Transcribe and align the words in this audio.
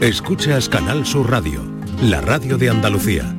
Escuchas 0.00 0.70
Canal 0.70 1.04
Sur 1.04 1.30
Radio, 1.30 1.62
la 2.00 2.22
radio 2.22 2.56
de 2.56 2.70
Andalucía. 2.70 3.36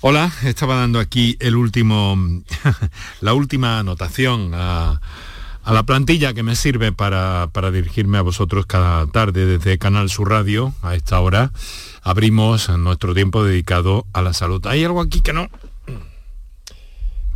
Hola, 0.00 0.32
estaba 0.44 0.76
dando 0.76 0.98
aquí 0.98 1.36
el 1.40 1.56
último, 1.56 2.16
la 3.20 3.34
última 3.34 3.80
anotación 3.80 4.52
a, 4.54 5.02
la 5.66 5.82
plantilla 5.82 6.32
que 6.32 6.42
me 6.42 6.56
sirve 6.56 6.90
para, 6.90 7.50
para, 7.52 7.70
dirigirme 7.70 8.16
a 8.16 8.22
vosotros 8.22 8.64
cada 8.64 9.06
tarde 9.08 9.44
desde 9.44 9.76
Canal 9.76 10.08
Sur 10.08 10.30
Radio 10.30 10.72
a 10.80 10.94
esta 10.94 11.20
hora. 11.20 11.52
Abrimos 12.02 12.70
nuestro 12.70 13.12
tiempo 13.12 13.44
dedicado 13.44 14.06
a 14.14 14.22
la 14.22 14.32
salud. 14.32 14.66
Hay 14.66 14.82
algo 14.84 15.02
aquí 15.02 15.20
que 15.20 15.34
no, 15.34 15.50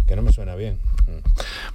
que 0.06 0.16
no 0.16 0.22
me 0.22 0.32
suena 0.32 0.54
bien. 0.54 0.87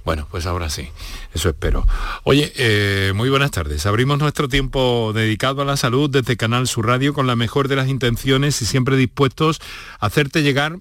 Bueno, 0.04 0.28
pues 0.30 0.44
ahora 0.46 0.68
sí, 0.68 0.88
eso 1.32 1.48
espero. 1.48 1.86
Oye, 2.24 2.52
eh, 2.56 3.12
muy 3.14 3.30
buenas 3.30 3.50
tardes. 3.50 3.86
Abrimos 3.86 4.18
nuestro 4.18 4.48
tiempo 4.48 5.12
dedicado 5.14 5.62
a 5.62 5.64
la 5.64 5.76
salud 5.76 6.10
desde 6.10 6.36
Canal 6.36 6.68
Sur 6.68 6.86
Radio 6.86 7.14
con 7.14 7.26
la 7.26 7.36
mejor 7.36 7.68
de 7.68 7.76
las 7.76 7.88
intenciones 7.88 8.60
y 8.60 8.66
siempre 8.66 8.96
dispuestos 8.96 9.60
a 10.00 10.06
hacerte 10.06 10.42
llegar 10.42 10.78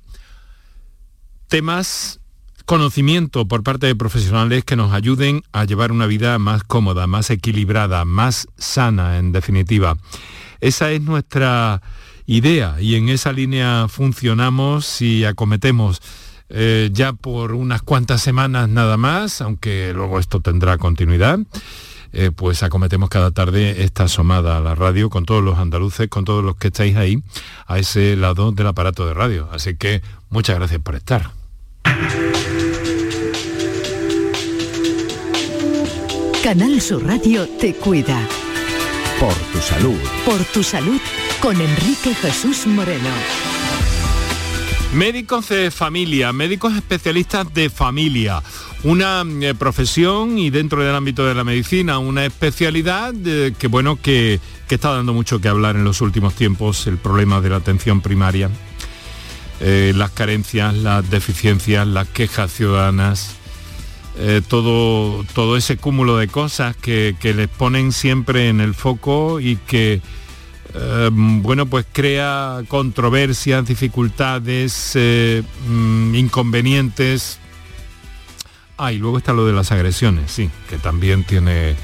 temas, 1.47 2.19
conocimiento 2.65 3.47
por 3.47 3.63
parte 3.63 3.87
de 3.87 3.95
profesionales 3.95 4.65
que 4.65 4.75
nos 4.75 4.91
ayuden 4.91 5.43
a 5.51 5.65
llevar 5.65 5.91
una 5.91 6.07
vida 6.07 6.37
más 6.39 6.63
cómoda, 6.63 7.07
más 7.07 7.29
equilibrada, 7.29 8.05
más 8.05 8.47
sana, 8.57 9.19
en 9.19 9.31
definitiva. 9.31 9.95
Esa 10.59 10.91
es 10.91 11.01
nuestra 11.01 11.81
idea 12.25 12.77
y 12.79 12.95
en 12.95 13.09
esa 13.09 13.31
línea 13.31 13.87
funcionamos 13.87 15.01
y 15.01 15.25
acometemos 15.25 16.01
eh, 16.55 16.91
ya 16.93 17.13
por 17.13 17.53
unas 17.53 17.81
cuantas 17.81 18.21
semanas 18.21 18.69
nada 18.69 18.95
más, 18.95 19.41
aunque 19.41 19.91
luego 19.93 20.19
esto 20.19 20.39
tendrá 20.39 20.77
continuidad. 20.77 21.39
Eh, 22.15 22.29
pues 22.29 22.61
acometemos 22.61 23.09
cada 23.09 23.31
tarde 23.31 23.83
esta 23.83 24.03
asomada 24.03 24.57
a 24.57 24.59
la 24.61 24.75
radio 24.75 25.09
con 25.09 25.25
todos 25.25 25.43
los 25.43 25.57
andaluces, 25.57 26.09
con 26.09 26.25
todos 26.25 26.43
los 26.43 26.55
que 26.55 26.67
estáis 26.67 26.95
ahí, 26.95 27.23
a 27.65 27.79
ese 27.79 28.15
lado 28.15 28.51
del 28.51 28.67
aparato 28.67 29.07
de 29.07 29.15
radio. 29.15 29.49
Así 29.51 29.75
que 29.75 30.03
muchas 30.29 30.57
gracias 30.57 30.79
por 30.79 30.93
estar. 30.93 31.31
Canal 36.43 36.79
Sur 36.81 37.03
Radio 37.03 37.47
te 37.59 37.73
cuida. 37.73 38.19
Por 39.19 39.33
tu 39.33 39.59
salud. 39.59 39.97
Por 40.23 40.43
tu 40.53 40.61
salud 40.61 40.99
con 41.41 41.59
Enrique 41.59 42.13
Jesús 42.13 42.67
Moreno. 42.67 43.09
Médicos 44.93 45.49
de 45.49 45.71
familia, 45.71 46.31
médicos 46.33 46.75
especialistas 46.75 47.51
de 47.51 47.71
familia, 47.71 48.43
una 48.83 49.25
eh, 49.41 49.55
profesión 49.55 50.37
y 50.37 50.51
dentro 50.51 50.83
del 50.83 50.93
ámbito 50.93 51.25
de 51.25 51.33
la 51.33 51.43
medicina 51.43 51.97
una 51.97 52.25
especialidad 52.25 53.11
eh, 53.25 53.55
que 53.57 53.67
bueno 53.67 53.99
que, 53.99 54.39
está 54.69 54.93
dando 54.93 55.13
mucho 55.13 55.39
que 55.41 55.47
hablar 55.47 55.75
en 55.75 55.83
los 55.83 56.01
últimos 56.01 56.35
tiempos, 56.35 56.85
el 56.85 56.97
problema 56.97 57.41
de 57.41 57.49
la 57.49 57.55
atención 57.55 58.01
primaria, 58.01 58.51
eh, 59.61 59.93
las 59.95 60.11
carencias, 60.11 60.75
las 60.75 61.09
deficiencias, 61.09 61.87
las 61.87 62.07
quejas 62.07 62.51
ciudadanas. 62.51 63.35
todo, 64.47 65.23
todo 65.33 65.57
ese 65.57 65.77
cúmulo 65.77 66.17
de 66.17 66.27
cosas 66.27 66.75
que, 66.75 67.15
que 67.19 67.33
les 67.33 67.47
ponen 67.47 67.91
siempre 67.91 68.49
en 68.49 68.61
el 68.61 68.75
foco 68.75 69.39
y 69.39 69.55
que 69.55 70.01
Em, 70.75 71.43
bueno, 71.43 71.67
pues 71.67 71.85
crea 71.91 72.63
controversias, 72.67 73.65
dificultades, 73.65 74.91
eh, 74.95 75.43
mm, 75.67 76.15
inconvenientes. 76.15 77.39
Ah, 78.77 78.91
y 78.91 78.97
luego 78.97 79.19
está 79.19 79.33
lo 79.33 79.45
de 79.45 79.53
las 79.53 79.71
agresiones, 79.71 80.31
sí, 80.31 80.49
que 80.69 80.77
también 80.77 81.23
tiene, 81.23 81.75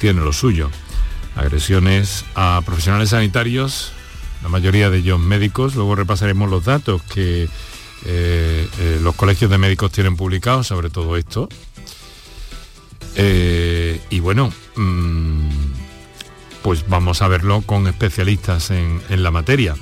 tiene 0.00 0.20
lo 0.20 0.32
suyo. 0.32 0.68
Agresiones 1.36 2.24
a 2.34 2.60
profesionales 2.66 3.10
sanitarios, 3.10 3.92
la 4.42 4.48
mayoría 4.48 4.90
de 4.90 4.98
ellos 4.98 5.20
médicos, 5.20 5.76
luego 5.76 5.94
repasaremos 5.94 6.50
los 6.50 6.64
datos 6.64 7.00
que 7.02 7.44
eh, 7.44 7.48
eh, 8.78 9.00
los 9.00 9.14
colegios 9.14 9.50
de 9.50 9.58
médicos 9.58 9.92
tienen 9.92 10.16
publicados 10.16 10.66
sobre 10.66 10.90
todo 10.90 11.16
esto. 11.16 11.48
y 14.10 14.20
bueno, 14.20 14.52
mm, 14.76 15.77
pues 16.62 16.88
vamos 16.88 17.22
a 17.22 17.28
verlo 17.28 17.62
con 17.62 17.86
especialistas 17.86 18.70
en, 18.70 19.00
la 19.10 19.30
materia. 19.30 19.74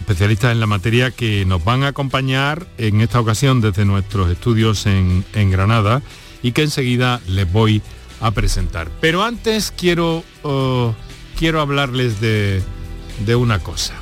Especialistas 0.00 0.52
en 0.52 0.60
la 0.60 0.66
materia 0.66 1.10
que 1.10 1.44
nos 1.44 1.64
van 1.64 1.82
a 1.82 1.88
acompañar 1.88 2.66
en 2.78 3.00
esta 3.00 3.20
ocasión 3.20 3.60
desde 3.60 3.84
nuestros 3.84 4.30
estudios 4.30 4.86
en, 4.86 5.24
Granada 5.50 6.02
y 6.42 6.52
que 6.52 6.62
enseguida 6.62 7.20
les 7.26 7.50
voy 7.50 7.82
a 8.20 8.30
presentar. 8.30 8.88
Pero 9.00 9.22
antes 9.22 9.72
quiero, 9.76 10.24
oh, 10.42 10.94
quiero 11.36 11.60
hablarles 11.60 12.20
de, 12.20 12.62
de 13.24 13.36
una 13.36 13.58
cosa. 13.58 13.94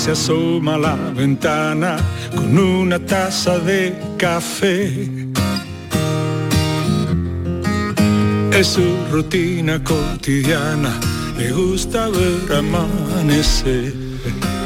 Se 0.00 0.12
asoma 0.12 0.76
a 0.76 0.78
la 0.78 0.96
ventana 1.14 1.98
con 2.34 2.58
una 2.58 2.98
taza 2.98 3.58
de 3.58 3.94
café. 4.16 4.88
Es 8.50 8.66
su 8.66 8.96
rutina 9.10 9.84
cotidiana, 9.84 10.98
le 11.36 11.52
gusta 11.52 12.08
ver 12.08 12.50
amanecer. 12.50 13.92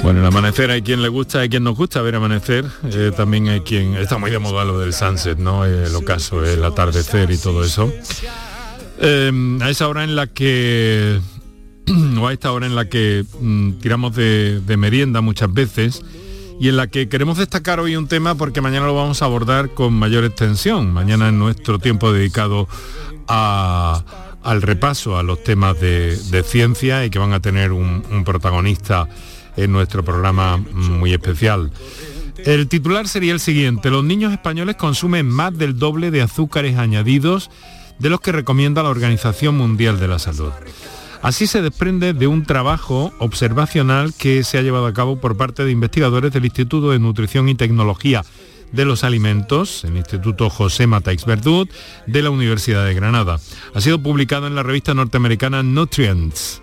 Bueno, 0.05 0.21
el 0.21 0.27
amanecer 0.27 0.71
hay 0.71 0.83
quien 0.83 1.03
le 1.03 1.09
gusta, 1.09 1.41
hay 1.41 1.49
quien 1.49 1.65
nos 1.65 1.77
gusta 1.77 2.01
ver 2.01 2.15
amanecer, 2.15 2.65
eh, 2.93 3.11
también 3.17 3.49
hay 3.49 3.63
quien, 3.63 3.97
está 3.97 4.19
muy 4.19 4.31
de 4.31 4.39
moda 4.39 4.65
lo 4.65 4.79
del 4.79 4.93
sunset, 4.93 5.39
¿no? 5.39 5.65
El 5.65 5.97
ocaso, 5.97 6.45
el 6.45 6.63
atardecer 6.63 7.33
y 7.33 7.39
todo 7.39 7.65
eso. 7.65 7.93
Eh, 9.01 9.59
a 9.61 9.69
esa 9.69 9.89
hora 9.89 10.05
en 10.05 10.15
la 10.15 10.29
que 10.29 11.19
o 12.21 12.27
a 12.27 12.33
esta 12.33 12.53
hora 12.53 12.67
en 12.67 12.75
la 12.75 12.89
que 12.89 13.25
mm, 13.41 13.73
tiramos 13.75 14.15
de, 14.15 14.63
merienda 14.79 15.21
muchas 15.21 15.53
veces 15.53 16.03
y 16.61 16.69
en 16.69 16.77
la 16.77 16.87
que 16.87 17.09
queremos 17.09 17.39
destacar 17.39 17.81
hoy 17.81 17.97
un 17.97 18.07
tema 18.07 18.35
porque 18.35 18.61
mañana 18.61 18.87
lo 18.87 18.95
vamos 18.95 19.23
a 19.23 19.25
abordar 19.25 19.71
con 19.71 19.93
mayor 19.93 20.25
extensión. 20.25 20.93
Mañana 20.93 21.29
en 21.29 21.39
nuestro 21.39 21.79
tiempo 21.79 22.13
dedicado 22.13 22.69
al 23.27 24.63
repaso 24.63 25.19
a 25.19 25.23
los 25.23 25.43
temas 25.43 25.81
de, 25.81 26.45
ciencia 26.47 27.05
y 27.05 27.11
que 27.11 27.19
van 27.19 27.33
a 27.33 27.41
tener 27.41 27.73
un, 27.73 28.05
un 28.11 28.25
protagonista 28.25 29.09
en 29.57 29.73
nuestro 29.73 30.05
programa 30.05 30.57
muy 30.57 31.13
especial. 31.13 31.73
El 32.39 32.69
titular 32.69 33.09
sería 33.09 33.33
el 33.33 33.41
siguiente, 33.41 33.91
los 33.91 34.05
niños 34.05 34.33
españoles 34.33 34.77
consumen 34.77 35.29
más 35.29 35.57
del 35.57 35.79
doble 35.79 36.11
de 36.11 36.23
azúcares 36.23 36.77
añadidos 36.77 37.51
de 37.99 38.11
los 38.11 38.21
que 38.21 38.33
recomienda 38.33 38.83
la 38.83 38.91
Organización 38.91 39.57
Mundial 39.57 39.99
de 39.99 40.09
la 40.09 40.19
Salud. 40.19 40.53
Así 41.25 41.47
se 41.47 41.63
desprende 41.63 42.13
de 42.13 42.27
un 42.27 42.45
trabajo 42.45 43.11
observacional 43.19 44.13
que 44.13 44.45
se 44.45 44.59
ha 44.59 44.63
llevado 44.63 44.85
a 44.85 44.93
cabo 44.93 45.19
por 45.19 45.39
parte 45.39 45.65
de 45.65 45.71
investigadores 45.71 46.35
del 46.35 46.45
Instituto 46.45 46.91
de 46.91 46.99
Nutrición 46.99 47.49
y 47.49 47.55
Tecnología 47.55 48.23
de 48.73 48.85
los 48.85 49.05
Alimentos, 49.05 49.85
el 49.85 49.97
Instituto 49.97 50.51
José 50.51 50.87
Mataix 50.87 51.25
Verdut 51.25 51.71
de 52.07 52.21
la 52.21 52.29
Universidad 52.29 52.85
de 52.85 52.93
Granada. 52.93 53.41
Ha 53.73 53.81
sido 53.81 54.03
publicado 54.03 54.47
en 54.47 54.55
la 54.55 54.63
revista 54.63 54.93
norteamericana 54.93 55.63
Nutrients 55.63 56.61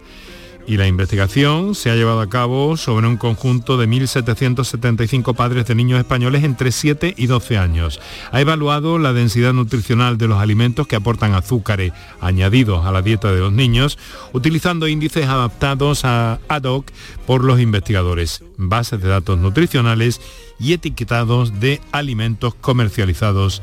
y 0.67 0.77
la 0.77 0.87
investigación 0.87 1.75
se 1.75 1.89
ha 1.89 1.95
llevado 1.95 2.21
a 2.21 2.29
cabo 2.29 2.77
sobre 2.77 3.07
un 3.07 3.17
conjunto 3.17 3.77
de 3.77 3.87
1.775 3.87 5.35
padres 5.35 5.67
de 5.67 5.75
niños 5.75 5.99
españoles 5.99 6.43
entre 6.43 6.71
7 6.71 7.13
y 7.17 7.27
12 7.27 7.57
años. 7.57 7.99
Ha 8.31 8.41
evaluado 8.41 8.99
la 8.99 9.13
densidad 9.13 9.53
nutricional 9.53 10.17
de 10.17 10.27
los 10.27 10.39
alimentos 10.39 10.87
que 10.87 10.95
aportan 10.95 11.33
azúcares 11.33 11.93
añadidos 12.19 12.85
a 12.85 12.91
la 12.91 13.01
dieta 13.01 13.31
de 13.31 13.39
los 13.39 13.51
niños, 13.51 13.97
utilizando 14.33 14.87
índices 14.87 15.27
adaptados 15.27 16.05
a 16.05 16.39
ad 16.47 16.63
hoc 16.63 16.91
por 17.25 17.43
los 17.43 17.59
investigadores, 17.59 18.43
bases 18.57 19.01
de 19.01 19.09
datos 19.09 19.37
nutricionales 19.37 20.21
y 20.59 20.73
etiquetados 20.73 21.59
de 21.59 21.81
alimentos 21.91 22.53
comercializados 22.55 23.61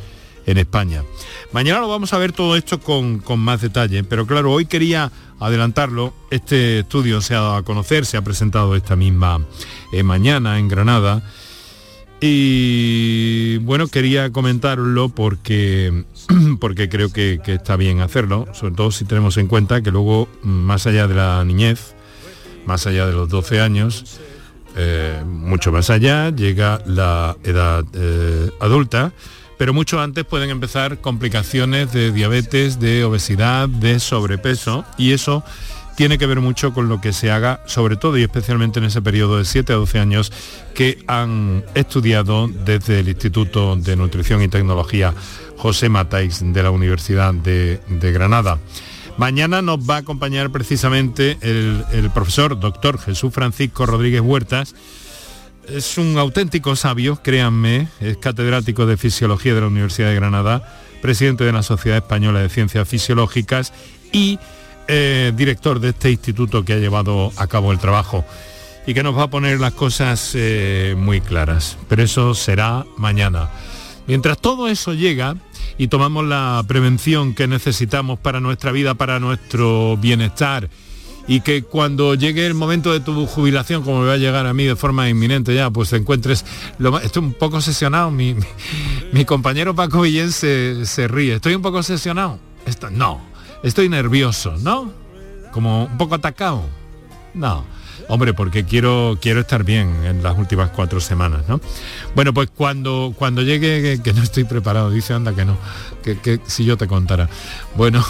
en 0.49 0.57
España. 0.57 1.05
Mañana 1.53 1.81
lo 1.81 1.89
vamos 1.89 2.13
a 2.15 2.19
ver 2.19 2.33
todo 2.33 2.57
esto 2.57 2.81
con, 2.81 3.23
más 3.39 3.61
detalle, 3.61 4.03
pero 4.03 4.27
claro, 4.27 4.51
hoy 4.51 4.65
quería 4.65 5.13
adelantarlo. 5.39 6.15
Este 6.31 6.81
estudio 6.81 7.21
se 7.21 7.35
ha 7.35 7.41
dado 7.41 7.57
a 7.57 7.63
conocer, 7.63 8.07
se 8.07 8.17
ha 8.17 8.23
presentado 8.23 8.75
esta 8.75 8.97
misma 8.97 9.45
eh, 9.93 10.03
mañana 10.03 10.59
en 10.59 10.69
Granada. 10.69 11.23
Y 12.21 13.59
bueno, 13.59 13.89
quería 13.89 14.33
comentarlo 14.33 15.11
porque, 15.11 16.05
porque 16.61 16.89
creo 16.89 17.13
que, 17.13 17.41
está 17.45 17.77
bien 17.77 18.01
hacerlo, 18.01 18.47
sobre 18.55 18.75
todo 18.75 18.91
si 18.91 19.05
tenemos 19.05 19.37
en 19.37 19.49
cuenta 19.49 19.83
que 19.83 19.91
luego, 19.91 20.29
más 20.43 20.87
allá 20.87 21.07
de 21.07 21.15
la 21.15 21.45
niñez, 21.45 21.95
más 22.65 22.87
allá 22.87 23.07
de 23.07 23.13
los 23.13 23.29
12 23.29 23.61
años, 23.61 24.19
eh, 24.77 25.23
mucho 25.27 25.73
más 25.73 25.91
allá, 25.91 26.31
llega 26.31 26.81
la 26.87 27.37
edad 27.45 27.85
eh, 27.93 28.51
adulta 28.61 29.13
pero 29.59 29.75
mucho 29.75 30.01
antes 30.01 30.25
pueden 30.25 30.51
empezar 30.51 30.99
complicaciones 30.99 31.93
de 31.93 32.13
diabetes, 32.13 32.81
de 32.81 33.05
obesidad, 33.05 33.69
de 33.69 34.01
sobrepeso 34.01 34.85
y 34.97 35.13
eso 35.13 35.45
tiene 35.99 36.17
que 36.17 36.27
ver 36.27 36.39
mucho 36.39 36.73
con 36.73 36.89
lo 36.89 37.01
que 37.01 37.13
se 37.13 37.33
haga, 37.33 37.61
sobre 37.67 37.97
todo 37.97 38.17
y 38.17 38.23
especialmente 38.23 38.79
en 38.79 38.85
ese 38.85 39.03
periodo 39.03 39.39
de 39.39 39.45
7 39.45 39.73
a 39.73 39.77
12 39.77 39.99
años 39.99 40.33
que 40.73 41.03
han 41.09 41.65
estudiado 41.75 42.47
desde 42.47 43.01
el 43.01 43.09
Instituto 43.09 43.75
de 43.75 43.97
Nutrición 43.97 44.41
y 44.41 44.47
Tecnología 44.47 45.13
José 45.57 45.89
Matáis 45.89 46.41
de 46.41 46.63
la 46.63 46.71
Universidad 46.71 47.35
de, 47.35 47.81
Granada. 48.13 48.61
Mañana 49.17 49.61
nos 49.61 49.81
va 49.81 49.97
a 49.97 49.99
acompañar 49.99 50.51
precisamente 50.51 51.37
el, 51.41 51.85
el 51.91 52.11
profesor 52.11 52.61
doctor 52.61 53.01
Jesús 53.01 53.35
Francisco 53.35 53.85
Rodríguez 53.85 54.21
Huertas, 54.21 54.77
es 55.73 55.99
un 55.99 56.19
auténtico 56.19 56.77
sabio, 56.77 57.21
créanme, 57.23 57.89
es 58.01 58.17
catedrático 58.17 58.87
de 58.87 58.97
Fisiología 58.97 59.55
de 59.55 59.61
la 59.61 59.67
Universidad 59.67 60.09
de 60.09 60.15
Granada, 60.15 60.75
presidente 61.03 61.45
de 61.45 61.53
la 61.53 61.63
Sociedad 61.63 61.99
Española 61.99 62.41
de 62.41 62.49
Ciencias 62.49 62.89
Fisiológicas 62.89 63.73
y 64.13 64.39
eh, 64.89 65.33
director 65.37 65.81
de 65.81 65.91
este 65.91 66.11
instituto 66.11 66.65
que 66.65 66.75
ha 66.75 66.79
llevado 66.79 67.33
a 67.37 67.47
cabo 67.47 67.73
el 67.73 67.79
trabajo 67.79 68.25
y 68.87 68.95
que 68.95 69.03
nos 69.03 69.17
va 69.17 69.25
a 69.25 69.31
poner 69.31 69.61
las 69.61 69.75
cosas 69.75 70.33
eh, 70.35 70.95
muy 70.97 71.21
claras. 71.21 71.77
Pero 71.89 72.03
eso 72.03 72.35
será 72.35 72.87
mañana. 72.97 73.51
Mientras 74.07 74.39
todo 74.39 74.69
eso 74.69 74.95
llega 74.95 75.37
y 75.77 75.89
tomamos 75.89 76.25
la 76.25 76.65
prevención 76.67 77.35
que 77.35 77.47
necesitamos 77.47 78.19
para 78.19 78.41
nuestra 78.41 78.73
vida, 78.73 78.95
para 78.95 79.21
nuestro 79.21 79.99
bienestar, 79.99 80.71
y 81.29 81.43
que 81.43 81.63
cuando 81.63 82.15
llegue 82.15 82.47
el 82.47 82.55
momento 82.55 82.91
de 82.91 83.01
tu 83.01 83.27
jubilación, 83.27 83.83
como 83.85 84.01
me 84.01 84.07
va 84.07 84.15
a 84.15 84.17
llegar 84.17 84.47
a 84.47 84.55
mí 84.55 84.65
de 84.65 84.75
forma 84.75 85.09
inminente 85.11 85.55
ya, 85.55 85.71
pues 85.71 85.91
te 85.91 85.97
encuentres, 85.97 86.45
lo, 86.79 86.99
estoy 86.99 87.23
un 87.23 87.35
poco 87.35 87.59
obsesionado, 87.59 88.11
mi, 88.11 88.35
compañero 89.27 89.75
Paco 89.75 90.01
Villén 90.01 90.33
se, 90.33 91.07
ríe, 91.07 91.35
estoy 91.35 91.55
un 91.55 91.63
poco 91.63 91.79
obsesionado, 91.79 92.39
no, 92.91 93.21
estoy 93.63 93.91
nervioso, 93.91 94.57
¿no? 94.59 94.91
Como 95.53 95.85
un 95.85 95.99
poco 95.99 96.15
atacado, 96.15 96.65
no. 97.35 97.65
Hombre, 98.11 98.33
porque 98.33 98.65
quiero, 98.65 99.19
quiero 99.21 99.41
estar 99.41 99.65
bien 99.65 99.93
en 100.05 100.23
las 100.23 100.39
últimas 100.39 100.71
cuatro 100.71 100.99
semanas, 100.99 101.43
¿no? 101.47 101.61
Bueno, 102.15 102.33
pues 102.33 102.49
cuando, 102.49 103.13
cuando 103.15 103.43
llegue, 103.43 104.01
que, 104.03 104.13
no 104.15 104.23
estoy 104.23 104.45
preparado, 104.45 104.91
dice, 104.91 105.13
anda 105.13 105.35
que 105.35 105.45
no, 105.45 105.59
que, 106.03 106.19
que 106.19 106.41
si 106.47 106.65
yo 106.65 106.79
te 106.79 106.87
contara. 106.87 107.29
Bueno, 107.77 108.03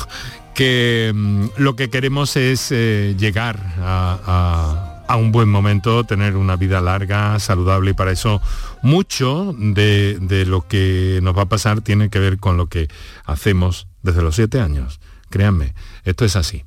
que 0.59 1.13
mm, 1.15 1.47
lo 1.59 1.77
que 1.77 1.89
queremos 1.89 2.35
es 2.35 2.73
eh, 2.73 3.15
llegar 3.17 3.77
a, 3.79 5.15
un 5.17 5.31
buen 5.31 5.49
momento, 5.49 6.03
tener 6.03 6.37
una 6.37 6.57
vida 6.57 6.81
larga, 6.81 7.39
saludable 7.39 7.93
y 7.93 7.95
para 7.95 8.11
eso 8.11 8.43
mucho 8.83 9.55
de, 9.57 10.19
de 10.21 10.47
lo 10.47 10.67
que 10.67 11.21
nos 11.23 11.39
va 11.39 11.43
a 11.43 11.49
pasar 11.49 11.81
tiene 11.81 12.11
que 12.11 12.19
ver 12.19 12.39
con 12.39 12.57
lo 12.57 12.67
que 12.67 12.89
hacemos 13.25 13.87
desde 14.03 14.21
los 14.21 14.35
siete 14.35 14.61
años. 14.61 14.99
Créanme, 15.31 15.75
esto 16.03 16.25
es 16.25 16.35
así. 16.35 16.65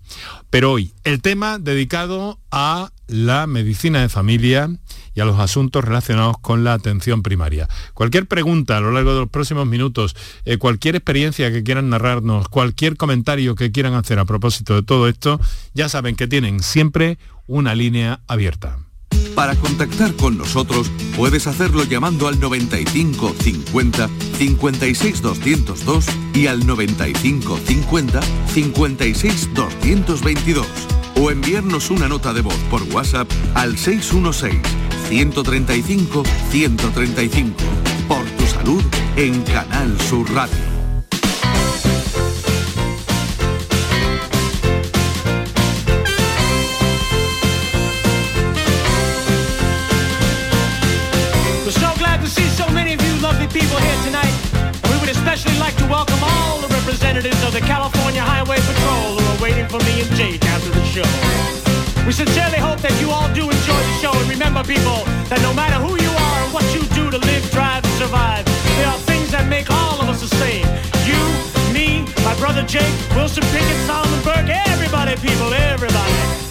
Pero 0.50 0.72
hoy, 0.72 0.94
el 1.04 1.22
tema 1.22 1.60
dedicado 1.60 2.40
a 2.50 2.92
la 3.08 3.46
medicina 3.46 4.00
de 4.00 4.08
familia 4.08 4.70
y 5.14 5.22
a 5.22 5.26
los 5.26 5.40
asuntos 5.40 5.84
relacionados 5.84 6.38
con 6.40 6.64
la 6.64 6.74
atención 6.74 7.24
primaria. 7.24 7.68
Cualquier 7.94 8.28
pregunta 8.28 8.78
a 8.78 8.82
lo 8.82 8.92
largo 8.92 9.14
de 9.14 9.22
los 9.22 9.30
próximos 9.30 9.68
minutos, 9.68 10.16
eh, 10.46 10.58
cualquier 10.58 10.96
experiencia 10.96 11.52
que 11.52 11.64
quieran 11.64 11.90
narrarnos, 11.90 12.48
cualquier 12.48 12.98
comentario 12.98 13.56
que 13.56 13.72
quieran 13.72 13.94
hacer 13.94 14.20
a 14.20 14.26
propósito 14.26 14.76
de 14.76 14.84
todo 14.84 15.08
esto, 15.08 15.40
ya 15.74 15.90
saben 15.90 16.16
que 16.16 16.28
tienen 16.28 16.62
siempre 16.62 17.18
una 17.48 17.76
línea 17.76 18.22
abierta. 18.28 18.78
Para 19.36 19.56
contactar 19.56 20.14
con 20.16 20.38
nosotros 20.38 20.92
puedes 21.16 21.48
hacerlo 21.48 21.84
llamando 21.84 22.28
al 22.28 22.40
95 22.40 23.34
50 23.40 24.10
56 24.38 25.22
202 25.22 26.06
y 26.34 26.48
al 26.48 26.66
95 26.66 27.58
50 27.58 28.22
56 28.54 29.50
222 29.54 30.68
o 31.16 31.32
enviarnos 31.32 31.90
una 31.90 32.08
nota 32.08 32.34
de 32.34 32.42
voz 32.42 32.58
por 32.70 32.84
WhatsApp 32.84 33.30
al 33.54 33.78
616 33.78 34.60
135 35.12 36.24
135 36.52 37.54
por 38.08 38.24
tu 38.38 38.48
salud 38.48 38.84
en 39.18 39.42
Canal 39.44 40.00
Sur 40.00 40.26
Radio. 40.34 40.72
people 53.54 53.80
here 53.80 54.04
tonight. 54.06 54.34
We 54.90 54.98
would 55.00 55.10
especially 55.10 55.58
like 55.60 55.76
to 55.78 55.86
welcome 55.88 56.20
all 56.24 56.60
the 56.60 56.70
representatives 56.70 57.44
of 57.44 57.52
the 57.52 57.60
California 57.60 58.22
Highway 58.22 58.60
Patrol 58.60 59.20
who 59.20 59.26
are 59.28 59.42
waiting 59.42 59.68
for 59.68 59.80
me 59.80 60.02
and 60.02 60.12
Jake 60.16 60.46
after 60.46 60.70
the 60.70 60.86
show. 60.86 61.31
We 62.12 62.16
sincerely 62.16 62.58
hope 62.58 62.82
that 62.82 62.92
you 63.00 63.10
all 63.10 63.32
do 63.32 63.48
enjoy 63.48 63.80
the 63.88 63.96
show 64.04 64.12
and 64.12 64.28
remember 64.28 64.68
people 64.68 65.08
that 65.32 65.40
no 65.40 65.54
matter 65.54 65.80
who 65.80 65.96
you 65.96 66.12
are 66.12 66.38
and 66.44 66.52
what 66.52 66.68
you 66.76 66.84
do 66.92 67.10
to 67.10 67.16
live, 67.16 67.50
drive, 67.52 67.86
and 67.86 67.94
survive, 67.96 68.44
there 68.76 68.88
are 68.88 69.00
things 69.08 69.32
that 69.32 69.48
make 69.48 69.72
all 69.72 69.96
of 70.02 70.10
us 70.10 70.20
the 70.20 70.28
same. 70.36 70.68
You, 71.08 71.16
me, 71.72 72.04
my 72.28 72.36
brother 72.36 72.68
Jake, 72.68 72.92
Wilson 73.16 73.44
Pickett, 73.56 73.80
Solomon 73.88 74.20
Burke, 74.28 74.52
everybody, 74.52 75.16
people, 75.24 75.54
everybody. 75.54 76.51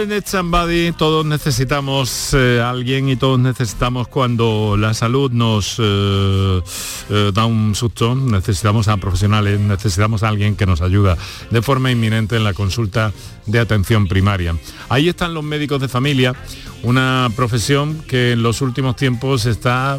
Everybody 0.00 0.14
needs 0.14 0.30
somebody, 0.30 0.92
todos 0.92 1.26
necesitamos 1.26 2.32
eh, 2.32 2.62
alguien 2.64 3.10
y 3.10 3.16
todos 3.16 3.38
necesitamos 3.38 4.08
cuando 4.08 4.76
la 4.78 4.94
salud 4.94 5.30
nos 5.30 5.76
eh, 5.78 6.62
eh, 7.10 7.30
da 7.34 7.44
un 7.44 7.74
susto, 7.74 8.14
necesitamos 8.14 8.88
a 8.88 8.96
profesionales, 8.96 9.60
necesitamos 9.60 10.22
a 10.22 10.28
alguien 10.28 10.56
que 10.56 10.64
nos 10.64 10.80
ayuda 10.80 11.18
de 11.50 11.60
forma 11.60 11.90
inminente 11.90 12.36
en 12.36 12.44
la 12.44 12.54
consulta 12.54 13.12
de 13.44 13.58
atención 13.58 14.06
primaria. 14.06 14.56
Ahí 14.88 15.10
están 15.10 15.34
los 15.34 15.44
médicos 15.44 15.82
de 15.82 15.88
familia, 15.88 16.34
una 16.82 17.28
profesión 17.36 18.02
que 18.08 18.32
en 18.32 18.42
los 18.42 18.62
últimos 18.62 18.96
tiempos 18.96 19.44
está 19.44 19.98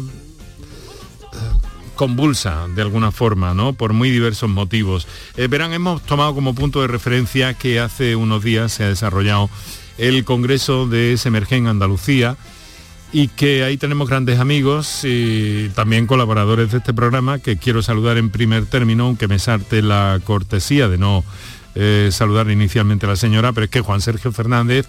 convulsa 1.94 2.66
de 2.74 2.82
alguna 2.82 3.12
forma, 3.12 3.54
¿no? 3.54 3.74
Por 3.74 3.92
muy 3.92 4.10
diversos 4.10 4.50
motivos. 4.50 5.06
Verán, 5.36 5.72
hemos 5.72 6.02
tomado 6.02 6.34
como 6.34 6.56
punto 6.56 6.80
de 6.80 6.88
referencia 6.88 7.54
que 7.54 7.78
hace 7.78 8.16
unos 8.16 8.42
días 8.42 8.72
se 8.72 8.82
ha 8.82 8.88
desarrollado 8.88 9.48
el 9.98 10.24
Congreso 10.24 10.86
de 10.86 11.16
Semergen 11.16 11.64
en 11.64 11.68
Andalucía 11.68 12.36
y 13.12 13.28
que 13.28 13.62
ahí 13.62 13.76
tenemos 13.76 14.08
grandes 14.08 14.40
amigos 14.40 15.00
y 15.04 15.68
también 15.70 16.06
colaboradores 16.06 16.72
de 16.72 16.78
este 16.78 16.94
programa 16.94 17.38
que 17.38 17.58
quiero 17.58 17.82
saludar 17.82 18.16
en 18.16 18.30
primer 18.30 18.64
término, 18.66 19.04
aunque 19.04 19.28
me 19.28 19.38
sarte 19.38 19.82
la 19.82 20.18
cortesía 20.24 20.88
de 20.88 20.96
no 20.96 21.24
eh, 21.74 22.08
saludar 22.10 22.50
inicialmente 22.50 23.06
a 23.06 23.10
la 23.10 23.16
señora, 23.16 23.52
pero 23.52 23.64
es 23.64 23.70
que 23.70 23.80
Juan 23.80 24.00
Sergio 24.00 24.32
Fernández 24.32 24.86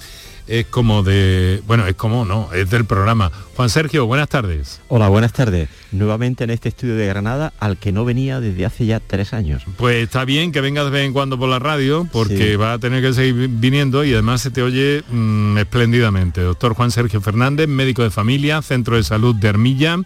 es 0.48 0.66
como 0.66 1.04
de, 1.04 1.62
bueno, 1.68 1.88
es 1.88 1.96
como, 1.96 2.26
no, 2.26 2.52
es 2.54 2.70
del 2.70 2.86
programa. 2.86 3.32
Juan 3.56 3.70
Sergio, 3.70 4.06
buenas 4.06 4.30
tardes. 4.30 4.82
Hola, 4.90 5.08
buenas 5.08 5.34
tardes. 5.34 5.70
Nuevamente 5.92 6.44
en 6.44 6.50
este 6.50 6.70
estudio 6.70 6.96
de 6.96 7.06
Granada, 7.08 7.54
al 7.60 7.78
que 7.78 7.92
no 7.92 8.04
venía 8.04 8.40
desde 8.40 8.66
hace 8.66 8.86
ya 8.86 9.00
tres 9.00 9.34
años. 9.34 9.64
Pues 9.78 10.04
está 10.04 10.26
bien 10.26 10.52
que 10.52 10.62
venga 10.62 10.84
de 10.84 10.90
vez 10.90 11.06
en 11.06 11.14
cuando 11.14 11.38
por 11.38 11.50
la 11.50 11.60
radio, 11.60 12.08
porque 12.12 12.58
va 12.58 12.74
a 12.74 12.80
tener 12.80 13.02
que 13.02 13.14
seguir 13.14 13.48
viniendo 13.48 14.04
y 14.04 14.14
además 14.14 14.42
se 14.42 14.52
te 14.52 14.62
oye 14.62 15.04
mm, 15.10 15.58
espléndidamente. 15.58 16.42
Doctor 16.42 16.74
Juan 16.74 16.92
Sergio 16.92 17.22
Fernández, 17.22 17.68
médico 17.68 18.04
de 18.04 18.10
familia, 18.10 18.62
Centro 18.62 18.98
de 18.98 19.04
Salud 19.04 19.36
de 19.36 19.48
Armilla. 19.48 19.98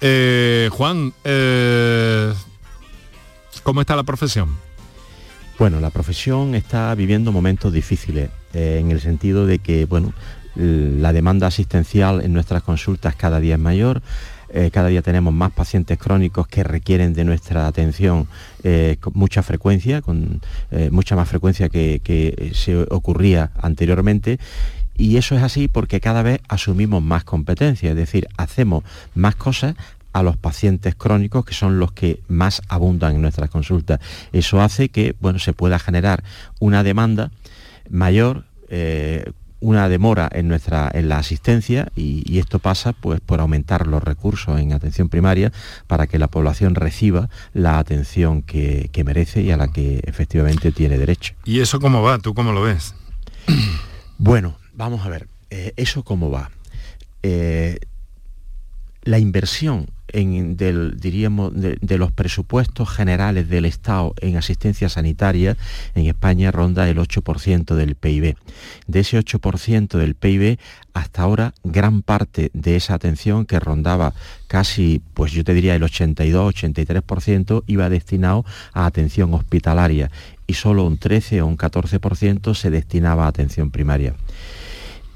Eh, 0.00 0.68
Juan, 0.72 1.12
eh, 1.24 2.32
¿cómo 3.64 3.80
está 3.80 3.96
la 3.96 4.04
profesión? 4.04 4.67
Bueno, 5.58 5.80
la 5.80 5.90
profesión 5.90 6.54
está 6.54 6.94
viviendo 6.94 7.32
momentos 7.32 7.72
difíciles, 7.72 8.30
eh, 8.54 8.78
en 8.80 8.92
el 8.92 9.00
sentido 9.00 9.44
de 9.44 9.58
que, 9.58 9.86
bueno, 9.86 10.12
la 10.54 11.12
demanda 11.12 11.48
asistencial 11.48 12.20
en 12.22 12.32
nuestras 12.32 12.62
consultas 12.62 13.16
cada 13.16 13.40
día 13.40 13.54
es 13.54 13.60
mayor, 13.60 14.00
eh, 14.50 14.70
cada 14.72 14.86
día 14.86 15.02
tenemos 15.02 15.34
más 15.34 15.50
pacientes 15.50 15.98
crónicos 15.98 16.46
que 16.46 16.62
requieren 16.62 17.12
de 17.12 17.24
nuestra 17.24 17.66
atención 17.66 18.28
eh, 18.62 18.98
con 19.00 19.14
mucha 19.16 19.42
frecuencia, 19.42 20.00
con 20.00 20.40
mucha 20.92 21.16
más 21.16 21.28
frecuencia 21.28 21.68
que 21.68 22.52
se 22.54 22.76
ocurría 22.90 23.50
anteriormente. 23.60 24.38
Y 24.96 25.16
eso 25.16 25.36
es 25.36 25.42
así 25.42 25.68
porque 25.68 26.00
cada 26.00 26.22
vez 26.22 26.40
asumimos 26.48 27.02
más 27.02 27.22
competencia, 27.24 27.90
es 27.90 27.96
decir, 27.96 28.28
hacemos 28.36 28.82
más 29.14 29.36
cosas 29.36 29.74
a 30.18 30.22
los 30.22 30.36
pacientes 30.36 30.94
crónicos, 30.94 31.44
que 31.44 31.54
son 31.54 31.78
los 31.78 31.92
que 31.92 32.20
más 32.28 32.62
abundan 32.68 33.14
en 33.14 33.22
nuestras 33.22 33.50
consultas. 33.50 34.00
Eso 34.32 34.60
hace 34.60 34.88
que 34.88 35.14
bueno, 35.20 35.38
se 35.38 35.52
pueda 35.52 35.78
generar 35.78 36.24
una 36.60 36.82
demanda 36.82 37.30
mayor, 37.88 38.44
eh, 38.68 39.32
una 39.60 39.88
demora 39.88 40.28
en, 40.32 40.48
nuestra, 40.48 40.90
en 40.92 41.08
la 41.08 41.18
asistencia 41.18 41.90
y, 41.96 42.38
esto 42.38 42.58
pasa 42.60 42.92
pues, 42.92 43.20
por 43.20 43.40
aumentar 43.40 43.86
los 43.86 44.02
recursos 44.02 44.60
en 44.60 44.72
atención 44.72 45.08
primaria 45.08 45.52
para 45.86 46.06
que 46.06 46.18
la 46.18 46.28
población 46.28 46.74
reciba 46.74 47.28
la 47.52 47.78
atención 47.78 48.42
que, 48.42 48.90
merece 49.04 49.42
y 49.42 49.50
a 49.50 49.56
la 49.56 49.68
que 49.68 50.00
efectivamente 50.04 50.70
tiene 50.72 50.98
derecho. 50.98 51.34
¿Y 51.44 51.60
eso 51.60 51.80
cómo 51.80 52.02
va? 52.02 52.18
¿Tú 52.18 52.34
cómo 52.34 52.52
lo 52.52 52.62
ves? 52.62 52.94
Bueno, 54.20 54.58
vamos 54.74 55.06
a 55.06 55.08
ver, 55.10 55.28
eh, 55.48 55.74
¿eso 55.76 56.02
cómo 56.02 56.28
va? 56.28 56.50
Eh, 57.22 57.78
la 59.04 59.20
inversión 59.20 59.86
en, 60.12 60.56
del, 60.56 60.98
diríamos, 60.98 61.52
de, 61.54 61.98
los 61.98 62.12
presupuestos 62.12 62.88
generales 62.88 63.48
del 63.48 63.64
Estado 63.64 64.14
en 64.20 64.36
asistencia 64.36 64.88
sanitaria, 64.88 65.56
en 65.94 66.06
España 66.06 66.50
ronda 66.50 66.88
el 66.88 66.98
8% 66.98 67.74
del 67.74 67.94
PIB. 67.94 68.36
De 68.86 69.00
ese 69.00 69.18
8% 69.18 69.98
del 69.98 70.14
PIB, 70.14 70.58
hasta 70.94 71.22
ahora 71.22 71.54
gran 71.64 72.02
parte 72.02 72.50
de 72.54 72.76
esa 72.76 72.94
atención 72.94 73.46
que 73.46 73.60
rondaba 73.60 74.14
casi, 74.46 75.02
pues 75.14 75.32
yo 75.32 75.44
te 75.44 75.54
diría 75.54 75.74
el 75.74 75.82
82-83% 75.82 77.64
iba 77.66 77.88
destinado 77.88 78.44
a 78.72 78.86
atención 78.86 79.34
hospitalaria 79.34 80.10
y 80.46 80.54
solo 80.54 80.84
un 80.84 80.98
13 80.98 81.42
o 81.42 81.46
un 81.46 81.56
14% 81.56 82.54
se 82.54 82.70
destinaba 82.70 83.26
a 83.26 83.28
atención 83.28 83.70
primaria. 83.70 84.14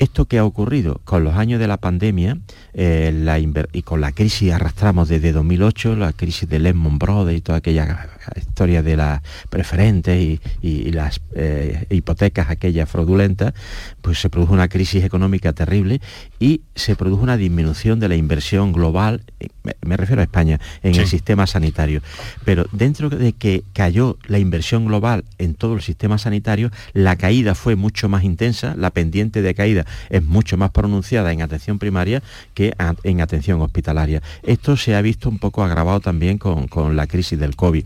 Esto 0.02 0.24
que 0.24 0.38
ha 0.38 0.44
ocurrido 0.44 1.00
con 1.04 1.22
los 1.22 1.36
años 1.36 1.60
de 1.60 1.68
la 1.68 1.76
pandemia 1.76 2.38
eh, 2.74 3.54
y 3.72 3.82
con 3.82 4.00
la 4.00 4.10
crisis 4.10 4.50
arrastramos 4.50 5.08
desde 5.08 5.30
2008, 5.30 5.94
la 5.94 6.12
crisis 6.12 6.48
de 6.48 6.58
Lehman 6.58 6.98
Brothers 6.98 7.38
y 7.38 7.40
toda 7.40 7.58
aquella 7.58 8.08
historia 8.34 8.82
de 8.82 8.96
las 8.96 9.22
preferentes 9.48 10.40
y, 10.60 10.90
las 10.90 11.20
eh, 11.34 11.86
hipotecas 11.88 12.50
aquellas 12.50 12.90
fraudulentas, 12.90 13.54
pues 14.00 14.20
se 14.20 14.28
produjo 14.28 14.52
una 14.52 14.68
crisis 14.68 15.04
económica 15.04 15.52
terrible 15.52 16.00
y 16.40 16.62
se 16.74 16.96
produjo 16.96 17.22
una 17.22 17.36
disminución 17.36 18.00
de 18.00 18.08
la 18.08 18.16
inversión 18.16 18.72
global, 18.72 19.22
eh, 19.38 19.48
me, 19.84 19.96
refiero 19.96 20.20
a 20.20 20.24
España, 20.24 20.58
en 20.82 20.96
el 20.96 21.06
sistema 21.06 21.46
sanitario. 21.46 22.02
Pero 22.44 22.66
dentro 22.72 23.08
de 23.08 23.34
que 23.34 23.62
cayó 23.72 24.18
la 24.26 24.40
inversión 24.40 24.84
global 24.84 25.24
en 25.38 25.54
todo 25.54 25.74
el 25.74 25.82
sistema 25.82 26.18
sanitario, 26.18 26.72
la 26.92 27.14
caída 27.16 27.54
fue 27.54 27.76
mucho 27.76 28.08
más 28.08 28.24
intensa, 28.24 28.74
la 28.76 28.90
pendiente 28.90 29.42
de 29.42 29.54
caída 29.54 29.86
es 30.10 30.22
mucho 30.24 30.56
más 30.56 30.70
pronunciada 30.70 31.32
en 31.32 31.42
atención 31.42 31.78
primaria 31.78 32.22
que 32.54 32.74
en 33.02 33.20
atención 33.20 33.60
hospitalaria. 33.60 34.22
Esto 34.42 34.76
se 34.76 34.94
ha 34.94 35.02
visto 35.02 35.28
un 35.28 35.38
poco 35.38 35.64
agravado 35.64 36.00
también 36.00 36.38
con, 36.38 36.68
con 36.68 36.96
la 36.96 37.06
crisis 37.06 37.38
del 37.38 37.56
COVID. 37.56 37.84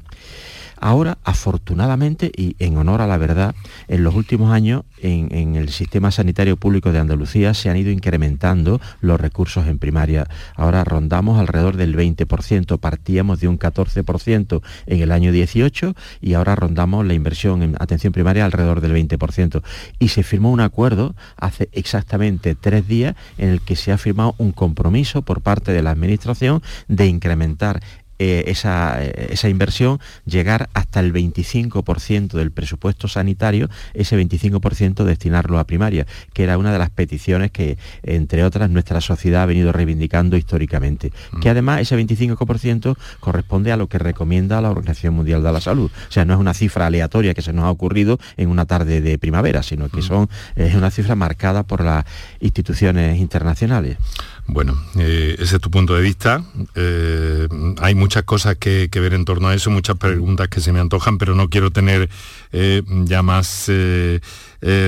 Ahora, 0.86 1.18
afortunadamente 1.24 2.30
y 2.32 2.54
en 2.60 2.76
honor 2.76 3.00
a 3.00 3.08
la 3.08 3.16
verdad, 3.16 3.56
en 3.88 4.04
los 4.04 4.14
últimos 4.14 4.52
años 4.52 4.84
en, 4.98 5.56
el 5.56 5.70
sistema 5.70 6.12
sanitario 6.12 6.56
público 6.56 6.92
de 6.92 7.00
Andalucía 7.00 7.54
se 7.54 7.68
han 7.68 7.76
ido 7.76 7.90
incrementando 7.90 8.80
los 9.00 9.20
recursos 9.20 9.66
en 9.66 9.80
primaria. 9.80 10.28
Ahora 10.54 10.84
rondamos 10.84 11.40
alrededor 11.40 11.76
del 11.76 11.96
20%, 11.96 12.78
partíamos 12.78 13.40
de 13.40 13.48
un 13.48 13.58
14% 13.58 14.62
en 14.86 15.02
el 15.02 15.10
año 15.10 15.32
18 15.32 15.96
y 16.20 16.34
ahora 16.34 16.54
rondamos 16.54 17.04
la 17.04 17.14
inversión 17.14 17.64
en 17.64 17.74
atención 17.80 18.12
primaria 18.12 18.44
alrededor 18.44 18.80
del 18.80 18.92
20%. 18.92 19.64
Y 19.98 20.10
se 20.10 20.22
firmó 20.22 20.52
un 20.52 20.60
acuerdo 20.60 21.16
hace 21.36 21.68
exactamente 21.72 22.54
tres 22.54 22.86
días 22.86 23.16
en 23.38 23.48
el 23.48 23.60
que 23.60 23.74
se 23.74 23.90
ha 23.90 23.98
firmado 23.98 24.36
un 24.38 24.52
compromiso 24.52 25.22
por 25.22 25.40
parte 25.40 25.72
de 25.72 25.82
la 25.82 25.90
Administración 25.90 26.62
de 26.86 27.08
incrementar 27.08 27.80
eh, 28.18 28.44
esa, 28.46 29.04
eh, 29.04 29.28
esa, 29.30 29.50
inversión 29.50 30.00
llegar 30.24 30.70
hasta 30.72 31.00
el 31.00 31.12
25% 31.12 32.32
del 32.32 32.50
presupuesto 32.50 33.08
sanitario, 33.08 33.68
ese 33.92 34.18
25% 34.18 35.04
destinarlo 35.04 35.58
a 35.58 35.64
primaria, 35.64 36.06
que 36.32 36.42
era 36.44 36.56
una 36.56 36.72
de 36.72 36.78
las 36.78 36.88
peticiones 36.88 37.50
que, 37.50 37.76
entre 38.02 38.42
otras, 38.44 38.70
nuestra 38.70 39.02
sociedad 39.02 39.42
ha 39.42 39.46
venido 39.46 39.70
reivindicando 39.70 40.38
históricamente. 40.38 41.12
Mm. 41.32 41.40
Que 41.40 41.50
además 41.50 41.82
ese 41.82 41.98
25% 41.98 42.96
corresponde 43.20 43.70
a 43.70 43.76
lo 43.76 43.88
que 43.88 43.98
recomienda 43.98 44.62
la 44.62 44.70
Organización 44.70 45.14
Mundial 45.14 45.42
de 45.42 45.52
la 45.52 45.60
Salud. 45.60 45.90
O 46.08 46.12
sea, 46.12 46.24
no 46.24 46.32
es 46.32 46.40
una 46.40 46.54
cifra 46.54 46.86
aleatoria 46.86 47.34
que 47.34 47.42
se 47.42 47.52
nos 47.52 47.66
ha 47.66 47.70
ocurrido 47.70 48.18
en 48.38 48.48
una 48.48 48.64
tarde 48.64 49.02
de 49.02 49.18
primavera, 49.18 49.62
sino 49.62 49.90
que 49.90 50.00
mm. 50.00 50.02
son, 50.02 50.30
es 50.54 50.74
una 50.74 50.90
cifra 50.90 51.16
marcada 51.16 51.64
por 51.64 51.84
las 51.84 52.06
instituciones 52.40 53.18
internacionales. 53.18 53.98
Bueno, 54.48 54.80
eh, 54.96 55.36
ese 55.38 55.56
es 55.56 55.60
tu 55.60 55.70
punto 55.70 55.94
de 55.94 56.02
vista. 56.02 56.44
Eh, 56.74 57.48
hay 57.80 57.94
muchas 57.94 58.22
cosas 58.22 58.56
que, 58.56 58.88
ver 58.92 59.14
en 59.14 59.24
torno 59.24 59.48
a 59.48 59.54
eso, 59.54 59.70
muchas 59.70 59.96
preguntas 59.96 60.48
que 60.48 60.60
se 60.60 60.72
me 60.72 60.80
antojan, 60.80 61.18
pero 61.18 61.34
no 61.34 61.50
quiero 61.50 61.70
tener 61.70 62.08
eh, 62.52 62.82
ya 63.04 63.22
más 63.22 63.70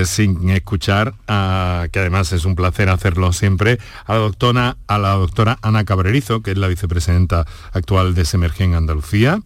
sin 0.05 0.49
escuchar, 0.49 1.13
que 1.27 1.99
además 1.99 2.31
es 2.33 2.45
un 2.45 2.55
placer 2.55 2.89
hacerlo 2.89 3.31
siempre, 3.33 3.79
a 4.05 4.13
la 4.13 4.19
doctora, 4.19 4.77
a 4.87 4.97
la 4.97 5.11
doctora 5.11 5.59
Ana 5.61 5.83
Cabrerizo, 5.83 6.41
que 6.41 6.51
es 6.51 6.57
la 6.57 6.67
vicepresidenta 6.67 7.45
actual 7.71 8.15
de 8.15 8.25
Semergen 8.25 8.73
Andalucía. 8.73 9.41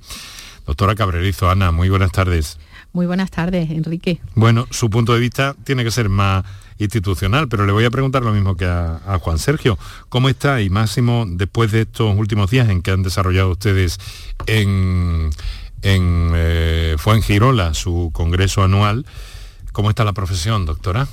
Doctora 0.65 0.95
Cabrerizo, 0.95 1.49
Ana, 1.49 1.71
muy 1.71 1.89
buenas 1.89 2.11
tardes. 2.11 2.57
Muy 2.93 3.07
buenas 3.07 3.31
tardes, 3.31 3.71
Enrique. 3.71 4.21
Bueno, 4.35 4.67
su 4.69 4.89
punto 4.89 5.13
de 5.13 5.19
vista 5.19 5.55
tiene 5.63 5.83
que 5.83 5.91
ser 5.91 6.09
más 6.09 6.45
institucional, 6.77 7.47
pero 7.47 7.65
le 7.65 7.71
voy 7.71 7.85
a 7.85 7.91
preguntar 7.91 8.23
lo 8.23 8.33
mismo 8.33 8.55
que 8.55 8.65
a, 8.65 9.19
Juan 9.21 9.39
Sergio. 9.39 9.77
¿Cómo 10.09 10.29
está 10.29 10.61
y 10.61 10.69
máximo 10.69 11.25
después 11.27 11.71
de 11.71 11.81
estos 11.81 12.17
últimos 12.17 12.49
días 12.49 12.69
en 12.69 12.81
que 12.81 12.91
han 12.91 13.03
desarrollado 13.03 13.51
ustedes 13.51 13.99
en, 14.47 15.29
en 15.81 16.31
eh, 16.35 16.95
Fuengirola 16.97 17.73
su 17.73 18.11
congreso 18.13 18.63
anual? 18.63 19.05
¿Cómo 19.71 19.89
está 19.89 20.03
la 20.03 20.13
profesión, 20.13 20.65
doctora? 20.65 21.07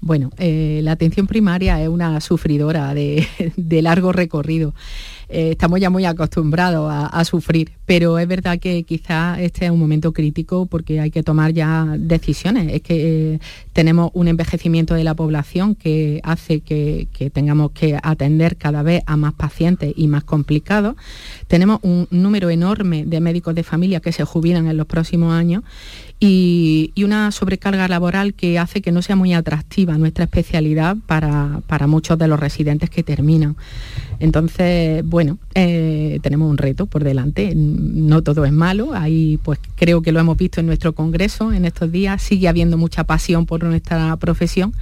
Bueno, 0.00 0.30
eh, 0.36 0.80
la 0.82 0.92
atención 0.92 1.26
primaria 1.26 1.82
es 1.82 1.88
una 1.88 2.20
sufridora 2.20 2.92
de 2.94 3.82
largo 3.82 4.12
recorrido. 4.12 4.74
Eh, 5.28 5.50
estamos 5.52 5.80
ya 5.80 5.90
muy 5.90 6.04
acostumbrados 6.04 6.88
a, 6.88 7.24
sufrir, 7.24 7.72
pero 7.84 8.18
es 8.18 8.28
verdad 8.28 8.60
que 8.60 8.84
quizás 8.84 9.40
este 9.40 9.64
es 9.64 9.72
un 9.72 9.80
momento 9.80 10.12
crítico 10.12 10.66
porque 10.66 11.00
hay 11.00 11.10
que 11.10 11.24
tomar 11.24 11.52
ya 11.52 11.96
decisiones. 11.98 12.72
Es 12.72 12.82
que 12.82 13.34
eh, 13.34 13.40
tenemos 13.72 14.12
un 14.14 14.28
envejecimiento 14.28 14.94
de 14.94 15.02
la 15.02 15.14
población 15.14 15.74
que 15.74 16.20
hace 16.22 16.60
que, 16.60 17.08
tengamos 17.32 17.72
que 17.72 17.98
atender 18.00 18.56
cada 18.56 18.82
vez 18.82 19.02
a 19.06 19.16
más 19.16 19.34
pacientes 19.34 19.92
y 19.96 20.06
más 20.06 20.22
complicados. 20.22 20.94
Tenemos 21.48 21.80
un 21.82 22.06
número 22.10 22.48
enorme 22.50 23.04
de 23.04 23.20
médicos 23.20 23.54
de 23.56 23.64
familia 23.64 23.98
que 23.98 24.12
se 24.12 24.24
jubilan 24.24 24.68
en 24.68 24.76
los 24.76 24.86
próximos 24.86 25.32
años 25.32 25.64
y, 26.20 26.92
una 27.04 27.30
sobrecarga 27.30 27.86
laboral 27.86 28.34
que 28.34 28.58
hace 28.58 28.82
que 28.82 28.90
no 28.90 29.00
sea 29.00 29.14
muy 29.14 29.32
atractiva 29.32 29.96
nuestra 29.96 30.24
especialidad 30.24 30.96
para, 31.06 31.60
para 31.68 31.86
muchos 31.86 32.18
de 32.18 32.26
los 32.26 32.40
residentes 32.40 32.90
que 32.90 33.04
terminan. 33.04 33.56
Entonces, 34.18 35.08
bueno, 35.16 35.38
eh, 35.54 36.18
tenemos 36.20 36.50
un 36.50 36.58
reto 36.58 36.84
por 36.84 37.02
delante, 37.02 37.54
no 37.56 38.22
todo 38.22 38.44
es 38.44 38.52
malo, 38.52 38.92
ahí 38.92 39.38
pues 39.42 39.58
creo 39.74 40.02
que 40.02 40.12
lo 40.12 40.20
hemos 40.20 40.36
visto 40.36 40.60
en 40.60 40.66
nuestro 40.66 40.92
congreso 40.92 41.54
en 41.54 41.64
estos 41.64 41.90
días, 41.90 42.20
sigue 42.20 42.48
habiendo 42.48 42.76
mucha 42.76 43.04
pasión 43.04 43.46
por 43.46 43.64
nuestra 43.64 44.14
profesión 44.18 44.74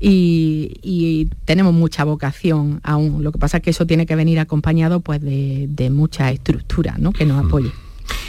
y, 0.00 1.28
tenemos 1.44 1.74
mucha 1.74 2.02
vocación 2.04 2.80
aún, 2.82 3.22
lo 3.22 3.30
que 3.30 3.38
pasa 3.38 3.58
es 3.58 3.62
que 3.62 3.68
eso 3.68 3.84
tiene 3.84 4.06
que 4.06 4.16
venir 4.16 4.38
acompañado 4.40 5.00
pues 5.00 5.20
de, 5.20 5.90
mucha 5.92 6.30
estructura 6.30 6.94
¿no? 6.96 7.12
que 7.12 7.26
nos 7.26 7.44
apoye. 7.44 7.70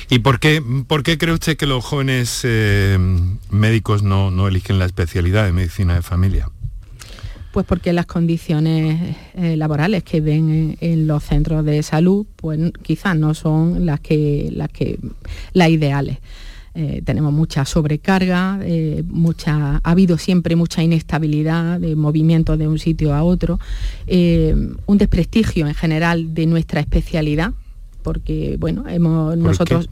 ¿Y 0.09 0.19
por 0.19 0.41
qué, 0.41 0.61
por 0.87 1.03
qué 1.03 1.17
cree 1.17 1.33
usted 1.33 1.55
que 1.55 1.67
los 1.67 1.85
jóvenes 1.85 2.41
eh, 2.43 2.97
médicos 3.49 4.03
no, 4.03 4.29
no 4.29 4.49
eligen 4.49 4.77
la 4.77 4.83
especialidad 4.83 5.45
de 5.45 5.53
medicina 5.53 5.95
de 5.95 6.01
familia? 6.01 6.49
Pues 7.55 7.65
porque 7.65 7.93
las 7.93 8.05
condiciones 8.05 9.15
eh, 9.33 9.55
laborales 9.55 10.03
que 10.03 10.19
ven 10.19 10.75
en, 10.81 11.07
los 11.07 11.23
centros 11.23 11.63
de 11.63 11.83
salud, 11.83 12.25
pues 12.35 12.59
quizás 12.81 13.15
no 13.15 13.33
son 13.33 13.85
las 13.85 14.01
que 14.01 14.49
las 14.51 14.67
que 14.67 14.99
las 15.53 15.69
ideales. 15.69 16.17
Eh, 16.73 17.01
tenemos 17.05 17.31
mucha 17.31 17.63
sobrecarga, 17.63 18.59
eh, 18.61 19.05
mucha, 19.07 19.77
ha 19.77 19.91
habido 19.91 20.17
siempre 20.17 20.57
mucha 20.57 20.83
inestabilidad 20.83 21.79
de 21.79 21.95
movimiento 21.95 22.57
de 22.57 22.67
un 22.67 22.77
sitio 22.77 23.13
a 23.13 23.23
otro, 23.23 23.57
un 24.05 24.97
desprestigio 24.97 25.65
en 25.65 25.75
general 25.75 26.33
de 26.33 26.47
nuestra 26.47 26.81
especialidad, 26.81 27.53
porque 28.03 28.57
bueno, 28.59 28.83
hemos 28.89 29.37
nosotros 29.37 29.89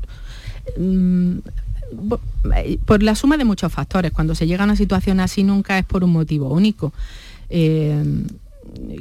mm, 0.77 1.37
por 2.85 3.03
la 3.03 3.15
suma 3.15 3.37
de 3.37 3.45
muchos 3.45 3.71
factores, 3.71 4.11
cuando 4.11 4.35
se 4.35 4.47
llega 4.47 4.63
a 4.63 4.65
una 4.65 4.75
situación 4.75 5.21
así 5.21 5.45
nunca 5.45 5.77
es 5.77 5.85
por 5.85 6.03
un 6.03 6.11
motivo 6.11 6.49
único. 6.49 6.91
Eh, 7.49 8.03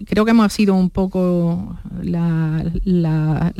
creo 0.06 0.24
que 0.24 0.30
hemos 0.30 0.52
sido 0.52 0.74
un 0.74 0.90
poco 0.90 1.78
la, 2.02 3.52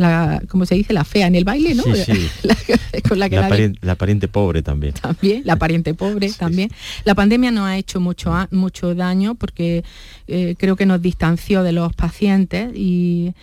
como 0.49 0.67
se 0.67 0.75
dice, 0.75 0.93
la 0.93 1.05
fea 1.05 1.27
en 1.27 1.35
el 1.35 1.45
baile, 1.45 1.75
¿no? 1.75 1.85
la, 3.83 3.97
pariente 3.97 4.29
pobre 4.29 4.63
también. 4.63 4.95
También, 4.95 5.43
la 5.45 5.57
pariente 5.57 5.95
pobre 5.95 6.31
también. 6.39 6.71
La 7.05 7.15
pandemia 7.15 7.51
nos 7.51 7.67
ha 7.67 7.77
hecho 7.77 8.01
mucho, 8.01 8.33
mucho 8.51 8.95
daño 8.95 9.35
porque 9.35 9.85
eh, 10.29 10.55
creo 10.59 10.77
que 10.77 10.87
nos 10.87 11.01
distanció 11.01 11.63
de 11.63 11.73
los 11.73 11.93
pacientes 11.95 12.71
y, 12.75 13.35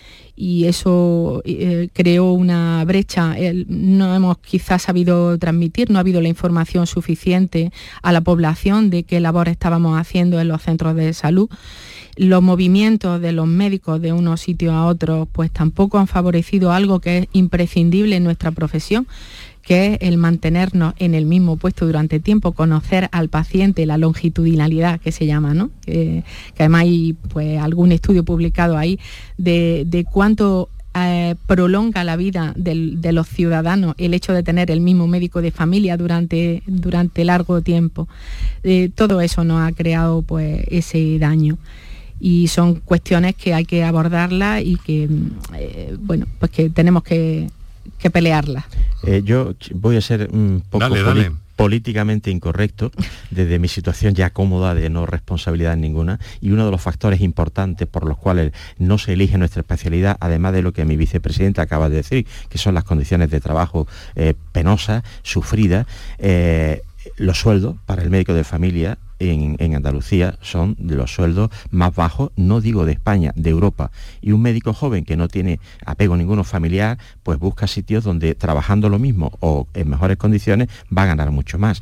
eso 0.41 1.41
eh, 1.43 1.89
creó 1.91 2.31
una 2.31 2.83
brecha. 2.85 3.35
no 3.67 4.15
hemos 4.15 4.38
quizás 4.38 4.83
sabido 4.83 5.38
transmitir, 5.38 5.89
no 5.91 5.97
ha 5.97 6.01
habido 6.01 6.21
la 6.21 6.29
información 6.29 6.88
suficiente 6.88 7.71
a 8.01 8.13
la 8.13 8.21
población 8.21 8.89
de 8.89 9.03
qué 9.03 9.19
labor 9.19 9.49
estábamos 9.49 9.99
haciendo 9.99 10.39
en 10.39 10.47
los 10.47 10.61
centros 10.61 10.95
de 10.95 11.13
salud 11.13 11.49
los 12.19 12.43
movimientos 12.43 13.21
de 13.21 13.31
los 13.31 13.47
médicos 13.47 14.01
de 14.01 14.11
unos 14.11 14.41
sitios 14.41 14.73
a 14.73 14.85
otros 14.85 15.29
pues 15.31 15.49
tampoco 15.51 15.99
han 15.99 16.07
favorecido 16.07 16.73
algo 16.73 16.99
que 16.99 17.19
es 17.19 17.27
imprescindible 17.31 18.17
en 18.17 18.25
nuestra 18.25 18.51
profesión 18.51 19.07
que 19.61 19.93
es 19.93 19.97
el 20.01 20.17
mantenernos 20.17 20.95
en 20.99 21.13
el 21.13 21.25
mismo 21.25 21.55
puesto 21.55 21.85
durante 21.85 22.19
tiempo, 22.19 22.51
conocer 22.51 23.07
al 23.13 23.29
paciente, 23.29 23.85
la 23.85 23.97
longitudinalidad 23.97 24.99
que 24.99 25.11
se 25.11 25.27
llama, 25.27 25.53
¿no? 25.53 25.69
que 25.85 26.23
además 26.57 26.81
hay 26.81 27.13
pues, 27.13 27.57
algún 27.59 27.91
estudio 27.93 28.25
publicado 28.25 28.77
ahí 28.77 28.99
de, 29.38 30.05
cuánto 30.11 30.69
eh, 30.95 31.35
prolonga 31.45 32.03
la 32.03 32.17
vida 32.17 32.53
de 32.55 33.11
los 33.13 33.27
ciudadanos 33.29 33.95
el 33.97 34.13
hecho 34.13 34.33
de 34.33 34.43
tener 34.43 34.71
el 34.71 34.81
mismo 34.81 35.07
médico 35.07 35.41
de 35.41 35.51
familia 35.51 35.95
durante, 35.95 36.63
durante 36.65 37.23
largo 37.23 37.61
tiempo. 37.61 38.09
Eh, 38.63 38.89
todo 38.93 39.21
eso 39.21 39.45
nos 39.45 39.61
ha 39.61 39.71
creado 39.71 40.21
pues, 40.23 40.65
ese 40.69 41.17
daño 41.19 41.57
y 42.19 42.47
son 42.47 42.75
cuestiones 42.75 43.35
que 43.35 43.53
hay 43.53 43.65
que 43.65 43.83
abordarlas 43.83 44.61
y 44.63 44.77
que 44.77 45.09
eh, 45.55 45.95
bueno 45.99 46.25
pues 46.39 46.51
que 46.51 46.69
tenemos 46.69 47.03
que, 47.03 47.49
que 47.97 48.09
pelearlas. 48.09 48.65
yo 49.23 49.53
voy 49.73 49.97
a 49.97 50.01
ser 50.01 50.29
un 50.31 50.63
poco 50.69 50.85
políticamente 51.59 52.31
incorrecto 52.31 52.89
desde 53.31 53.59
mi 53.59 53.67
situación 53.67 54.15
ya 54.15 54.29
cómoda 54.29 54.73
de 54.73 54.89
no 54.89 55.05
responsabilidad 55.05 55.75
ninguna 55.75 56.17
y 56.39 56.51
uno 56.51 56.63
de 56.63 56.71
los 56.71 56.81
factores 56.81 57.19
importantes 57.19 57.85
por 57.85 58.07
los 58.07 58.17
cuales 58.17 58.53
no 58.77 58.97
se 58.97 59.11
elige 59.11 59.38
nuestra 59.38 59.59
especialidad, 59.59 60.15
además 60.21 60.53
de 60.53 60.61
lo 60.61 60.71
que 60.71 60.85
mi 60.85 60.95
vicepresidenta 60.95 61.61
acaba 61.61 61.89
de 61.89 61.97
decir, 61.97 62.25
que 62.47 62.57
son 62.57 62.75
las 62.75 62.85
condiciones 62.85 63.29
de 63.29 63.41
trabajo 63.41 63.88
eh, 64.15 64.35
penosas, 64.53 65.03
sufridas, 65.21 65.85
eh, 66.17 66.81
los 67.17 67.41
sueldos 67.41 67.75
para 67.85 68.03
el 68.03 68.09
médico 68.09 68.33
de 68.33 68.45
familia 68.45 68.97
en, 69.19 69.75
Andalucía 69.75 70.38
son 70.41 70.75
de 70.79 70.95
los 70.95 71.13
sueldos 71.13 71.49
más 71.69 71.93
bajos, 71.95 72.31
no 72.35 72.61
digo 72.61 72.85
de 72.85 72.93
España, 72.93 73.31
de 73.35 73.49
Europa. 73.49 73.91
Y 74.21 74.31
un 74.31 74.41
médico 74.41 74.73
joven 74.73 75.05
que 75.05 75.15
no 75.15 75.27
tiene 75.27 75.59
apego 75.85 76.17
ninguno 76.17 76.43
familiar, 76.43 76.97
pues 77.23 77.39
busca 77.39 77.67
sitios 77.67 78.03
donde 78.03 78.35
trabajando 78.35 78.89
lo 78.89 78.99
mismo 78.99 79.31
o 79.39 79.67
en 79.73 79.89
mejores 79.89 80.17
condiciones 80.17 80.69
va 80.95 81.03
a 81.03 81.07
ganar 81.07 81.31
mucho 81.31 81.59
más. 81.59 81.81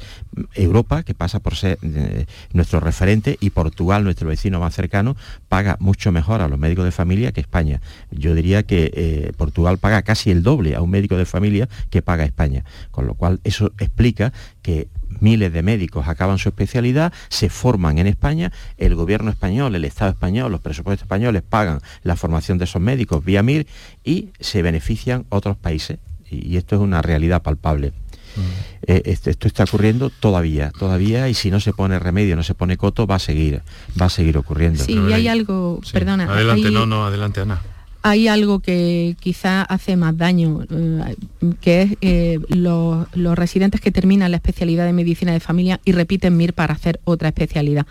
Europa, 0.53 1.03
que 1.03 1.13
pasa 1.13 1.39
por 1.39 1.55
ser 1.55 1.79
eh, 1.81 2.25
nuestro 2.53 2.79
referente, 2.79 3.37
y 3.39 3.51
Portugal, 3.51 4.03
nuestro 4.03 4.27
vecino 4.27 4.59
más 4.59 4.75
cercano, 4.75 5.15
paga 5.49 5.77
mucho 5.79 6.11
mejor 6.11 6.41
a 6.41 6.47
los 6.47 6.59
médicos 6.59 6.85
de 6.85 6.91
familia 6.91 7.31
que 7.31 7.41
España. 7.41 7.81
Yo 8.11 8.35
diría 8.35 8.63
que 8.63 8.91
eh, 8.93 9.31
Portugal 9.37 9.77
paga 9.77 10.01
casi 10.01 10.31
el 10.31 10.43
doble 10.43 10.75
a 10.75 10.81
un 10.81 10.89
médico 10.89 11.17
de 11.17 11.25
familia 11.25 11.69
que 11.89 12.01
paga 12.01 12.25
España. 12.25 12.63
Con 12.91 13.07
lo 13.07 13.13
cual 13.13 13.39
eso 13.43 13.71
explica 13.79 14.33
que 14.61 14.87
miles 15.19 15.53
de 15.53 15.63
médicos 15.63 16.07
acaban 16.07 16.37
su 16.37 16.49
especialidad, 16.49 17.13
se 17.29 17.49
forman 17.49 17.97
en 17.97 18.07
España, 18.07 18.51
el 18.77 18.95
gobierno 18.95 19.31
español, 19.31 19.75
el 19.75 19.85
Estado 19.85 20.11
español, 20.11 20.51
los 20.51 20.61
presupuestos 20.61 21.03
españoles 21.03 21.43
pagan 21.47 21.79
la 22.03 22.15
formación 22.15 22.57
de 22.57 22.65
esos 22.65 22.81
médicos 22.81 23.23
vía 23.23 23.43
MIR 23.43 23.67
y 24.03 24.29
se 24.39 24.61
benefician 24.61 25.25
otros 25.29 25.57
países. 25.57 25.99
Y, 26.29 26.57
esto 26.57 26.75
es 26.75 26.81
una 26.81 27.01
realidad 27.01 27.41
palpable. 27.41 27.93
Mm. 28.35 28.41
Eh, 28.87 29.01
esto, 29.05 29.47
está 29.47 29.63
ocurriendo 29.63 30.09
todavía, 30.09 30.71
todavía, 30.77 31.29
y 31.29 31.33
si 31.33 31.49
no 31.49 31.59
se 31.59 31.73
pone 31.73 31.97
remedio, 31.99 32.35
no 32.35 32.43
se 32.43 32.53
pone 32.53 32.77
coto, 32.77 33.07
va 33.07 33.15
a 33.15 33.19
seguir, 33.19 33.61
va 33.99 34.07
a 34.07 34.09
seguir 34.09 34.37
ocurriendo. 34.37 34.83
Sí, 34.83 34.93
y 34.93 35.13
hay 35.13 35.27
algo, 35.27 35.81
perdona. 35.91 36.25
Adelante, 36.25 36.69
no, 36.69 36.85
no, 36.85 37.05
adelante, 37.05 37.41
Ana 37.41 37.61
hay 38.01 38.27
algo 38.27 38.59
que 38.59 39.15
quizá 39.19 39.63
hace 39.63 39.95
más 39.95 40.17
daño, 40.17 40.63
eh, 40.69 41.15
que 41.61 41.81
es 41.81 41.91
eh, 42.01 42.39
los, 42.49 43.07
residentes 43.13 43.81
que 43.81 43.91
terminan 43.91 44.31
la 44.31 44.37
especialidad 44.37 44.85
de 44.85 44.93
medicina 44.93 45.33
de 45.33 45.39
familia 45.39 45.79
y 45.85 45.91
repiten 45.91 46.37
MIR 46.37 46.53
para 46.53 46.73
hacer 46.73 46.99
otra 47.03 47.29
especialidad, 47.29 47.85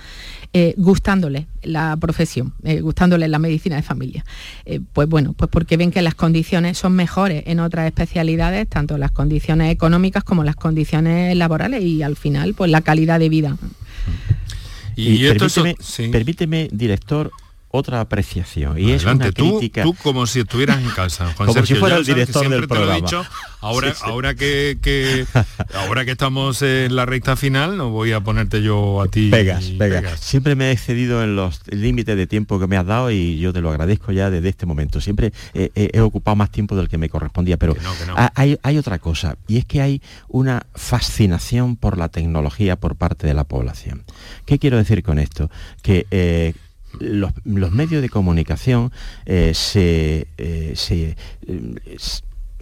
eh, 0.53 0.75
gustándole 0.77 1.47
la 1.63 1.97
profesión, 1.97 2.55
gustándole 2.81 3.29
la 3.29 3.39
medicina 3.39 3.77
de 3.77 3.83
familia. 3.83 4.25
pues 4.93 5.09
bueno, 5.09 5.33
pues 5.33 5.51
porque 5.51 5.77
ven 5.77 5.91
que 5.91 6.01
las 6.01 6.15
condiciones 6.15 6.79
son 6.79 6.93
mejores 6.93 7.43
en 7.47 7.61
otras 7.61 7.87
especialidades, 7.87 8.69
tanto 8.69 8.99
las 8.99 9.11
condiciones 9.11 9.73
económicas 9.73 10.23
como 10.23 10.45
las 10.45 10.57
condiciones 10.57 11.37
laborales 11.37 11.83
y 11.83 12.03
al 12.03 12.17
final, 12.17 12.55
pues 12.55 12.71
la 12.71 12.81
calidad 12.81 13.19
de 13.19 13.29
vida. 13.29 13.57
Y, 14.97 15.29
permíteme, 16.11 16.69
director, 16.73 17.31
otra 17.77 18.01
apreciación. 18.01 18.79
Y 18.79 18.93
es 18.93 19.05
una 19.05 19.31
crítica 19.31 19.83
tú, 19.83 19.95
como 20.03 20.27
si 20.27 20.41
estuvieras 20.41 20.81
en 20.81 20.91
casa 20.91 21.33
como 21.37 21.65
si 21.65 21.75
fuera 21.75 21.97
el 21.97 22.05
director 22.05 22.49
del 22.49 22.67
programa. 22.67 23.09
ahora 23.61 23.95
ahora 24.03 24.35
que, 24.35 25.27
ahora 25.75 26.05
que 26.05 26.13
estamos 26.13 26.63
en 26.63 26.95
la 26.97 27.07
recta 27.07 27.37
final 27.37 27.77
no 27.77 27.91
voy 27.91 28.13
a 28.13 28.21
ponerte 28.21 28.63
yo 28.63 29.03
a 29.03 29.09
ti 29.09 29.31
pegas, 29.31 29.65
pegas. 29.79 30.21
siempre 30.21 30.55
me 30.55 30.69
he 30.69 30.73
excedido 30.73 31.23
en 31.23 31.37
los 31.37 31.61
límites 31.69 32.17
de 32.17 32.27
tiempo 32.27 32.59
que 32.59 32.67
me 32.67 32.77
has 32.77 32.87
dado 32.87 33.11
y 33.11 33.39
yo 33.39 33.53
te 33.53 33.61
lo 33.61 33.71
agradezco 33.71 34.13
ya 34.13 34.31
desde 34.31 34.49
este 34.49 34.67
momento. 34.67 35.01
Siempre 35.01 35.33
he, 35.55 36.01
ocupado 36.01 36.37
más 36.37 36.51
tiempo 36.51 36.77
del 36.77 36.89
que 36.89 36.99
me 36.99 37.09
correspondía 37.09 37.57
pero 37.57 37.75
hay, 38.35 38.59
hay 38.63 38.79
otra 38.79 38.99
cosa 38.99 39.37
y 39.49 39.59
es 39.59 39.65
que 39.65 39.81
hay 39.81 40.03
una 40.29 40.67
fascinación 40.75 41.77
por 41.77 41.99
la 41.99 42.09
tecnología 42.09 42.77
por 42.77 42.97
parte 42.97 43.27
de 43.27 43.35
la 43.35 43.45
población. 43.45 44.05
¿qué 44.45 44.59
quiero 44.59 44.77
decir 44.77 45.03
con 45.03 45.19
esto? 45.19 45.51
que 45.83 46.07
eh, 46.11 46.55
los, 47.01 47.73
medios 47.73 48.03
de 48.03 48.09
comunicación 48.09 48.93
eh, 49.25 49.53
se, 49.55 50.27
eh, 50.39 50.75
eh, 50.91 51.17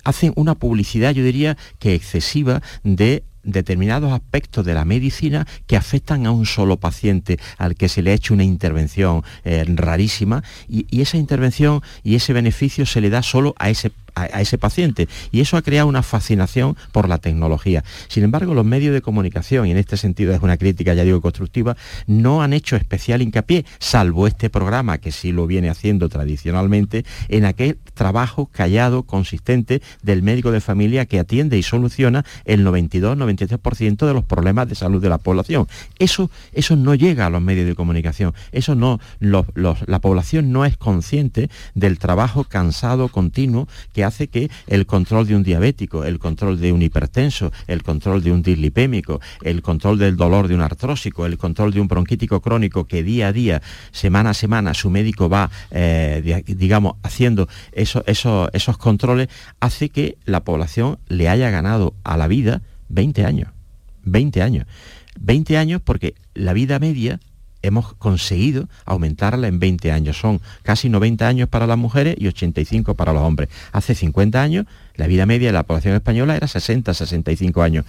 hacen 0.05 0.33
una 0.37 0.55
publicidad, 0.55 1.13
yo 1.13 1.25
diría 1.25 1.57
que 1.79 1.95
excesiva, 1.95 2.63
de 2.83 3.25
determinados 3.43 4.13
aspectos 4.13 4.65
de 4.65 4.73
la 4.73 4.87
medicina 4.87 5.47
que 5.67 5.77
afectan 5.77 6.25
a 6.25 6.31
un 6.31 6.47
solo 6.47 6.79
paciente 6.79 7.39
al 7.59 7.75
que 7.75 7.91
se 7.91 8.01
le 8.01 8.11
ha 8.11 8.15
hecho 8.15 8.33
una 8.33 8.45
intervención 8.45 9.23
rarísima 9.45 10.43
y, 10.67 10.87
y, 10.91 11.03
esa 11.03 11.19
intervención 11.19 11.83
y 12.03 12.15
ese 12.15 12.33
beneficio 12.33 12.87
se 12.87 13.03
le 13.03 13.11
da 13.11 13.23
solo 13.23 13.55
a 13.59 13.69
ese 13.69 13.93
a, 14.15 14.41
ese 14.41 14.59
paciente. 14.59 15.09
Y 15.33 15.41
eso 15.41 15.57
ha 15.57 15.63
creado 15.63 15.89
una 15.89 16.03
fascinación 16.03 16.77
por 16.93 17.09
la 17.09 17.19
tecnología. 17.19 17.85
Sin 18.09 18.25
embargo, 18.25 18.55
los 18.55 18.65
medios 18.65 18.95
de 18.95 19.03
comunicación, 19.03 19.67
y 19.67 19.71
en 19.71 19.79
este 19.79 19.97
sentido 19.97 20.35
es 20.35 20.43
una 20.43 20.57
crítica, 20.57 20.95
ya 20.95 21.05
digo, 21.05 21.21
constructiva, 21.21 21.77
no 22.07 22.43
han 22.43 22.53
hecho 22.53 22.77
especial 22.77 23.23
hincapié, 23.23 23.65
salvo 23.79 24.27
este 24.27 24.51
programa 24.51 24.99
que 24.99 25.13
sí 25.13 25.33
lo 25.33 25.47
viene 25.47 25.71
haciendo 25.71 26.09
tradicionalmente, 26.09 27.05
en 27.29 27.45
aquel 27.45 27.79
trabajo 27.95 28.47
callado, 28.47 29.05
consistente 29.05 29.83
del 30.03 30.23
médico 30.23 30.51
de 30.51 30.61
familia 30.61 31.07
que 31.07 31.19
atiende 31.19 31.59
y 31.59 31.63
soluciona 31.63 32.25
el 32.45 32.67
92-93% 32.67 34.07
de 34.07 34.15
los 34.15 34.25
problemas 34.25 34.69
de 34.69 34.75
salud 34.75 35.01
de 35.03 35.09
la 35.09 35.19
población. 35.19 35.67
Eso, 35.99 36.31
eso 36.53 36.77
no 36.77 36.95
llega 36.95 37.27
a 37.27 37.31
los 37.31 37.43
medios 37.43 37.67
de 37.67 37.75
comunicación. 37.75 38.35
Eso 38.53 38.75
no, 38.75 39.01
la 39.21 40.01
población 40.01 40.53
no 40.53 40.65
es 40.65 40.77
consciente 40.77 41.51
del 41.75 41.99
trabajo 41.99 42.45
cansado, 42.45 43.09
continuo, 43.09 43.69
que 43.93 44.04
hace 44.05 44.29
que 44.29 44.51
el 44.67 44.87
control 44.87 45.27
de 45.27 45.37
un 45.37 45.43
diabético, 45.43 46.05
el 46.05 46.19
control 46.19 46.61
de 46.61 46.73
un 46.73 46.83
hipertenso, 46.83 47.53
el 47.67 47.83
control 47.83 48.23
de 48.23 48.33
un 48.33 48.43
dislipémico, 48.43 49.21
el 49.43 49.63
control 49.63 49.99
del 49.99 50.17
dolor 50.17 50.49
de 50.49 50.55
un 50.55 50.61
artrósico, 50.61 51.27
el 51.27 51.39
control 51.39 51.73
de 51.73 51.81
un 51.81 51.89
bronquítico 51.89 52.41
crónico 52.41 52.85
que 52.85 53.03
día 53.03 53.29
a 53.29 53.33
día, 53.33 53.63
semana 53.93 54.31
a 54.31 54.35
semana, 54.35 54.75
su 54.75 54.91
médico 54.91 55.29
va, 55.29 55.51
eh, 55.71 56.43
digamos, 56.47 56.97
haciendo 57.03 57.49
esos 57.73 58.79
controles, 58.79 59.29
hace 59.61 59.89
que 59.89 60.17
la 60.25 60.45
población 60.45 60.99
le 61.09 61.29
haya 61.29 61.51
ganado 61.51 61.95
a 62.05 62.17
la 62.17 62.29
vida 62.29 62.63
20 62.89 63.25
años. 63.25 63.49
20 64.05 64.43
años. 64.43 64.67
20 65.21 65.57
años 65.57 65.81
porque 65.83 66.15
la 66.35 66.53
vida 66.53 66.79
media 66.79 67.21
hemos 67.67 67.95
conseguido 67.95 68.69
aumentarla 68.85 69.49
en 69.49 69.59
20 69.59 69.91
años. 69.93 70.19
Son 70.19 70.41
casi 70.63 70.89
90 70.89 71.27
años 71.27 71.49
para 71.49 71.67
las 71.67 71.79
mujeres 71.79 72.15
y 72.19 72.27
85 72.29 72.95
para 72.95 73.13
los 73.13 73.23
hombres. 73.23 73.49
Hace 73.73 73.95
50 73.95 74.41
años 74.41 74.67
la 74.97 75.07
vida 75.07 75.27
media 75.27 75.49
de 75.49 75.53
la 75.53 75.65
población 75.65 75.95
española 75.95 76.37
era 76.37 76.47
60, 76.47 76.95
65 76.95 77.63
años. 77.63 77.85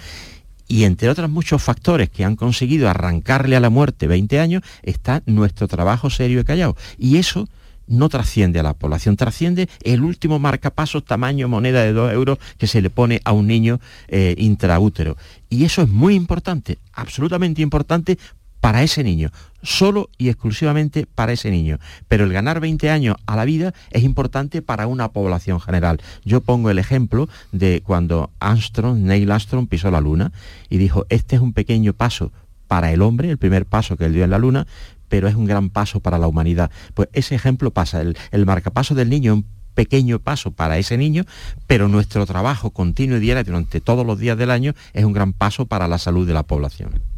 Y 0.67 0.85
entre 0.85 1.09
otros 1.09 1.29
muchos 1.29 1.61
factores 1.61 2.09
que 2.09 2.25
han 2.25 2.35
conseguido 2.35 2.89
arrancarle 2.89 3.55
a 3.55 3.59
la 3.59 3.69
muerte 3.69 4.07
20 4.07 4.39
años, 4.39 4.63
está 4.81 5.21
nuestro 5.25 5.67
trabajo 5.67 6.09
serio 6.09 6.39
y 6.39 6.43
callado. 6.43 6.75
Y 6.97 7.17
eso 7.17 7.47
no 7.87 8.09
trasciende 8.09 8.59
a 8.59 8.63
la 8.63 8.73
población, 8.73 9.15
trasciende 9.15 9.69
el 9.83 10.01
último 10.01 10.39
marcapaso 10.39 11.01
tamaño 11.01 11.47
moneda 11.47 11.83
de 11.83 11.93
2 11.93 12.13
euros 12.13 12.39
que 12.57 12.65
se 12.65 12.81
le 12.81 12.89
pone 12.89 13.21
a 13.25 13.31
un 13.31 13.45
niño 13.45 13.79
eh, 14.07 14.33
intraútero. 14.39 15.17
Y 15.49 15.65
eso 15.65 15.83
es 15.83 15.89
muy 15.89 16.15
importante, 16.15 16.79
absolutamente 16.93 17.61
importante 17.61 18.17
para 18.65 18.81
ese 18.81 19.03
niño, 19.03 19.29
solo 19.61 20.09
y 20.17 20.29
exclusivamente 20.29 21.05
para 21.05 21.33
ese 21.33 21.51
niño. 21.51 21.77
Pero 22.07 22.23
el 22.23 22.33
ganar 22.33 22.59
20 22.59 22.89
años 22.89 23.15
a 23.27 23.35
la 23.35 23.45
vida 23.45 23.75
es 23.91 24.01
importante 24.01 24.63
para 24.63 24.87
una 24.87 25.09
población 25.09 25.61
general. 25.61 26.01
Yo 26.23 26.41
pongo 26.41 26.71
el 26.71 26.79
ejemplo 26.79 27.29
de 27.51 27.83
cuando 27.85 28.31
Armstrong, 28.39 28.97
Neil 29.01 29.29
Armstrong 29.29 29.67
pisó 29.67 29.91
la 29.91 30.01
luna 30.01 30.31
y 30.67 30.77
dijo, 30.77 31.05
este 31.09 31.35
es 31.35 31.43
un 31.43 31.53
pequeño 31.53 31.93
paso 31.93 32.31
para 32.67 32.91
el 32.91 33.03
hombre, 33.03 33.29
el 33.29 33.37
primer 33.37 33.67
paso 33.67 33.97
que 33.97 34.05
él 34.05 34.13
dio 34.13 34.23
en 34.23 34.31
la 34.31 34.39
luna, 34.39 34.65
pero 35.09 35.27
es 35.27 35.35
un 35.35 35.45
gran 35.45 35.69
paso 35.69 35.99
para 35.99 36.17
la 36.17 36.27
humanidad. 36.27 36.71
Pues 36.95 37.09
ese 37.13 37.35
ejemplo 37.35 37.69
pasa, 37.69 38.01
el, 38.01 38.17
el 38.31 38.47
marcapaso 38.47 38.95
del 38.95 39.11
niño 39.11 39.35
un 39.35 39.45
pequeño 39.75 40.17
paso 40.17 40.49
para 40.49 40.79
ese 40.79 40.97
niño, 40.97 41.25
pero 41.67 41.87
nuestro 41.87 42.25
trabajo 42.25 42.71
continuo 42.71 43.17
y 43.17 43.19
diario 43.19 43.43
durante 43.43 43.79
todos 43.79 44.07
los 44.07 44.17
días 44.17 44.39
del 44.39 44.49
año 44.49 44.73
es 44.93 45.05
un 45.05 45.13
gran 45.13 45.33
paso 45.33 45.67
para 45.67 45.87
la 45.87 45.99
salud 45.99 46.25
de 46.25 46.33
la 46.33 46.41
población. 46.41 47.14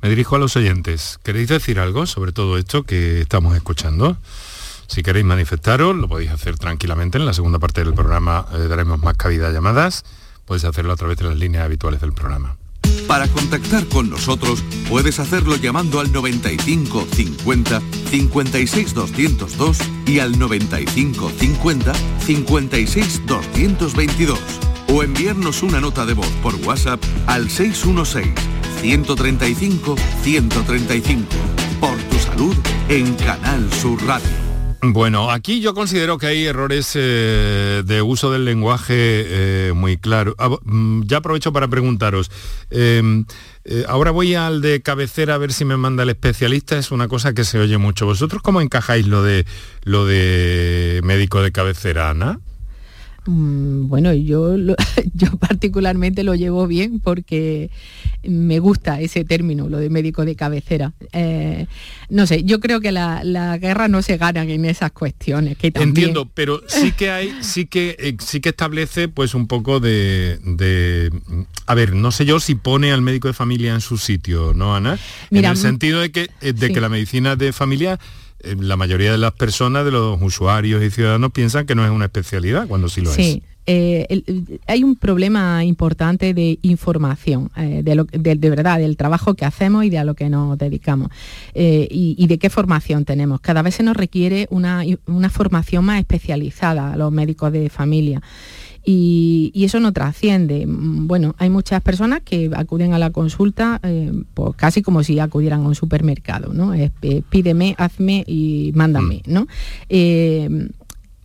Me 0.00 0.08
dirijo 0.08 0.36
a 0.36 0.38
los 0.38 0.56
oyentes. 0.56 1.18
¿Queréis 1.24 1.48
decir 1.48 1.80
algo 1.80 2.06
sobre 2.06 2.32
todo 2.32 2.56
esto 2.56 2.84
que 2.84 3.20
estamos 3.20 3.56
escuchando? 3.56 4.16
Si 4.86 5.02
queréis 5.02 5.26
manifestaros, 5.26 5.96
lo 5.96 6.08
podéis 6.08 6.30
hacer 6.30 6.56
tranquilamente. 6.56 7.18
En 7.18 7.26
la 7.26 7.34
segunda 7.34 7.58
parte 7.58 7.82
del 7.82 7.94
programa 7.94 8.46
eh, 8.52 8.68
daremos 8.68 9.02
más 9.02 9.16
cabida 9.16 9.48
a 9.48 9.52
llamadas. 9.52 10.04
Podéis 10.44 10.64
hacerlo 10.64 10.92
a 10.92 10.96
través 10.96 11.18
de 11.18 11.24
las 11.24 11.36
líneas 11.36 11.64
habituales 11.64 12.00
del 12.00 12.12
programa. 12.12 12.56
Para 13.08 13.26
contactar 13.28 13.86
con 13.86 14.08
nosotros 14.08 14.62
puedes 14.88 15.18
hacerlo 15.18 15.56
llamando 15.56 15.98
al 15.98 16.12
95 16.12 17.06
50 17.10 17.82
56 18.10 18.94
202 18.94 19.78
y 20.06 20.20
al 20.20 20.38
95 20.38 21.32
50 21.38 21.92
56 22.20 23.26
222 23.26 24.38
o 24.92 25.02
enviarnos 25.02 25.62
una 25.62 25.80
nota 25.80 26.04
de 26.06 26.14
voz 26.14 26.30
por 26.42 26.54
WhatsApp 26.66 27.02
al 27.26 27.50
616 27.50 28.32
135 28.80 29.96
135. 30.22 31.24
Por 31.80 31.96
tu 31.96 32.18
salud 32.18 32.56
en 32.88 33.14
Canal 33.16 33.72
Sur 33.72 34.02
Radio. 34.06 34.48
Bueno, 34.80 35.30
aquí 35.32 35.60
yo 35.60 35.74
considero 35.74 36.18
que 36.18 36.28
hay 36.28 36.46
errores 36.46 36.92
eh, 36.94 37.82
de 37.84 38.00
uso 38.00 38.30
del 38.30 38.44
lenguaje 38.44 38.94
eh, 38.96 39.72
muy 39.74 39.96
claro. 39.96 40.36
Ah, 40.38 40.50
mm, 40.62 41.02
ya 41.02 41.16
aprovecho 41.16 41.52
para 41.52 41.66
preguntaros. 41.66 42.30
Em, 42.70 43.24
eh, 43.64 43.84
ahora 43.88 44.12
voy 44.12 44.36
al 44.36 44.62
de 44.62 44.80
cabecera 44.80 45.34
a 45.34 45.38
ver 45.38 45.52
si 45.52 45.64
me 45.64 45.76
manda 45.76 46.04
el 46.04 46.10
especialista. 46.10 46.78
Es 46.78 46.92
una 46.92 47.08
cosa 47.08 47.34
que 47.34 47.44
se 47.44 47.58
oye 47.58 47.76
mucho. 47.76 48.06
¿Vosotros 48.06 48.40
cómo 48.40 48.60
encajáis 48.60 49.08
lo 49.08 49.24
de 49.24 49.46
lo 49.82 50.06
de 50.06 51.00
médico 51.02 51.42
de 51.42 51.50
cabecera, 51.50 52.10
Ana? 52.10 52.38
Mm, 53.28 53.88
bueno, 53.88 54.14
yo, 54.14 54.56
yo 55.14 55.36
particularmente 55.38 56.22
lo 56.22 56.34
llevo 56.34 56.66
bien 56.66 56.98
porque 56.98 57.70
me 58.22 58.58
gusta 58.58 59.02
ese 59.02 59.22
término, 59.22 59.68
lo 59.68 59.76
de 59.76 59.90
médico 59.90 60.24
de 60.24 60.34
cabecera. 60.34 60.94
Eh, 61.12 61.66
no 62.08 62.26
sé, 62.26 62.44
yo 62.44 62.58
creo 62.58 62.80
que 62.80 62.90
la, 62.90 63.58
guerra 63.58 63.86
no 63.86 64.00
se 64.00 64.16
gana 64.16 64.44
en 64.44 64.64
esas 64.64 64.92
cuestiones. 64.92 65.58
Que 65.58 65.70
Entiendo, 65.74 66.30
pero 66.32 66.62
sí 66.68 66.92
que 66.92 67.10
hay, 67.10 67.34
sí 67.42 67.66
que 67.66 67.96
eh, 67.98 68.16
sí 68.18 68.40
que 68.40 68.48
establece 68.48 69.08
pues 69.08 69.34
un 69.34 69.46
poco 69.46 69.78
de, 69.78 71.10
a 71.66 71.74
ver, 71.74 71.94
no 71.94 72.10
sé 72.10 72.24
yo 72.24 72.40
si 72.40 72.54
pone 72.54 72.92
al 72.92 73.02
médico 73.02 73.28
de 73.28 73.34
familia 73.34 73.74
en 73.74 73.82
su 73.82 73.98
sitio, 73.98 74.54
¿no, 74.54 74.74
Ana? 74.74 74.98
en 75.30 75.44
el 75.44 75.56
sentido 75.58 76.00
de 76.00 76.10
que, 76.10 76.30
eh, 76.40 76.54
de 76.54 76.72
que 76.72 76.80
la 76.80 76.88
medicina 76.88 77.36
de 77.36 77.52
familia 77.52 77.98
eh, 78.40 78.56
la 78.58 78.76
mayoría 78.76 79.10
de 79.10 79.18
las 79.18 79.32
personas, 79.32 79.84
de 79.84 79.90
los 79.90 80.20
usuarios 80.22 80.82
y 80.82 80.90
ciudadanos, 80.90 81.32
piensan 81.32 81.66
que 81.66 81.74
no 81.74 81.84
es 81.84 81.90
una 81.90 82.06
especialidad, 82.06 82.68
cuando 82.68 82.88
sí 82.88 83.00
lo 83.00 83.12
es. 83.12 83.40
Eh, 83.70 84.22
hay 84.66 84.82
un 84.82 84.96
problema 84.96 85.62
importante 85.62 86.32
de 86.32 86.58
información, 86.62 87.50
eh, 87.54 87.82
de, 87.84 88.36
de, 88.36 88.50
verdad, 88.50 88.78
del 88.78 88.96
trabajo 88.96 89.34
que 89.34 89.44
hacemos 89.44 89.84
y 89.84 89.90
de 89.90 89.98
a 89.98 90.04
lo 90.04 90.14
que 90.14 90.30
nos 90.30 90.56
dedicamos. 90.56 91.10
y, 91.54 92.26
de 92.26 92.38
qué 92.38 92.48
formación 92.48 93.04
tenemos. 93.04 93.40
Cada 93.40 93.60
vez 93.60 93.74
se 93.74 93.82
nos 93.82 93.96
requiere 93.96 94.46
una, 94.50 94.84
una 95.06 95.28
formación 95.28 95.84
más 95.84 95.98
especializada 95.98 96.94
a 96.94 96.96
los 96.96 97.12
médicos 97.12 97.52
de 97.52 97.68
familia 97.68 98.22
y, 98.90 99.64
eso 99.64 99.80
no 99.80 99.92
trasciende. 99.92 100.64
Bueno, 100.66 101.34
hay 101.36 101.50
muchas 101.50 101.82
personas 101.82 102.22
que 102.24 102.50
acuden 102.54 102.94
a 102.94 102.98
la 102.98 103.10
consulta 103.10 103.80
eh, 103.82 104.10
pues 104.32 104.56
casi 104.56 104.80
como 104.80 105.02
si 105.02 105.18
acudieran 105.18 105.60
a 105.60 105.68
un 105.68 105.74
supermercado, 105.74 106.54
¿no? 106.54 106.72
Eh, 106.72 106.90
pídeme, 107.28 107.74
hazme 107.76 108.24
y 108.26 108.72
mándame, 108.74 109.22
mm. 109.26 109.32
¿no? 109.32 109.46
Eh, 109.90 110.70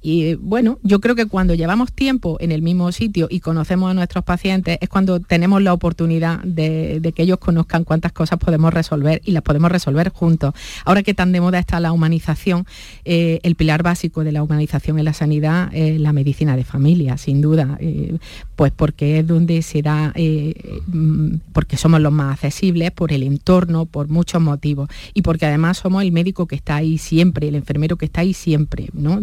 y 0.04 0.36
bueno, 0.36 0.80
yo 0.84 1.00
creo 1.00 1.16
que 1.16 1.28
cuando 1.28 1.54
llevamos 1.54 1.94
tiempo 1.94 2.36
en 2.42 2.52
el 2.52 2.62
mismo 2.62 2.92
sitio 2.92 3.28
y 3.30 3.40
conocemos 3.40 3.90
a 3.90 3.94
nuestros 3.94 4.26
pacientes 4.26 4.78
es 4.82 4.90
cuando 4.90 5.22
tenemos 5.22 5.62
la 5.62 5.72
oportunidad 5.72 6.42
de, 6.44 7.14
que 7.16 7.24
ellos 7.24 7.38
conozcan 7.38 7.86
cuántas 7.86 8.12
cosas 8.12 8.38
podemos 8.38 8.74
resolver 8.74 9.22
y 9.24 9.32
las 9.32 9.44
podemos 9.44 9.72
resolver 9.72 10.10
juntos. 10.10 10.54
Ahora 10.84 11.04
que 11.04 11.14
tan 11.14 11.32
de 11.32 11.40
moda 11.40 11.58
está 11.58 11.80
la 11.80 11.94
humanización, 11.94 12.66
eh, 13.06 13.40
el 13.44 13.56
pilar 13.56 13.82
básico 13.82 14.26
de 14.26 14.34
la 14.34 14.44
humanización 14.44 15.00
en 15.00 15.06
la 15.06 15.14
sanidad 15.14 15.74
es 15.74 16.00
la 16.02 16.12
medicina 16.12 16.58
de 16.58 16.66
familia, 16.66 17.18
sin 17.18 17.40
duda, 17.40 17.78
eh, 17.80 18.18
pues 18.58 18.74
porque 18.76 19.20
es 19.20 19.28
donde 19.28 19.62
se 19.62 19.82
da, 19.82 20.12
eh, 20.16 20.82
mm, 20.88 21.36
porque 21.54 21.78
somos 21.78 22.02
los 22.02 22.12
más 22.12 22.34
accesibles, 22.34 22.92
por 22.92 23.14
el 23.14 23.24
entorno, 23.24 23.86
por 23.86 24.10
muchos 24.10 24.42
motivos 24.42 24.90
y 25.14 25.22
porque 25.22 25.46
además 25.46 25.78
somos 25.78 26.04
el 26.04 26.12
médico 26.12 26.46
que 26.46 26.56
está 26.56 26.76
ahí 26.76 26.98
siempre, 26.98 27.48
el 27.48 27.56
enfermero 27.56 27.96
que 27.96 28.06
está 28.06 28.20
ahí 28.20 28.34
siempre, 28.34 28.90
¿no? 28.92 29.22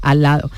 Al 0.00 0.22
lado. 0.22 0.50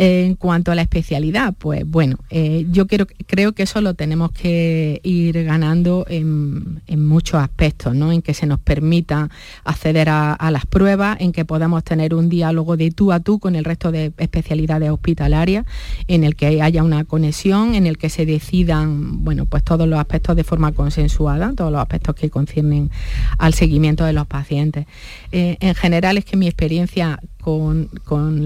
En 0.00 0.36
cuanto 0.36 0.70
a 0.70 0.76
la 0.76 0.82
especialidad, 0.82 1.54
pues 1.58 1.84
bueno, 1.84 2.18
eh, 2.30 2.66
yo 2.70 2.86
creo 2.86 3.52
que 3.52 3.62
eso 3.64 3.80
lo 3.80 3.94
tenemos 3.94 4.30
que 4.30 5.00
ir 5.02 5.42
ganando 5.42 6.06
en, 6.08 6.80
muchos 6.96 7.40
aspectos, 7.40 7.96
¿no? 7.96 8.12
En 8.12 8.22
que 8.22 8.32
se 8.32 8.46
nos 8.46 8.60
permita 8.60 9.28
acceder 9.64 10.08
a, 10.08 10.50
las 10.52 10.66
pruebas, 10.66 11.16
en 11.20 11.32
que 11.32 11.44
podamos 11.44 11.82
tener 11.82 12.14
un 12.14 12.28
diálogo 12.28 12.76
de 12.76 12.92
tú 12.92 13.10
a 13.10 13.18
tú 13.18 13.40
con 13.40 13.56
el 13.56 13.64
resto 13.64 13.90
de 13.90 14.12
especialidades 14.18 14.90
hospitalarias, 14.90 15.66
en 16.06 16.22
el 16.22 16.36
que 16.36 16.62
haya 16.62 16.84
una 16.84 17.04
conexión, 17.04 17.74
en 17.74 17.86
el 17.86 17.98
que 17.98 18.08
se 18.08 18.24
decidan, 18.24 19.24
bueno, 19.24 19.46
pues 19.46 19.64
todos 19.64 19.88
los 19.88 19.98
aspectos 19.98 20.36
de 20.36 20.44
forma 20.44 20.70
consensuada, 20.70 21.52
todos 21.56 21.72
los 21.72 21.80
aspectos 21.80 22.14
que 22.14 22.30
conciernen 22.30 22.90
al 23.38 23.52
seguimiento 23.52 24.04
de 24.04 24.12
los 24.12 24.28
pacientes. 24.28 24.86
Eh, 25.32 25.56
en 25.58 25.74
general 25.74 26.18
es 26.18 26.24
que 26.24 26.36
mi 26.36 26.46
experiencia 26.46 27.20
con, 27.40 27.88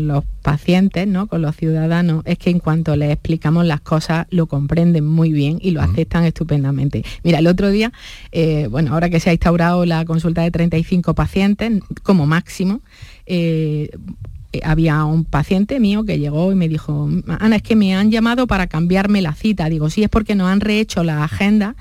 los 0.07 0.25
pacientes, 0.43 1.07
¿no? 1.07 1.27
con 1.27 1.43
los 1.43 1.57
ciudadanos, 1.57 2.23
es 2.25 2.39
que 2.39 2.51
en 2.51 2.59
cuanto 2.59 2.95
les 2.97 3.11
explicamos 3.11 3.67
las 3.67 3.81
cosas 3.81 4.27
lo 4.31 4.47
comprenden 4.47 5.07
muy 5.07 5.33
bien 5.33 5.59
y 5.61 5.71
lo 5.73 5.81
aceptan 5.81 6.25
estupendamente. 6.25 7.05
Mira, 7.25 7.39
el 7.39 7.47
otro 7.47 7.71
día, 7.71 7.93
eh, 8.31 8.69
bueno, 8.71 8.95
ahora 8.95 9.11
que 9.11 9.21
se 9.21 9.31
ha 9.31 9.33
instaurado 9.33 9.85
la 9.85 10.05
consulta 10.05 10.43
de 10.43 10.51
35 10.51 11.15
pacientes 11.15 11.81
como 12.03 12.27
máximo, 12.27 12.81
eh, 13.27 13.91
eh, 14.53 14.61
había 14.65 15.05
un 15.05 15.25
paciente 15.25 15.81
mío 15.81 16.05
que 16.05 16.19
llegó 16.19 16.53
y 16.53 16.55
me 16.55 16.69
dijo, 16.69 17.09
Ana, 17.27 17.57
es 17.57 17.63
que 17.63 17.75
me 17.75 17.95
han 17.97 18.11
llamado 18.11 18.47
para 18.47 18.67
cambiarme 18.67 19.23
la 19.23 19.35
cita. 19.35 19.69
Digo, 19.71 19.89
sí, 19.89 20.03
es 20.03 20.11
porque 20.11 20.35
nos 20.35 20.49
han 20.49 20.61
rehecho 20.61 21.03
la 21.05 21.25
agenda 21.25 21.75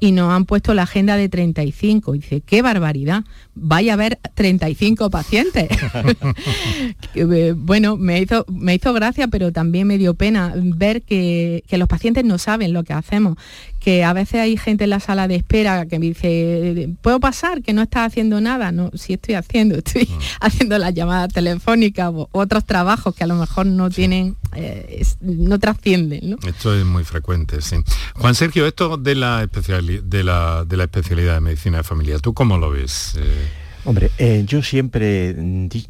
y 0.00 0.12
nos 0.12 0.32
han 0.32 0.46
puesto 0.46 0.72
la 0.72 0.84
agenda 0.84 1.16
de 1.16 1.28
35. 1.28 2.14
Y 2.14 2.18
dice, 2.20 2.40
qué 2.40 2.62
barbaridad, 2.62 3.24
vaya 3.54 3.92
a 3.92 3.94
haber 3.94 4.18
35 4.34 5.10
pacientes. 5.10 5.68
Eh, 7.16 7.54
bueno, 7.56 7.96
me 7.96 8.20
hizo, 8.20 8.44
me 8.48 8.74
hizo 8.74 8.92
gracia, 8.92 9.28
pero 9.28 9.52
también 9.52 9.86
me 9.86 9.98
dio 9.98 10.14
pena 10.14 10.52
ver 10.56 11.02
que, 11.02 11.62
que 11.68 11.78
los 11.78 11.86
pacientes 11.86 12.24
no 12.24 12.38
saben 12.38 12.72
lo 12.72 12.82
que 12.82 12.92
hacemos, 12.92 13.36
que 13.84 14.02
a 14.02 14.14
veces 14.14 14.40
hay 14.40 14.56
gente 14.56 14.84
en 14.84 14.90
la 14.90 14.98
sala 14.98 15.28
de 15.28 15.36
espera 15.36 15.84
que 15.84 15.98
me 15.98 16.06
dice, 16.06 16.88
¿puedo 17.02 17.20
pasar? 17.20 17.62
Que 17.62 17.74
no 17.74 17.82
estás 17.82 18.06
haciendo 18.06 18.40
nada. 18.40 18.72
No, 18.72 18.90
sí 18.94 19.12
estoy 19.12 19.34
haciendo, 19.34 19.76
estoy 19.76 20.08
ah. 20.10 20.18
haciendo 20.46 20.78
las 20.78 20.94
llamadas 20.94 21.34
telefónicas 21.34 22.10
o 22.14 22.30
otros 22.32 22.64
trabajos 22.64 23.14
que 23.14 23.24
a 23.24 23.26
lo 23.26 23.34
mejor 23.34 23.66
no 23.66 23.90
tienen, 23.90 24.36
eh, 24.54 25.04
no 25.20 25.58
trascienden. 25.58 26.38
Esto 26.46 26.74
es 26.74 26.86
muy 26.86 27.04
frecuente, 27.04 27.60
sí. 27.60 27.76
Juan 28.14 28.34
Sergio, 28.34 28.66
esto 28.66 28.96
de 28.96 29.16
la, 29.16 29.46
de 29.46 30.24
la, 30.24 30.64
de 30.64 30.76
la 30.78 30.84
especialidad 30.84 31.34
de 31.34 31.40
medicina 31.40 31.78
de 31.78 31.84
familia, 31.84 32.18
¿tú 32.20 32.32
cómo 32.32 32.56
lo 32.56 32.70
ves? 32.70 33.16
Eh, 33.18 33.43
Hombre, 33.86 34.10
eh, 34.16 34.44
yo 34.46 34.62
siempre 34.62 35.34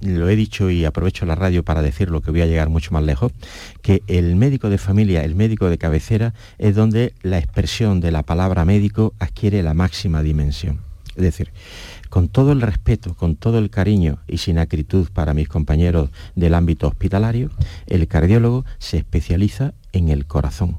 lo 0.01 0.29
he 0.29 0.35
dicho 0.35 0.69
y 0.69 0.85
aprovecho 0.85 1.27
la 1.27 1.37
radio 1.37 1.63
para 1.63 1.81
decirlo 1.81 2.23
que 2.23 2.33
voy 2.33 2.41
a 2.41 2.47
llegar 2.47 2.69
mucho 2.69 2.91
más 2.91 3.05
lejos, 3.05 3.31
que 3.83 4.03
el 4.09 4.35
médico 4.35 4.69
de 4.69 4.79
familia, 4.79 5.23
el 5.23 5.37
médico 5.37 5.71
de 5.71 5.79
cabecera, 5.79 6.35
es 6.59 6.75
donde 6.75 7.15
la 7.23 7.39
expresión 7.39 8.01
de 8.01 8.11
la 8.11 8.25
palabra 8.25 8.65
médico 8.65 9.15
adquiere 9.21 9.63
la 9.63 9.75
máxima 9.75 10.25
dimensión. 10.25 10.81
Es 11.15 11.23
decir, 11.23 11.53
con 12.11 12.29
todo 12.29 12.51
el 12.51 12.63
respeto, 12.63 13.15
con 13.15 13.37
todo 13.37 13.59
el 13.59 13.71
cariño 13.71 14.19
y 14.27 14.39
sin 14.39 14.59
acritud 14.59 15.09
para 15.13 15.33
mis 15.33 15.49
compañeros 15.49 16.11
del 16.35 16.55
ámbito 16.55 16.89
hospitalario, 16.89 17.51
el 17.87 18.09
cardiólogo 18.09 18.65
se 18.79 18.97
especializa 18.97 19.75
en 19.93 20.09
el 20.09 20.27
corazón 20.27 20.79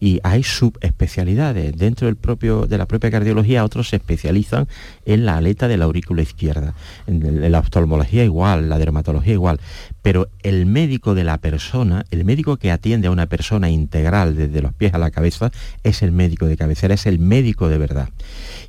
y 0.00 0.18
hay 0.22 0.42
subespecialidades. 0.42 1.76
Dentro 1.76 2.06
del 2.06 2.16
propio, 2.16 2.66
de 2.66 2.78
la 2.78 2.86
propia 2.86 3.10
cardiología 3.10 3.64
otros 3.64 3.90
se 3.90 3.96
especializan 3.96 4.66
en 5.04 5.26
la 5.26 5.36
aleta 5.36 5.68
de 5.68 5.76
la 5.76 5.84
aurícula 5.84 6.22
izquierda. 6.22 6.74
En, 7.06 7.52
la 7.52 7.58
oftalmología 7.58 8.24
igual, 8.24 8.68
la 8.68 8.78
dermatología 8.78 9.34
igual. 9.34 9.60
Pero 10.02 10.28
el 10.42 10.66
médico 10.66 11.14
de 11.14 11.24
la 11.24 11.38
persona, 11.38 12.04
el 12.10 12.24
médico 12.24 12.56
que 12.56 12.70
atiende 12.70 13.08
a 13.08 13.10
una 13.10 13.26
persona 13.26 13.70
integral 13.70 14.36
desde 14.36 14.62
los 14.62 14.72
pies 14.72 14.94
a 14.94 14.98
la 14.98 15.10
cabeza, 15.10 15.50
es 15.84 16.02
el 16.02 16.12
médico 16.12 16.46
de 16.46 16.56
cabecera, 16.56 16.94
es 16.94 17.06
el 17.06 17.18
médico 17.18 17.68
de 17.68 17.78
verdad. 17.78 18.08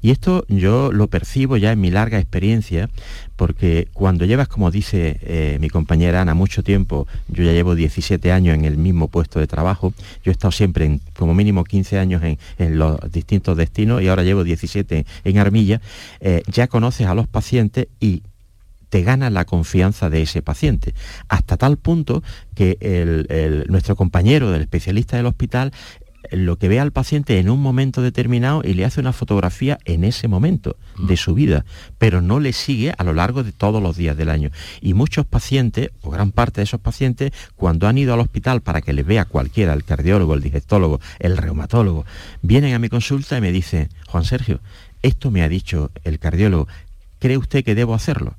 Y 0.01 0.11
esto 0.11 0.45
yo 0.47 0.91
lo 0.91 1.07
percibo 1.07 1.57
ya 1.57 1.71
en 1.71 1.79
mi 1.79 1.91
larga 1.91 2.19
experiencia, 2.19 2.89
porque 3.35 3.87
cuando 3.93 4.25
llevas, 4.25 4.47
como 4.47 4.71
dice 4.71 5.19
eh, 5.21 5.57
mi 5.59 5.69
compañera 5.69 6.21
Ana, 6.21 6.33
mucho 6.33 6.63
tiempo, 6.63 7.07
yo 7.27 7.43
ya 7.43 7.53
llevo 7.53 7.75
17 7.75 8.31
años 8.31 8.55
en 8.55 8.65
el 8.65 8.77
mismo 8.77 9.07
puesto 9.07 9.39
de 9.39 9.47
trabajo, 9.47 9.93
yo 10.23 10.31
he 10.31 10.33
estado 10.33 10.51
siempre 10.51 10.99
como 11.15 11.33
mínimo 11.33 11.63
15 11.63 11.99
años 11.99 12.21
en, 12.23 12.37
los 12.77 12.99
distintos 13.11 13.57
destinos 13.57 14.01
y 14.01 14.07
ahora 14.07 14.23
llevo 14.23 14.43
17 14.43 15.05
en 15.23 15.37
Armilla, 15.37 15.81
eh, 16.19 16.43
ya 16.47 16.67
conoces 16.67 17.07
a 17.07 17.15
los 17.15 17.27
pacientes 17.27 17.87
y 17.99 18.23
te 18.91 19.03
gana 19.03 19.29
la 19.29 19.45
confianza 19.45 20.09
de 20.09 20.21
ese 20.21 20.41
paciente, 20.41 20.93
hasta 21.29 21.55
tal 21.55 21.77
punto 21.77 22.23
que 22.53 22.77
nuestro 23.69 23.95
compañero 23.95 24.51
del 24.51 24.61
especialista 24.61 25.15
del 25.15 25.27
hospital 25.27 25.71
lo 26.29 26.57
que 26.57 26.67
ve 26.67 26.79
al 26.79 26.91
paciente 26.91 27.39
en 27.39 27.49
un 27.49 27.61
momento 27.61 28.01
determinado 28.01 28.61
y 28.63 28.73
le 28.73 28.85
hace 28.85 28.99
una 28.99 29.13
fotografía 29.13 29.79
en 29.85 30.03
ese 30.03 30.27
momento 30.27 30.77
de 30.97 31.17
su 31.17 31.33
vida, 31.33 31.65
pero 31.97 32.21
no 32.21 32.39
le 32.39 32.53
sigue 32.53 32.93
a 32.97 33.03
lo 33.03 33.13
largo 33.13 33.43
de 33.43 33.51
todos 33.51 33.81
los 33.81 33.97
días 33.97 34.15
del 34.15 34.29
año. 34.29 34.51
Y 34.81 34.93
muchos 34.93 35.25
pacientes, 35.25 35.89
o 36.01 36.11
gran 36.11 36.31
parte 36.31 36.61
de 36.61 36.65
esos 36.65 36.79
pacientes, 36.79 37.31
cuando 37.55 37.87
han 37.87 37.97
ido 37.97 38.13
al 38.13 38.19
hospital 38.19 38.61
para 38.61 38.81
que 38.81 38.93
les 38.93 39.05
vea 39.05 39.25
cualquiera, 39.25 39.73
el 39.73 39.83
cardiólogo, 39.83 40.33
el 40.33 40.41
digestólogo, 40.41 40.99
el 41.19 41.37
reumatólogo, 41.37 42.05
vienen 42.41 42.73
a 42.75 42.79
mi 42.79 42.89
consulta 42.89 43.37
y 43.37 43.41
me 43.41 43.51
dicen, 43.51 43.89
Juan 44.07 44.25
Sergio, 44.25 44.59
esto 45.01 45.31
me 45.31 45.41
ha 45.41 45.49
dicho 45.49 45.91
el 46.03 46.19
cardiólogo, 46.19 46.67
¿cree 47.19 47.37
usted 47.37 47.63
que 47.63 47.73
debo 47.73 47.95
hacerlo? 47.95 48.35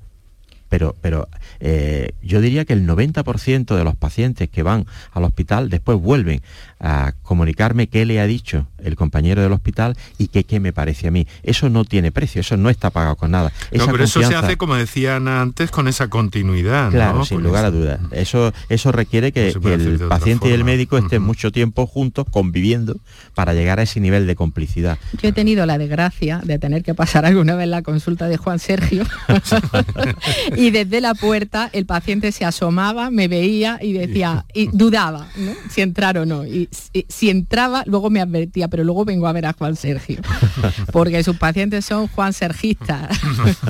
Pero, 0.73 0.97
pero 1.03 1.29
eh, 1.61 2.15
yo 2.23 2.41
diría 2.41 2.65
que 2.65 2.73
el 2.73 2.87
90% 2.87 3.77
de 3.77 3.85
los 3.85 3.95
pacientes 3.95 4.49
que 4.49 4.63
van 4.63 4.87
al 5.13 5.25
hospital 5.25 5.69
después 5.69 6.01
vuelven 6.01 6.41
a 6.81 7.13
comunicarme 7.21 7.89
qué 7.89 8.07
le 8.07 8.21
ha 8.21 8.27
dicho 8.27 8.67
el 8.83 8.97
compañero 8.97 9.43
del 9.43 9.53
hospital 9.53 9.97
y 10.17 10.29
qué, 10.29 10.45
qué 10.45 10.61
me 10.61 10.73
parece 10.73 11.09
a 11.09 11.11
mí. 11.11 11.27
Eso 11.43 11.69
no 11.69 11.85
tiene 11.85 12.11
precio, 12.11 12.41
eso 12.41 12.57
no 12.57 12.71
está 12.71 12.89
pagado 12.89 13.17
con 13.17 13.31
nada. 13.31 13.53
no, 13.71 13.87
pero 13.87 14.05
eso 14.05 14.23
se 14.23 14.35
hace, 14.35 14.57
como 14.57 14.75
decían 14.75 15.29
antes, 15.29 15.71
con 15.71 15.89
esa 15.89 16.09
continuidad. 16.09 16.91
Claro, 16.91 17.23
sin 17.27 17.43
lugar 17.43 17.67
a 17.67 17.71
dudas. 17.71 18.01
Eso, 18.11 18.55
eso 18.71 18.93
requiere 18.93 19.31
que, 19.31 19.51
el 19.51 19.99
paciente 20.09 20.49
y 20.49 20.53
el 20.53 20.65
médico 20.65 20.97
estén 20.97 21.23
mucho 21.23 21.53
tiempo 21.53 21.87
juntos, 21.87 22.25
conviviendo, 22.31 22.97
para 23.35 23.53
llegar 23.53 23.79
a 23.79 23.83
ese 23.83 24.01
nivel 24.01 24.27
de 24.27 24.37
complicidad. 24.37 24.99
Yo 25.21 25.29
he 25.29 25.33
tenido 25.33 25.67
la 25.67 25.77
desgracia 25.77 26.41
de 26.43 26.59
tener 26.59 26.83
que 26.83 26.95
pasar 26.95 27.27
alguna 27.27 27.57
vez 27.57 27.69
la 27.69 27.83
consulta 27.83 28.27
de 28.27 28.39
Juan 28.39 28.59
Sergio 28.59 29.05
y 30.63 30.71
desde 30.71 31.01
la 31.01 31.15
puerta 31.15 31.69
el 31.73 31.87
paciente 31.87 32.31
se 32.31 32.45
asomaba, 32.45 33.11
me 33.11 33.27
veía 33.27 33.81
y 33.83 33.95
decía, 33.95 34.45
y 34.55 34.69
dudaba 34.69 35.27
si 35.69 35.81
entrar 35.81 36.17
o 36.19 36.25
no. 36.25 36.47
Y 36.47 36.69
si, 37.09 37.31
entraba, 37.31 37.83
luego 37.87 38.11
me 38.11 38.21
advertía, 38.21 38.69
pero 38.69 38.85
luego 38.85 39.05
vengo 39.05 39.27
a 39.27 39.33
ver 39.33 39.47
a 39.47 39.55
Juan 39.55 39.75
Sergio, 39.75 40.21
porque 40.93 41.25
sus 41.25 41.37
pacientes 41.37 41.85
son 41.85 42.07
Juan 42.07 42.33
Sergistas. 42.33 43.19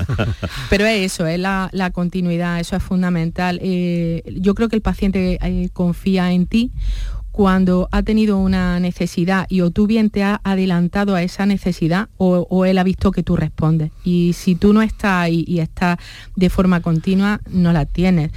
pero 0.68 0.84
es 0.84 1.12
eso, 1.12 1.26
es 1.26 1.38
la, 1.38 1.70
continuidad, 1.94 2.60
eso 2.60 2.76
es 2.76 2.82
fundamental. 2.82 3.58
Eh, 3.62 4.22
yo 4.40 4.54
creo 4.54 4.68
que 4.68 4.76
el 4.76 4.82
paciente 4.82 5.38
eh, 5.40 5.70
confía 5.72 6.30
en 6.32 6.46
ti 6.46 6.72
cuando 7.32 7.88
ha 7.90 8.02
tenido 8.02 8.38
una 8.38 8.78
necesidad 8.78 9.46
y 9.48 9.62
o 9.62 9.70
tú 9.70 9.86
bien 9.86 10.10
te 10.10 10.22
has 10.22 10.38
adelantado 10.44 11.14
a 11.14 11.22
esa 11.22 11.46
necesidad 11.46 12.08
o, 12.18 12.64
él 12.64 12.78
ha 12.78 12.84
visto 12.84 13.10
que 13.10 13.22
tú 13.22 13.36
respondes. 13.36 13.90
Y 14.04 14.34
si 14.34 14.54
tú 14.54 14.72
no 14.72 14.82
estás 14.82 15.30
y, 15.30 15.44
y 15.48 15.60
estás 15.60 15.98
de 16.36 16.50
forma 16.50 16.80
continua, 16.80 17.40
no 17.50 17.72
la 17.72 17.86
tienes. 17.86 18.30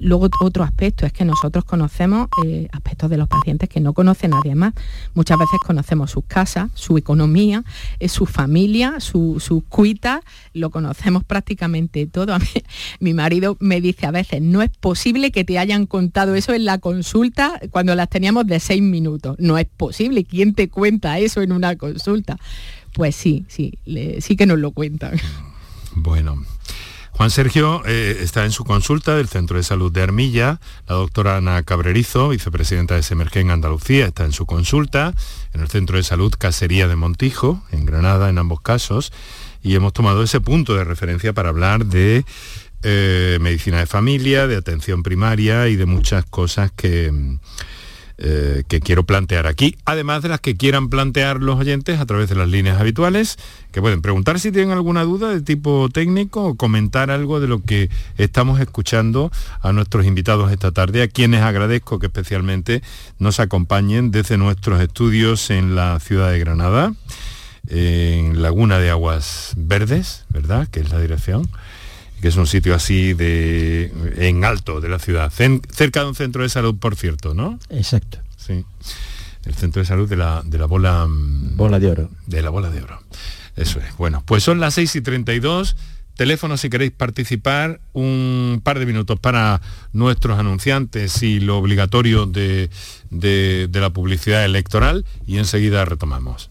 Luego 0.00 0.28
otro 0.40 0.64
aspecto 0.64 1.06
es 1.06 1.12
que 1.12 1.24
nosotros 1.24 1.64
conocemos 1.64 2.28
eh, 2.44 2.68
aspectos 2.72 3.10
de 3.10 3.16
los 3.16 3.28
pacientes 3.28 3.68
que 3.68 3.80
no 3.80 3.92
conoce 3.92 4.28
nadie 4.28 4.54
más. 4.54 4.74
Muchas 5.14 5.38
veces 5.38 5.58
conocemos 5.64 6.10
sus 6.10 6.24
casas, 6.24 6.70
su 6.74 6.96
economía, 6.96 7.64
eh, 7.98 8.08
su 8.08 8.26
familia, 8.26 9.00
su, 9.00 9.40
su 9.40 9.62
cuita, 9.62 10.22
lo 10.52 10.70
conocemos 10.70 11.24
prácticamente 11.24 12.06
todo. 12.06 12.36
Mi 13.00 13.14
marido 13.14 13.56
me 13.60 13.80
dice 13.80 14.06
a 14.06 14.10
veces, 14.10 14.42
no 14.42 14.62
es 14.62 14.70
posible 14.70 15.30
que 15.30 15.44
te 15.44 15.58
hayan 15.58 15.86
contado 15.86 16.34
eso 16.34 16.52
en 16.52 16.64
la 16.64 16.78
consulta 16.78 17.60
cuando 17.70 17.94
las 17.94 18.08
teníamos 18.08 18.35
de 18.44 18.60
seis 18.60 18.82
minutos. 18.82 19.36
No 19.38 19.56
es 19.56 19.66
posible. 19.66 20.24
¿Quién 20.24 20.54
te 20.54 20.68
cuenta 20.68 21.18
eso 21.18 21.40
en 21.42 21.52
una 21.52 21.76
consulta? 21.76 22.38
Pues 22.92 23.14
sí, 23.14 23.44
sí, 23.48 23.78
sí 24.20 24.36
que 24.36 24.46
nos 24.46 24.58
lo 24.58 24.72
cuentan. 24.72 25.18
Bueno, 25.98 26.44
Juan 27.16 27.30
Sergio 27.30 27.82
eh, 27.86 28.18
está 28.20 28.44
en 28.44 28.52
su 28.52 28.64
consulta 28.64 29.16
del 29.16 29.28
Centro 29.28 29.56
de 29.56 29.62
Salud 29.62 29.90
de 29.90 30.02
Armilla. 30.02 30.60
La 30.86 30.96
doctora 30.96 31.38
Ana 31.38 31.62
Cabrerizo, 31.62 32.28
vicepresidenta 32.28 32.94
de 32.94 33.02
Semergen 33.02 33.50
Andalucía, 33.50 34.04
está 34.04 34.26
en 34.26 34.32
su 34.32 34.44
consulta 34.44 35.14
en 35.54 35.62
el 35.62 35.68
Centro 35.68 35.96
de 35.96 36.02
Salud 36.02 36.34
Casería 36.36 36.88
de 36.88 36.96
Montijo, 36.96 37.62
en 37.72 37.86
Granada, 37.86 38.28
en 38.28 38.36
ambos 38.36 38.60
casos. 38.60 39.14
Y 39.62 39.74
hemos 39.76 39.94
tomado 39.94 40.22
ese 40.22 40.42
punto 40.42 40.74
de 40.74 40.84
referencia 40.84 41.32
para 41.32 41.48
hablar 41.48 41.86
de 41.86 42.26
eh, 42.82 43.38
medicina 43.40 43.78
de 43.78 43.86
familia, 43.86 44.46
de 44.46 44.56
atención 44.56 45.02
primaria 45.02 45.68
y 45.68 45.76
de 45.76 45.86
muchas 45.86 46.26
cosas 46.26 46.70
que 46.70 47.10
eh, 48.18 48.62
que 48.66 48.80
quiero 48.80 49.04
plantear 49.04 49.46
aquí, 49.46 49.76
además 49.84 50.22
de 50.22 50.30
las 50.30 50.40
que 50.40 50.56
quieran 50.56 50.88
plantear 50.88 51.42
los 51.42 51.60
oyentes 51.60 52.00
a 52.00 52.06
través 52.06 52.30
de 52.30 52.34
las 52.34 52.48
líneas 52.48 52.80
habituales, 52.80 53.36
que 53.72 53.82
pueden 53.82 54.00
preguntar 54.00 54.40
si 54.40 54.50
tienen 54.50 54.70
alguna 54.70 55.04
duda 55.04 55.28
de 55.28 55.42
tipo 55.42 55.90
técnico 55.90 56.42
o 56.44 56.54
comentar 56.54 57.10
algo 57.10 57.40
de 57.40 57.46
lo 57.46 57.62
que 57.62 57.90
estamos 58.16 58.58
escuchando 58.58 59.30
a 59.60 59.72
nuestros 59.72 60.06
invitados 60.06 60.50
esta 60.50 60.72
tarde, 60.72 61.02
a 61.02 61.08
quienes 61.08 61.42
agradezco 61.42 61.98
que 61.98 62.06
especialmente 62.06 62.82
nos 63.18 63.38
acompañen 63.38 64.10
desde 64.10 64.38
nuestros 64.38 64.80
estudios 64.80 65.50
en 65.50 65.74
la 65.74 66.00
ciudad 66.00 66.30
de 66.30 66.38
Granada, 66.38 66.94
en 67.68 68.40
Laguna 68.40 68.78
de 68.78 68.88
Aguas 68.88 69.52
Verdes, 69.58 70.24
¿verdad? 70.30 70.68
Que 70.68 70.80
es 70.80 70.90
la 70.90 71.00
dirección 71.00 71.50
que 72.20 72.28
es 72.28 72.36
un 72.36 72.46
sitio 72.46 72.74
así 72.74 73.12
de 73.14 73.92
en 74.16 74.44
alto 74.44 74.80
de 74.80 74.88
la 74.88 74.98
ciudad, 74.98 75.30
cerca 75.30 76.00
de 76.00 76.06
un 76.06 76.14
centro 76.14 76.42
de 76.42 76.48
salud, 76.48 76.76
por 76.78 76.96
cierto, 76.96 77.34
¿no? 77.34 77.58
Exacto. 77.70 78.18
Sí. 78.36 78.64
El 79.44 79.54
centro 79.54 79.80
de 79.80 79.86
salud 79.86 80.08
de 80.08 80.16
la, 80.16 80.42
de 80.44 80.58
la 80.58 80.66
bola... 80.66 81.06
Mm, 81.06 81.56
bola 81.56 81.78
de 81.78 81.90
oro. 81.90 82.10
De 82.26 82.42
la 82.42 82.50
bola 82.50 82.70
de 82.70 82.82
oro. 82.82 83.00
Eso 83.54 83.80
es. 83.80 83.96
Bueno, 83.96 84.22
pues 84.26 84.42
son 84.42 84.60
las 84.60 84.74
6 84.74 84.96
y 84.96 85.00
32. 85.00 85.76
Teléfono 86.16 86.56
si 86.56 86.70
queréis 86.70 86.92
participar, 86.92 87.80
un 87.92 88.60
par 88.64 88.78
de 88.78 88.86
minutos 88.86 89.20
para 89.20 89.60
nuestros 89.92 90.38
anunciantes 90.38 91.22
y 91.22 91.40
lo 91.40 91.58
obligatorio 91.58 92.24
de, 92.26 92.70
de 93.10 93.68
la 93.80 93.90
publicidad 93.90 94.44
electoral 94.44 95.04
y 95.26 95.36
enseguida 95.38 95.84
retomamos. 95.84 96.50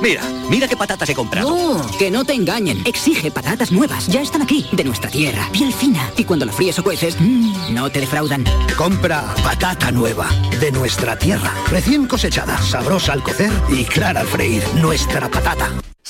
Mira, 0.00 0.22
mira 0.48 0.68
qué 0.68 0.76
patatas 0.76 1.08
he 1.08 1.14
comprado. 1.14 1.50
No, 1.50 1.98
que 1.98 2.10
no 2.10 2.24
te 2.24 2.32
engañen. 2.32 2.82
Exige 2.84 3.30
patatas 3.30 3.72
nuevas. 3.72 4.06
Ya 4.06 4.20
están 4.20 4.42
aquí, 4.42 4.66
de 4.72 4.84
nuestra 4.84 5.10
tierra, 5.10 5.48
piel 5.52 5.72
fina. 5.72 6.10
Y 6.16 6.24
cuando 6.24 6.46
la 6.46 6.52
fríes 6.52 6.78
o 6.78 6.84
cueces, 6.84 7.16
mmm, 7.18 7.74
no 7.74 7.90
te 7.90 8.00
defraudan. 8.00 8.44
Compra 8.76 9.34
patata 9.42 9.90
nueva, 9.90 10.28
de 10.60 10.70
nuestra 10.70 11.18
tierra. 11.18 11.52
Recién 11.70 12.06
cosechada, 12.06 12.58
sabrosa 12.62 13.12
al 13.12 13.22
cocer 13.22 13.50
y 13.70 13.84
clara 13.84 14.20
al 14.20 14.26
freír. 14.26 14.62
Nuestra 14.76 15.28
patata. 15.28 15.70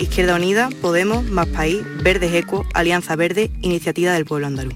Izquierda 0.00 0.34
Unida, 0.34 0.70
Podemos, 0.80 1.24
Más 1.24 1.46
País, 1.48 1.82
Verdes 2.02 2.32
Eco, 2.34 2.66
Alianza 2.74 3.16
Verde, 3.16 3.50
Iniciativa 3.60 4.12
del 4.12 4.24
Pueblo 4.24 4.46
Andaluz. 4.46 4.74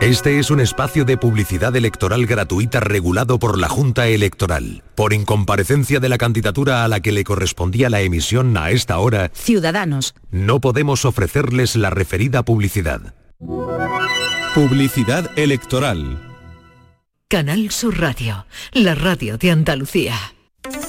Este 0.00 0.38
es 0.38 0.52
un 0.52 0.60
espacio 0.60 1.04
de 1.04 1.16
publicidad 1.16 1.74
electoral 1.74 2.24
gratuita 2.24 2.78
regulado 2.78 3.40
por 3.40 3.58
la 3.58 3.68
Junta 3.68 4.06
Electoral. 4.06 4.84
Por 4.94 5.12
incomparecencia 5.12 5.98
de 5.98 6.08
la 6.08 6.18
candidatura 6.18 6.84
a 6.84 6.88
la 6.88 7.00
que 7.00 7.10
le 7.10 7.24
correspondía 7.24 7.90
la 7.90 8.00
emisión 8.00 8.56
a 8.56 8.70
esta 8.70 8.98
hora, 8.98 9.32
Ciudadanos. 9.34 10.14
No 10.30 10.60
podemos 10.60 11.04
ofrecerles 11.04 11.74
la 11.74 11.90
referida 11.90 12.44
publicidad. 12.44 13.14
Publicidad 14.54 15.36
electoral. 15.36 16.18
Canal 17.28 17.70
Sur 17.70 17.98
Radio, 17.98 18.46
la 18.72 18.94
radio 18.94 19.36
de 19.36 19.50
Andalucía. 19.50 20.14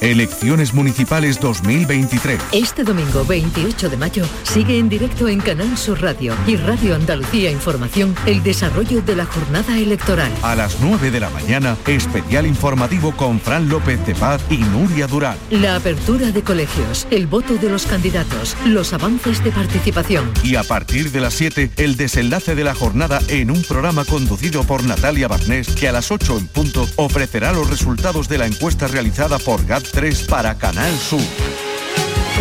Elecciones 0.02 0.74
Municipales 0.74 1.40
2023. 1.40 2.40
Este 2.54 2.84
domingo 2.84 3.26
28 3.26 3.90
de 3.90 3.98
mayo 3.98 4.26
sigue 4.44 4.80
en 4.80 4.88
directo 4.88 5.28
en 5.28 5.40
Canal 5.40 5.78
Sur 5.78 6.02
Radio 6.02 6.36
y 6.48 6.56
Radio 6.56 6.96
Andalucía 6.96 7.52
Información 7.52 8.16
el 8.26 8.42
desarrollo 8.42 9.02
de 9.02 9.16
la 9.16 9.26
jornada 9.26 9.78
electoral. 9.78 10.32
A 10.42 10.56
las 10.56 10.80
9 10.80 11.12
de 11.12 11.20
la 11.20 11.30
mañana, 11.30 11.78
especial 11.86 12.48
informativo 12.48 13.12
con 13.16 13.40
Fran 13.40 13.70
López 13.70 14.04
de 14.06 14.16
Paz 14.16 14.42
y 14.50 14.58
Nuria 14.58 15.06
Durán. 15.06 15.38
La 15.52 15.76
apertura 15.76 16.32
de 16.32 16.42
colegios, 16.44 17.06
el 17.12 17.28
voto 17.28 17.56
de 17.56 17.70
los 17.70 17.86
candidatos, 17.86 18.56
los 18.66 18.94
avances 18.94 19.44
de 19.44 19.52
participación. 19.52 20.32
Y 20.44 20.56
a 20.56 20.64
partir 20.64 21.12
de 21.12 21.22
las 21.22 21.34
7, 21.36 21.72
el 21.78 21.96
desenlace 21.96 22.56
de 22.56 22.64
la 22.64 22.74
jornada 22.74 23.20
en 23.28 23.52
un 23.52 23.62
programa 23.64 24.06
conducido 24.06 24.64
por 24.64 24.84
Natalia 24.84 25.28
Barnés 25.28 25.68
que 25.76 25.88
a 25.88 25.92
las 25.92 26.10
8 26.10 26.38
en 26.38 26.48
punto 26.48 26.88
ofrecerá 26.96 27.52
los 27.52 27.70
resultados 27.70 28.28
de 28.30 28.38
la 28.38 28.48
encuesta 28.48 28.88
realizada 28.88 29.38
por 29.40 29.59
GAT3 29.68 30.28
para 30.28 30.58
Canal 30.58 30.92
Sur. 30.98 31.22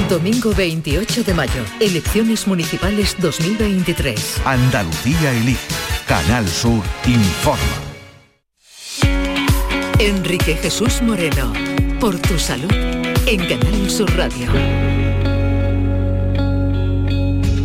Domingo 0.08 0.54
28 0.54 1.24
de 1.24 1.34
mayo, 1.34 1.64
elecciones 1.80 2.46
municipales 2.46 3.16
2023. 3.18 4.40
Andalucía 4.44 5.32
elige. 5.32 5.58
Canal 6.06 6.48
Sur 6.48 6.82
informa. 7.06 7.88
Enrique 9.98 10.54
Jesús 10.56 11.02
Moreno, 11.02 11.52
por 12.00 12.18
tu 12.18 12.38
salud, 12.38 12.72
en 13.26 13.46
Canal 13.46 13.90
Sur 13.90 14.10
Radio. 14.16 14.87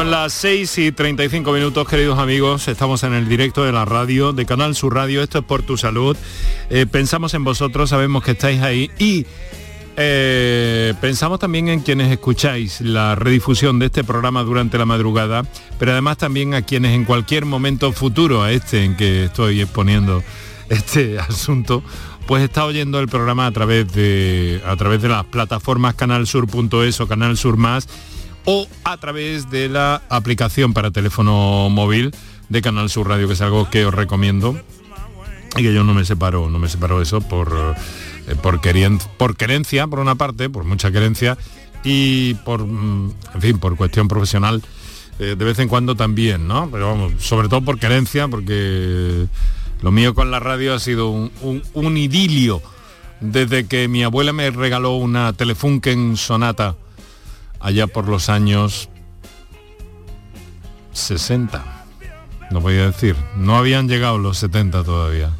Son 0.00 0.10
las 0.10 0.32
6 0.32 0.78
y 0.78 0.92
35 0.92 1.52
minutos, 1.52 1.86
queridos 1.86 2.18
amigos. 2.18 2.68
Estamos 2.68 3.02
en 3.02 3.12
el 3.12 3.28
directo 3.28 3.64
de 3.64 3.72
la 3.72 3.84
radio, 3.84 4.32
de 4.32 4.46
Canal 4.46 4.74
Sur 4.74 4.94
Radio. 4.94 5.22
Esto 5.22 5.40
es 5.40 5.44
por 5.44 5.60
tu 5.60 5.76
salud. 5.76 6.16
Eh, 6.70 6.86
pensamos 6.90 7.34
en 7.34 7.44
vosotros, 7.44 7.90
sabemos 7.90 8.24
que 8.24 8.30
estáis 8.30 8.62
ahí 8.62 8.90
y 8.98 9.26
eh, 9.98 10.94
pensamos 11.02 11.38
también 11.38 11.68
en 11.68 11.80
quienes 11.80 12.10
escucháis 12.10 12.80
la 12.80 13.14
redifusión 13.14 13.78
de 13.78 13.86
este 13.86 14.02
programa 14.02 14.42
durante 14.42 14.78
la 14.78 14.86
madrugada, 14.86 15.44
pero 15.78 15.92
además 15.92 16.16
también 16.16 16.54
a 16.54 16.62
quienes 16.62 16.94
en 16.94 17.04
cualquier 17.04 17.44
momento 17.44 17.92
futuro 17.92 18.42
a 18.42 18.52
este 18.52 18.84
en 18.84 18.96
que 18.96 19.24
estoy 19.24 19.60
exponiendo 19.60 20.22
este 20.70 21.18
asunto, 21.28 21.82
pues 22.26 22.42
está 22.42 22.64
oyendo 22.64 23.00
el 23.00 23.08
programa 23.08 23.44
a 23.44 23.50
través 23.50 23.92
de 23.92 24.62
a 24.64 24.74
través 24.76 25.02
de 25.02 25.10
las 25.10 25.26
plataformas 25.26 25.94
canalsur.es 25.94 27.00
o 27.02 27.06
Canal 27.06 27.36
Sur 27.36 27.58
Más 27.58 27.86
o 28.52 28.66
a 28.84 28.96
través 28.96 29.48
de 29.50 29.68
la 29.68 30.02
aplicación 30.08 30.72
para 30.74 30.90
teléfono 30.90 31.68
móvil 31.70 32.10
de 32.48 32.62
Canal 32.62 32.90
Sur 32.90 33.08
Radio, 33.08 33.28
que 33.28 33.34
es 33.34 33.40
algo 33.40 33.70
que 33.70 33.84
os 33.86 33.94
recomiendo 33.94 34.58
y 35.56 35.62
que 35.62 35.72
yo 35.72 35.84
no 35.84 35.94
me 35.94 36.04
separo, 36.04 36.50
no 36.50 36.58
me 36.58 36.68
separo 36.68 36.96
de 36.98 37.04
eso 37.04 37.20
por, 37.20 37.76
eh, 38.26 38.34
por, 38.42 38.60
querien- 38.60 39.00
por 39.18 39.36
querencia, 39.36 39.86
por 39.86 40.00
una 40.00 40.16
parte, 40.16 40.50
por 40.50 40.64
mucha 40.64 40.90
querencia, 40.90 41.38
y 41.84 42.34
por, 42.34 42.64
mm, 42.66 43.12
en 43.34 43.40
fin, 43.40 43.58
por 43.58 43.76
cuestión 43.76 44.08
profesional, 44.08 44.62
eh, 45.20 45.34
de 45.38 45.44
vez 45.44 45.58
en 45.60 45.68
cuando 45.68 45.94
también, 45.94 46.48
¿no? 46.48 46.68
Pero 46.70 46.88
vamos, 46.88 47.12
sobre 47.22 47.48
todo 47.48 47.62
por 47.62 47.78
querencia, 47.78 48.26
porque 48.28 49.26
lo 49.80 49.90
mío 49.92 50.12
con 50.14 50.30
la 50.30 50.40
radio 50.40 50.74
ha 50.74 50.78
sido 50.80 51.08
un, 51.10 51.30
un- 51.42 51.62
un 51.74 51.96
idilio 51.96 52.60
desde 53.20 53.66
que 53.66 53.86
mi 53.86 54.02
abuela 54.02 54.32
me 54.32 54.50
regaló 54.50 54.96
una 54.96 55.32
Telefunken 55.34 56.16
Sonata 56.16 56.74
allá 57.60 57.86
por 57.86 58.08
los 58.08 58.28
años 58.28 58.88
60. 60.92 61.64
No 62.50 62.60
podía 62.60 62.86
decir. 62.86 63.14
No 63.36 63.56
habían 63.56 63.88
llegado 63.88 64.18
los 64.18 64.38
70 64.38 64.82
todavía. 64.82 65.30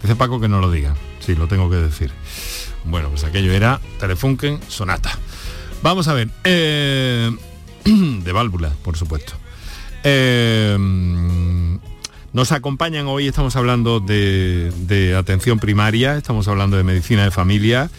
Dice 0.00 0.14
Paco 0.16 0.40
que 0.40 0.48
no 0.48 0.60
lo 0.60 0.70
diga. 0.70 0.94
Sí, 1.20 1.34
lo 1.34 1.48
tengo 1.48 1.70
que 1.70 1.76
decir. 1.76 2.12
Bueno, 2.84 3.08
pues 3.08 3.24
aquello 3.24 3.52
era 3.52 3.80
Telefunken 3.98 4.60
Sonata. 4.68 5.18
Vamos 5.82 6.08
a 6.08 6.14
ver. 6.14 6.28
eh, 6.44 7.30
de 7.84 8.32
válvula, 8.32 8.70
por 8.84 8.96
supuesto. 8.96 9.32
Eh, 10.04 10.76
nos 12.32 12.50
acompañan 12.52 13.06
hoy, 13.06 13.28
estamos 13.28 13.56
hablando 13.56 14.00
de, 14.00 14.72
de 14.86 15.14
atención 15.14 15.58
primaria, 15.58 16.16
estamos 16.16 16.48
hablando 16.48 16.76
de 16.76 16.82
medicina 16.82 17.24
de 17.24 17.30
familia 17.30 17.90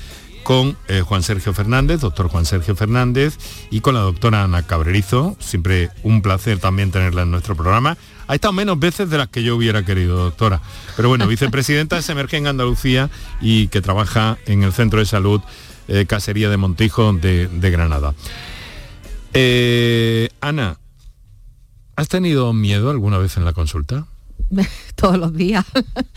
con 0.43 0.77
eh, 0.87 1.01
Juan 1.01 1.23
Sergio 1.23 1.53
Fernández, 1.53 2.01
doctor 2.01 2.27
Juan 2.27 2.45
Sergio 2.45 2.75
Fernández, 2.75 3.37
y 3.71 3.81
con 3.81 3.95
la 3.95 4.01
doctora 4.01 4.43
Ana 4.43 4.63
Cabrerizo. 4.63 5.35
Siempre 5.39 5.89
un 6.03 6.21
placer 6.21 6.59
también 6.59 6.91
tenerla 6.91 7.23
en 7.23 7.31
nuestro 7.31 7.55
programa. 7.55 7.97
Ha 8.27 8.35
estado 8.35 8.53
menos 8.53 8.79
veces 8.79 9.09
de 9.09 9.17
las 9.17 9.29
que 9.29 9.43
yo 9.43 9.55
hubiera 9.55 9.83
querido, 9.83 10.17
doctora. 10.17 10.61
Pero 10.95 11.09
bueno, 11.09 11.27
vicepresidenta 11.27 11.95
de 11.95 12.01
Semerge 12.01 12.37
en 12.37 12.47
Andalucía 12.47 13.09
y 13.41 13.67
que 13.67 13.81
trabaja 13.81 14.37
en 14.45 14.63
el 14.63 14.73
Centro 14.73 14.99
de 14.99 15.05
Salud 15.05 15.41
eh, 15.87 16.05
Casería 16.05 16.49
de 16.49 16.57
Montijo 16.57 17.11
de, 17.13 17.47
Granada. 17.71 18.13
Eh, 19.33 20.29
Ana, 20.39 20.77
¿has 21.95 22.07
tenido 22.07 22.53
miedo 22.53 22.89
alguna 22.89 23.17
vez 23.17 23.37
en 23.37 23.45
la 23.45 23.53
consulta? 23.53 24.05
todos 24.95 25.17
los 25.17 25.33
días. 25.33 25.65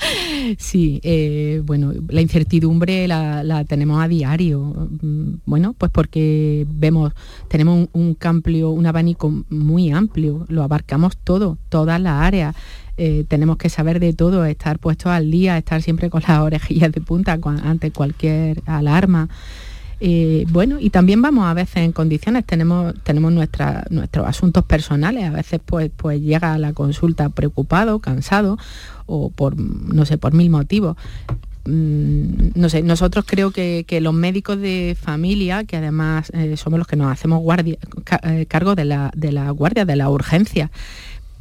sí, 0.58 1.00
eh, 1.02 1.62
bueno, 1.64 1.92
la 2.08 2.20
incertidumbre 2.20 3.08
la, 3.08 3.64
tenemos 3.68 4.02
a 4.02 4.08
diario. 4.08 4.88
Mm, 5.02 5.34
Bueno, 5.46 5.74
pues 5.76 5.90
porque 5.90 6.66
vemos, 6.68 7.12
tenemos 7.48 7.88
un, 7.92 8.00
un 8.02 8.16
amplio, 8.20 8.70
un 8.70 8.86
abanico 8.86 9.32
muy 9.50 9.90
amplio, 9.90 10.44
lo 10.48 10.62
abarcamos 10.62 11.16
todo, 11.16 11.58
todas 11.68 12.00
las 12.00 12.22
áreas. 12.22 12.56
Eh, 12.98 13.24
tenemos 13.28 13.58
que 13.58 13.68
saber 13.68 14.00
de 14.00 14.14
todo, 14.14 14.46
estar 14.46 14.78
puestos 14.78 15.12
al 15.12 15.30
día, 15.30 15.58
estar 15.58 15.82
siempre 15.82 16.08
con 16.08 16.22
las 16.26 16.40
orejillas 16.40 16.92
de 16.92 17.00
punta 17.00 17.38
ante 17.62 17.90
cualquier 17.90 18.62
alarma. 18.66 19.28
Bueno, 20.48 20.76
y 20.78 20.90
también 20.90 21.22
vamos 21.22 21.46
a 21.46 21.54
veces 21.54 21.78
en 21.78 21.92
condiciones, 21.92 22.44
tenemos, 22.44 22.94
tenemos 23.02 23.32
nuestros 23.32 24.26
asuntos 24.26 24.64
personales, 24.64 25.24
a 25.24 25.30
veces 25.30 25.60
pues, 25.64 25.90
pues 25.96 26.20
llega 26.20 26.52
a 26.54 26.58
la 26.58 26.72
consulta 26.72 27.28
preocupado, 27.30 27.98
cansado 28.00 28.58
o 29.06 29.30
por, 29.30 29.56
no 29.58 30.04
sé, 30.04 30.18
por 30.18 30.34
mil 30.34 30.50
motivos. 30.50 30.96
Mm, 31.64 32.50
no 32.54 32.68
sé, 32.68 32.82
nosotros 32.82 33.24
creo 33.26 33.50
que, 33.50 33.84
que 33.88 34.00
los 34.00 34.14
médicos 34.14 34.60
de 34.60 34.96
familia, 35.00 35.64
que 35.64 35.76
además 35.76 36.30
eh, 36.34 36.56
somos 36.56 36.78
los 36.78 36.86
que 36.86 36.96
nos 36.96 37.10
hacemos 37.10 37.40
guardia- 37.42 37.78
eh, 38.22 38.46
cargo 38.46 38.74
de 38.76 38.84
la, 38.84 39.10
de 39.16 39.32
la 39.32 39.50
guardia, 39.50 39.84
de 39.84 39.96
la 39.96 40.08
urgencia, 40.10 40.70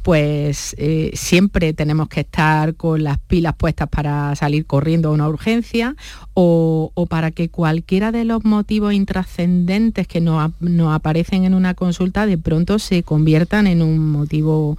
pues 0.06 0.76
eh, 0.78 1.10
siempre 1.14 1.72
tenemos 1.72 2.08
que 2.08 2.20
estar 2.20 2.76
con 2.76 3.02
las 3.02 3.18
pilas 3.18 3.56
puestas 3.56 3.88
para 3.88 4.36
salir 4.36 4.64
corriendo 4.64 5.08
a 5.08 5.10
una 5.12 5.28
urgencia 5.28 5.96
o, 6.32 6.92
para 7.10 7.32
que 7.32 7.48
cualquiera 7.48 8.12
de 8.12 8.24
los 8.24 8.44
motivos 8.44 8.94
intrascendentes 8.94 10.06
que 10.06 10.20
nos, 10.20 10.40
ap- 10.44 10.60
nos 10.60 10.94
aparecen 10.94 11.42
en 11.44 11.54
una 11.54 11.74
consulta 11.74 12.24
de 12.24 12.38
pronto 12.38 12.78
se 12.78 13.02
conviertan 13.02 13.66
en 13.66 13.82
un 13.82 13.98
motivo 14.12 14.78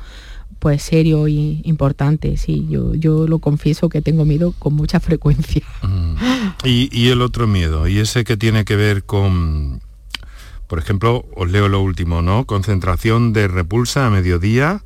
pues 0.60 0.82
serio 0.82 1.28
y 1.28 1.60
importante. 1.66 2.38
Sí, 2.38 2.66
yo, 2.70 2.96
yo 2.96 3.28
lo 3.28 3.40
confieso 3.40 3.90
que 3.90 4.02
tengo 4.02 4.24
miedo 4.24 4.54
con 4.58 4.76
mucha 4.76 5.00
frecuencia. 5.02 5.64
Y, 6.64 6.88
y 6.98 7.10
el 7.10 7.22
otro 7.22 7.48
miedo, 7.48 7.86
y 7.90 8.00
ese 8.00 8.24
que 8.24 8.38
tiene 8.38 8.64
que 8.64 8.78
ver 8.78 9.04
con, 9.04 9.82
por 10.68 10.80
ejemplo, 10.80 11.26
os 11.36 11.52
leo 11.52 11.68
lo 11.68 11.82
último, 11.82 12.22
¿no? 12.22 12.46
Concentración 12.46 13.34
de 13.34 13.50
repulsa 13.50 14.08
a 14.08 14.10
mediodía 14.10 14.84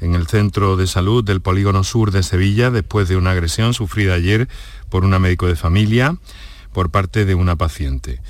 en 0.00 0.14
el 0.14 0.26
centro 0.26 0.76
de 0.76 0.86
salud 0.86 1.24
del 1.24 1.40
polígono 1.40 1.84
sur 1.84 2.10
de 2.10 2.22
Sevilla 2.22 2.70
después 2.70 3.08
de 3.08 3.16
una 3.16 3.32
agresión 3.32 3.74
sufrida 3.74 4.14
ayer 4.14 4.48
por 4.88 5.04
una 5.04 5.18
médico 5.18 5.46
de 5.46 5.56
familia 5.56 6.16
por 6.72 6.90
parte 6.90 7.24
de 7.24 7.34
una 7.34 7.56
paciente. 7.56 8.20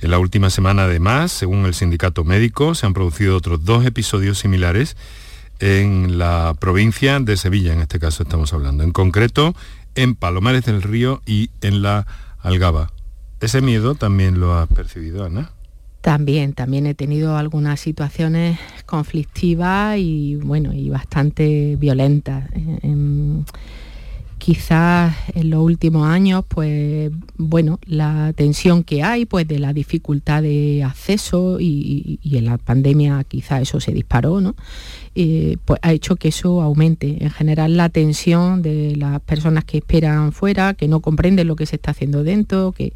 En 0.00 0.10
la 0.10 0.18
última 0.18 0.50
semana, 0.50 0.84
además, 0.84 1.30
según 1.30 1.64
el 1.64 1.74
sindicato 1.74 2.24
médico, 2.24 2.74
se 2.74 2.86
han 2.86 2.94
producido 2.94 3.36
otros 3.36 3.64
dos 3.64 3.86
episodios 3.86 4.38
similares 4.38 4.96
en 5.60 6.18
la 6.18 6.56
provincia 6.58 7.20
de 7.20 7.36
Sevilla, 7.36 7.72
en 7.72 7.80
este 7.80 8.00
caso 8.00 8.24
estamos 8.24 8.52
hablando. 8.52 8.82
En 8.82 8.90
concreto, 8.90 9.54
en 9.94 10.16
Palomares 10.16 10.64
del 10.64 10.82
Río 10.82 11.22
y 11.24 11.50
en 11.60 11.82
la 11.82 12.06
Algaba. 12.40 12.90
Ese 13.40 13.60
miedo 13.60 13.94
también 13.94 14.40
lo 14.40 14.58
has 14.58 14.68
percibido, 14.68 15.24
Ana. 15.24 15.52
También, 16.02 16.52
también 16.52 16.86
he 16.86 16.94
tenido 16.94 17.36
algunas 17.36 17.78
situaciones 17.78 18.58
conflictivas 18.86 19.96
y 19.98 20.34
bueno, 20.34 20.72
y 20.72 20.90
bastante 20.90 21.76
violentas. 21.76 22.50
En, 22.54 23.44
quizás 24.42 25.14
en 25.36 25.50
los 25.50 25.62
últimos 25.62 26.04
años, 26.04 26.44
pues 26.48 27.12
bueno, 27.36 27.78
la 27.86 28.32
tensión 28.32 28.82
que 28.82 29.04
hay, 29.04 29.24
pues 29.24 29.46
de 29.46 29.60
la 29.60 29.72
dificultad 29.72 30.42
de 30.42 30.82
acceso 30.82 31.60
y, 31.60 32.18
en 32.24 32.46
la 32.46 32.58
pandemia 32.58 33.22
quizás 33.22 33.62
eso 33.62 33.78
se 33.78 33.92
disparó, 33.92 34.40
¿no? 34.40 34.56
Eh, 35.14 35.58
pues 35.64 35.78
ha 35.82 35.92
hecho 35.92 36.16
que 36.16 36.26
eso 36.28 36.60
aumente. 36.60 37.22
En 37.22 37.30
general 37.30 37.76
la 37.76 37.88
tensión 37.88 38.62
de 38.62 38.96
las 38.96 39.20
personas 39.20 39.64
que 39.64 39.78
esperan 39.78 40.32
fuera, 40.32 40.74
que 40.74 40.88
no 40.88 40.98
comprenden 40.98 41.46
lo 41.46 41.54
que 41.54 41.66
se 41.66 41.76
está 41.76 41.92
haciendo 41.92 42.24
dentro, 42.24 42.72
que 42.72 42.94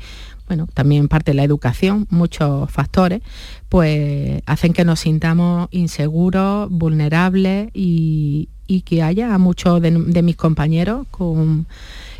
bueno, 0.49 0.67
también 0.75 1.07
parte 1.07 1.31
de 1.31 1.37
la 1.37 1.45
educación, 1.45 2.09
muchos 2.11 2.69
factores, 2.73 3.23
pues 3.69 4.43
hacen 4.47 4.73
que 4.73 4.85
nos 4.85 4.99
sintamos 4.99 5.69
inseguros, 5.71 6.69
vulnerables 6.71 7.69
y, 7.73 8.49
que 8.67 9.03
haya 9.03 9.37
muchos 9.39 9.81
de, 9.81 9.91
mis 9.91 10.37
compañeros 10.37 11.07
con 11.11 11.67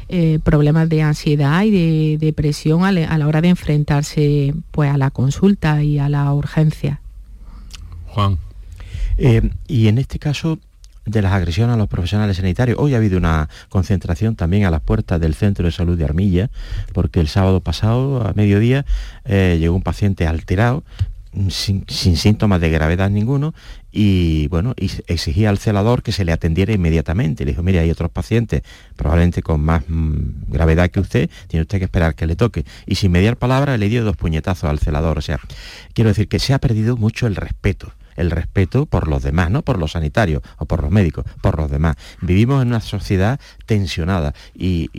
eh, 0.09 0.39
problemas 0.43 0.89
de 0.89 1.03
ansiedad 1.03 1.63
y 1.65 1.71
de 1.71 2.19
depresión 2.19 2.85
a, 2.85 2.93
la 2.93 3.27
hora 3.27 3.41
de 3.41 3.49
enfrentarse 3.49 4.55
pues, 4.71 4.91
a 4.91 4.99
la 4.99 5.11
consulta 5.11 5.83
y 5.83 5.99
a 5.99 6.09
la 6.09 6.33
urgencia. 6.33 7.01
Juan. 8.07 8.39
Eh, 9.19 9.51
y 9.67 9.89
en 9.89 9.99
este 9.99 10.19
caso, 10.19 10.59
de 11.07 11.23
las 11.23 11.33
agresiones 11.33 11.75
a 11.75 11.77
los 11.77 11.89
profesionales 11.89 12.37
sanitarios. 12.37 12.79
Hoy 12.79 12.95
ha 12.95 12.99
habido 12.99 13.17
una 13.17 13.49
concentración 13.69 14.35
también 14.35 14.65
a 14.65 14.71
las 14.71 14.83
puertas 14.83 15.21
del 15.21 15.35
Centro 15.35 15.65
de 15.65 15.73
Salud 15.73 15.97
de 15.97 16.05
Armilla, 16.05 16.51
porque 16.93 17.21
el 17.21 17.29
sábado 17.29 17.61
pasado, 17.61 18.27
a 18.27 18.33
mediodía, 18.35 18.85
eh, 19.25 19.57
llegó 19.59 19.75
un 19.75 19.83
paciente 19.83 20.27
alterado, 20.27 20.83
sin, 21.51 21.85
síntomas 21.89 22.61
de 22.61 22.71
gravedad 22.71 23.11
ninguno 23.11 23.55
y 23.93 24.49
bueno, 24.49 24.75
y 24.77 24.91
exigía 25.07 25.51
al 25.51 25.59
celador 25.59 26.03
que 26.03 26.13
se 26.13 26.25
le 26.25 26.33
atendiera 26.33 26.73
inmediatamente. 26.73 27.45
Le 27.45 27.53
dijo, 27.53 27.63
mire, 27.63 27.79
hay 27.79 27.91
otros 27.91 28.11
pacientes, 28.11 28.63
probablemente 28.97 29.43
con 29.43 29.61
más 29.61 29.85
mm, 29.89 30.49
gravedad 30.49 30.91
que 30.91 31.01
usted, 31.01 31.31
tiene 31.49 31.63
usted 31.63 31.79
que 31.79 31.85
esperar 31.85 32.15
que 32.15 32.27
le 32.27 32.37
toque. 32.37 32.65
Y 32.87 32.97
sin 32.97 33.13
mediar 33.13 33.37
palabra 33.37 33.77
le 33.77 33.89
dio 33.89 34.05
dos 34.05 34.17
puñetazos 34.17 34.69
al 34.69 34.79
celador. 34.79 35.19
O 35.19 35.23
sea, 35.23 35.41
quiero 35.95 36.09
decir 36.09 36.29
que 36.29 36.39
se 36.39 36.53
ha 36.53 36.59
perdido 36.59 36.97
mucho 36.97 37.27
el 37.27 37.37
respeto 37.37 37.93
el 38.17 38.31
respeto 38.31 38.87
por 38.87 39.09
los 39.09 39.23
demás, 39.23 39.51
no 39.51 39.63
por 39.63 39.79
los 39.79 39.93
sanitarios 39.93 40.43
o 40.59 40.67
por 40.67 40.83
los 40.83 40.91
médicos, 40.91 41.25
por 41.41 41.59
los 41.59 41.71
demás. 41.71 41.97
Vivimos 42.21 42.63
en 42.63 42.69
una 42.69 42.81
sociedad 42.81 43.41
tensionada 43.67 44.35
y, 44.55 44.91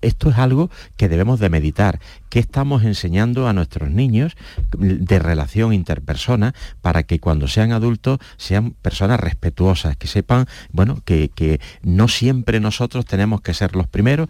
esto 0.00 0.30
es 0.30 0.38
algo 0.38 0.70
que 0.96 1.08
debemos 1.08 1.40
de 1.40 1.50
meditar. 1.50 2.00
¿Qué 2.28 2.38
estamos 2.38 2.84
enseñando 2.84 3.48
a 3.48 3.52
nuestros 3.52 3.90
niños 3.90 4.36
de 4.76 5.18
relación 5.18 5.72
interpersona 5.72 6.54
para 6.80 7.02
que 7.02 7.18
cuando 7.18 7.48
sean 7.48 7.72
adultos 7.72 8.18
sean 8.36 8.70
personas 8.70 9.20
respetuosas, 9.20 9.96
que 9.96 10.06
sepan, 10.06 10.46
bueno, 10.72 11.00
que, 11.04 11.60
no 11.82 12.08
siempre 12.08 12.60
nosotros 12.60 13.04
tenemos 13.04 13.40
que 13.40 13.54
ser 13.54 13.76
los 13.76 13.86
primeros, 13.88 14.28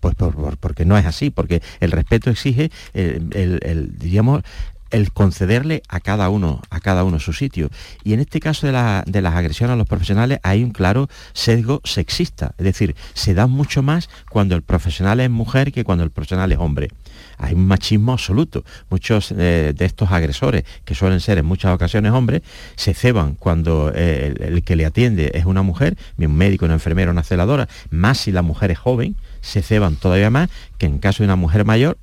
pues 0.00 0.14
porque 0.60 0.84
no 0.84 0.96
es 0.96 1.06
así, 1.06 1.30
porque 1.30 1.62
el 1.80 1.90
respeto 1.90 2.30
exige 2.30 2.70
el, 2.94 3.94
diríamos, 3.98 4.42
el 4.42 4.44
concederle 5.12 5.82
a 5.88 6.00
cada 6.00 6.28
uno, 6.30 6.62
a 6.70 6.80
cada 6.80 7.04
uno 7.04 7.18
su 7.20 7.32
sitio. 7.32 7.70
Y 8.04 8.12
en 8.12 8.20
este 8.20 8.40
caso 8.40 8.66
de, 8.66 8.72
las 8.72 9.34
agresiones 9.34 9.74
a 9.74 9.76
los 9.76 9.86
profesionales 9.86 10.38
hay 10.42 10.64
un 10.64 10.70
claro 10.70 11.08
sesgo 11.32 11.80
sexista, 11.84 12.54
es 12.58 12.64
decir, 12.64 12.96
se 13.14 13.34
da 13.34 13.46
mucho 13.46 13.82
más 13.82 14.08
cuando 14.30 14.54
el 14.54 14.62
profesional 14.62 15.20
es 15.20 15.30
mujer 15.30 15.72
que 15.72 15.84
cuando 15.84 16.04
el 16.04 16.10
profesional 16.10 16.52
es 16.52 16.58
hombre. 16.58 16.90
Hay 17.38 17.54
un 17.54 17.66
machismo 17.66 18.12
absoluto. 18.12 18.64
Muchos 18.90 19.32
eh, 19.32 19.72
de 19.76 19.84
estos 19.84 20.10
agresores, 20.10 20.64
que 20.84 20.94
suelen 20.94 21.20
ser 21.20 21.38
en 21.38 21.46
muchas 21.46 21.74
ocasiones 21.74 22.12
hombres, 22.12 22.42
se 22.76 22.94
ceban 22.94 23.34
cuando 23.34 23.92
eh, 23.94 24.34
el, 24.40 24.62
que 24.62 24.76
le 24.76 24.84
atiende 24.84 25.30
es 25.34 25.44
una 25.44 25.62
mujer, 25.62 25.96
un 26.18 26.34
médico, 26.34 26.64
una 26.64 26.74
enfermera, 26.74 27.10
una 27.10 27.22
celadora, 27.22 27.68
más 27.90 28.18
si 28.18 28.32
la 28.32 28.42
mujer 28.42 28.70
es 28.70 28.78
joven, 28.78 29.16
se 29.40 29.62
ceban 29.62 29.96
todavía 29.96 30.30
más 30.30 30.50
que 30.78 30.86
en 30.86 30.98
caso 30.98 31.22
de 31.22 31.26
una 31.26 31.36
mujer 31.36 31.64
mayor, 31.64 31.96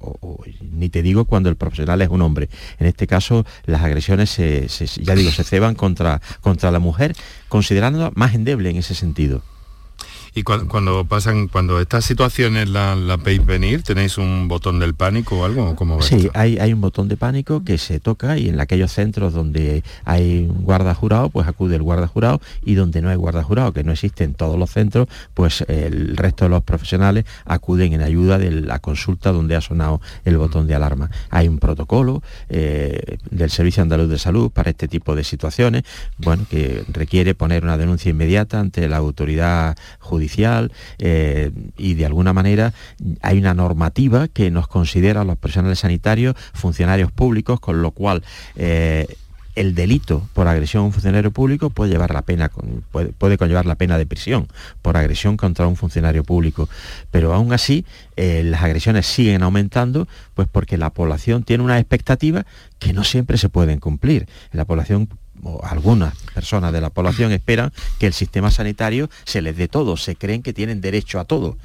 ni 0.73 0.89
te 0.89 1.01
digo 1.01 1.25
cuando 1.25 1.49
el 1.49 1.57
profesional 1.57 2.01
es 2.01 2.09
un 2.09 2.21
hombre. 2.21 2.49
En 2.79 2.88
este 2.88 3.07
caso, 3.07 3.45
las 3.65 3.81
agresiones, 3.83 4.29
se, 4.29 4.67
ya 5.01 5.15
digo, 5.15 5.31
se 5.31 5.43
ceban 5.43 5.75
contra, 5.75 6.21
contra 6.41 6.71
la 6.71 6.79
mujer, 6.79 7.13
considerándola 7.49 8.11
más 8.15 8.33
endeble 8.36 8.69
en 8.69 8.77
ese 8.77 8.95
sentido. 8.95 9.43
Y 10.38 10.43
cuando, 10.43 11.05
pasan, 11.05 11.47
cuando 11.47 11.79
estas 11.79 12.03
situaciones 12.03 12.67
la, 12.67 12.93
la, 12.93 13.15
veis 13.15 13.43
venir, 13.45 13.83
¿tenéis 13.83 14.17
un 14.17 14.49
botón 14.49 14.79
del 14.79 14.93
pánico 14.93 15.39
o 15.39 15.45
algo? 15.45 15.77
¿Cómo 15.77 16.01
sí, 16.01 16.29
hay, 16.33 16.57
hay, 16.57 16.73
un 16.73 16.81
botón 16.81 17.07
de 17.07 17.15
pánico 17.15 17.63
que 17.63 17.77
se 17.77 18.01
toca 18.01 18.38
y 18.38 18.49
en 18.49 18.59
aquellos 18.59 18.91
centros 18.91 19.31
donde 19.31 19.81
hay 20.03 20.45
guarda 20.47 20.93
jurado, 20.93 21.29
pues 21.29 21.47
acude 21.47 21.77
el 21.77 21.83
guarda 21.83 22.07
jurado 22.07 22.41
y 22.65 22.75
donde 22.75 23.01
no 23.01 23.07
hay 23.07 23.15
guarda 23.15 23.43
jurado, 23.43 23.71
que 23.71 23.86
no 23.86 23.93
existe 23.93 24.25
en 24.25 24.33
todos 24.33 24.59
los 24.59 24.71
centros, 24.71 25.07
pues 25.33 25.61
el 25.69 26.17
resto 26.17 26.43
de 26.43 26.49
los 26.49 26.63
profesionales 26.63 27.23
acuden 27.45 27.93
en 27.93 28.01
ayuda 28.01 28.38
de 28.38 28.51
la 28.51 28.79
consulta 28.79 29.31
donde 29.31 29.55
ha 29.55 29.61
sonado 29.61 30.01
el 30.25 30.38
botón 30.38 30.67
de 30.67 30.75
alarma. 30.75 31.11
Hay 31.29 31.47
un 31.47 31.59
protocolo 31.59 32.21
eh, 32.49 33.19
del 33.31 33.49
Servicio 33.51 33.83
Andaluz 33.83 34.09
de 34.09 34.19
Salud 34.19 34.51
para 34.51 34.69
este 34.69 34.89
tipo 34.89 35.15
de 35.15 35.23
situaciones, 35.23 35.83
bueno, 36.17 36.45
que 36.49 36.83
requiere 36.91 37.36
poner 37.36 37.63
una 37.63 37.77
denuncia 37.77 38.09
inmediata 38.09 38.59
ante 38.59 38.89
la 38.89 38.97
autoridad 38.97 39.77
judicial 39.99 40.24
eh, 40.99 41.51
y 41.78 41.93
de 41.93 42.05
alguna 42.05 42.34
manera 42.34 42.73
hay 43.21 43.38
una 43.38 43.53
normativa 43.53 44.28
que 44.28 44.51
nos 44.51 44.67
considera 44.67 45.21
a 45.21 45.26
los 45.26 45.38
personales 45.38 45.80
sanitarios 45.80 46.36
funcionarios 46.53 47.11
públicos, 47.11 47.59
con 47.59 47.82
lo 47.82 47.91
cual 47.91 48.23
eh, 48.55 49.07
el 49.55 49.73
delito 49.73 50.28
por 50.34 50.47
agresión 50.47 50.84
a 50.84 50.86
un 50.88 50.91
funcionario 50.91 51.32
público 51.32 51.69
puede 51.69 51.91
llevar 51.91 52.13
la 52.13 52.23
pena 52.23 52.51
puede, 52.91 53.38
conllevar 53.38 53.65
la 53.65 53.76
pena 53.76 53.97
de 53.97 54.05
prisión 54.05 54.47
por 54.82 54.97
agresión 54.97 55.38
contra 55.38 55.65
un 55.67 55.78
funcionario 55.78 56.23
público. 56.23 56.69
Pero 57.09 57.34
aún 57.34 57.53
así 57.53 57.86
eh, 58.17 58.43
las 58.43 58.63
agresiones 58.63 59.05
siguen 59.05 59.43
aumentando 59.43 60.07
pues 60.34 60.47
porque 60.51 60.78
la 60.78 60.89
población 60.89 61.43
tiene 61.43 61.63
una 61.63 61.80
expectativa 61.80 62.45
que 62.80 62.93
no 62.93 63.03
siempre 63.03 63.38
se 63.38 63.49
pueden 63.49 63.80
cumplir. 63.80 64.28
La 64.51 64.65
población 64.65 65.07
algunas 65.63 66.15
personas 66.33 66.73
de 66.73 66.81
la 66.81 66.89
población 66.89 67.31
esperan 67.31 67.71
que 67.99 68.07
el 68.07 68.13
sistema 68.13 68.51
sanitario 68.51 69.09
se 69.25 69.41
les 69.41 69.55
dé 69.57 69.67
todo, 69.67 69.97
se 69.97 70.15
creen 70.15 70.41
que 70.41 70.53
tienen 70.53 70.81
derecho 70.81 71.19
a 71.19 71.25
todo. 71.25 71.57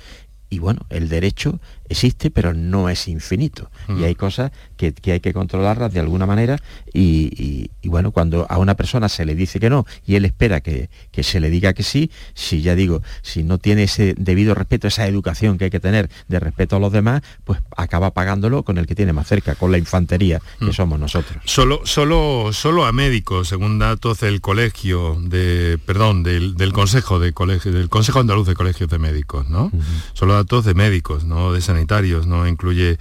Y 0.49 0.59
bueno, 0.59 0.85
el 0.91 1.09
derecho 1.09 1.61
existe, 1.91 2.31
pero 2.31 2.55
no 2.55 2.89
es 2.89 3.09
infinito. 3.09 3.71
Y 3.89 4.05
hay 4.05 4.15
cosas 4.15 4.53
que, 4.77 4.95
hay 5.07 5.21
que 5.21 5.33
controlarlas 5.35 5.93
de 5.93 6.01
alguna 6.01 6.25
manera. 6.25 6.57
Y, 6.95 7.71
bueno, 7.85 8.13
cuando 8.13 8.47
a 8.49 8.59
una 8.59 8.77
persona 8.77 9.09
se 9.09 9.27
le 9.27 9.35
dice 9.35 9.61
que 9.61 9.69
no 9.69 9.85
y 10.07 10.15
él 10.15 10.25
espera 10.25 10.61
que, 10.61 10.89
se 11.23 11.41
le 11.41 11.51
diga 11.51 11.75
que 11.75 11.83
sí, 11.83 12.11
si 12.33 12.63
ya 12.63 12.75
digo, 12.75 13.03
si 13.23 13.43
no 13.43 13.59
tiene 13.59 13.83
ese 13.83 14.15
debido 14.17 14.55
respeto, 14.55 14.89
esa 14.89 15.07
educación 15.07 15.59
que 15.59 15.65
hay 15.65 15.71
que 15.71 15.81
tener 15.81 16.09
de 16.29 16.41
respeto 16.41 16.77
a 16.77 16.79
los 16.79 16.93
demás, 16.93 17.23
pues 17.45 17.61
acaba 17.77 18.13
pagándolo 18.13 18.63
con 18.63 18.79
el 18.79 18.87
que 18.87 18.95
tiene 18.95 19.13
más 19.13 19.27
cerca, 19.27 19.57
con 19.57 19.73
la 19.73 19.79
infantería 19.79 20.41
que 20.59 20.67
mm. 20.67 20.73
somos 20.73 20.99
nosotros. 20.99 21.43
Solo, 21.45 21.83
solo, 21.85 22.51
solo 22.53 22.87
a 22.87 22.93
médicos, 22.93 23.49
según 23.49 23.79
datos 23.79 24.21
del 24.21 24.41
colegio 24.41 25.17
de, 25.21 25.79
perdón, 25.85 26.23
del, 26.23 26.55
Consejo 26.73 27.19
de 27.19 27.33
Colegio, 27.33 27.73
del 27.73 27.89
Consejo 27.89 28.21
Andaluz 28.21 28.47
de 28.47 28.55
Colegios 28.55 28.89
de 28.89 28.99
Médicos, 28.99 29.49
¿no? 29.49 29.73
Solo 30.13 30.35
datos 30.35 30.65
de 30.65 30.75
médicos, 30.75 31.25
no 31.25 31.53
de 31.53 31.61
sanidad 31.61 31.80
no 32.27 32.47
incluye 32.47 32.99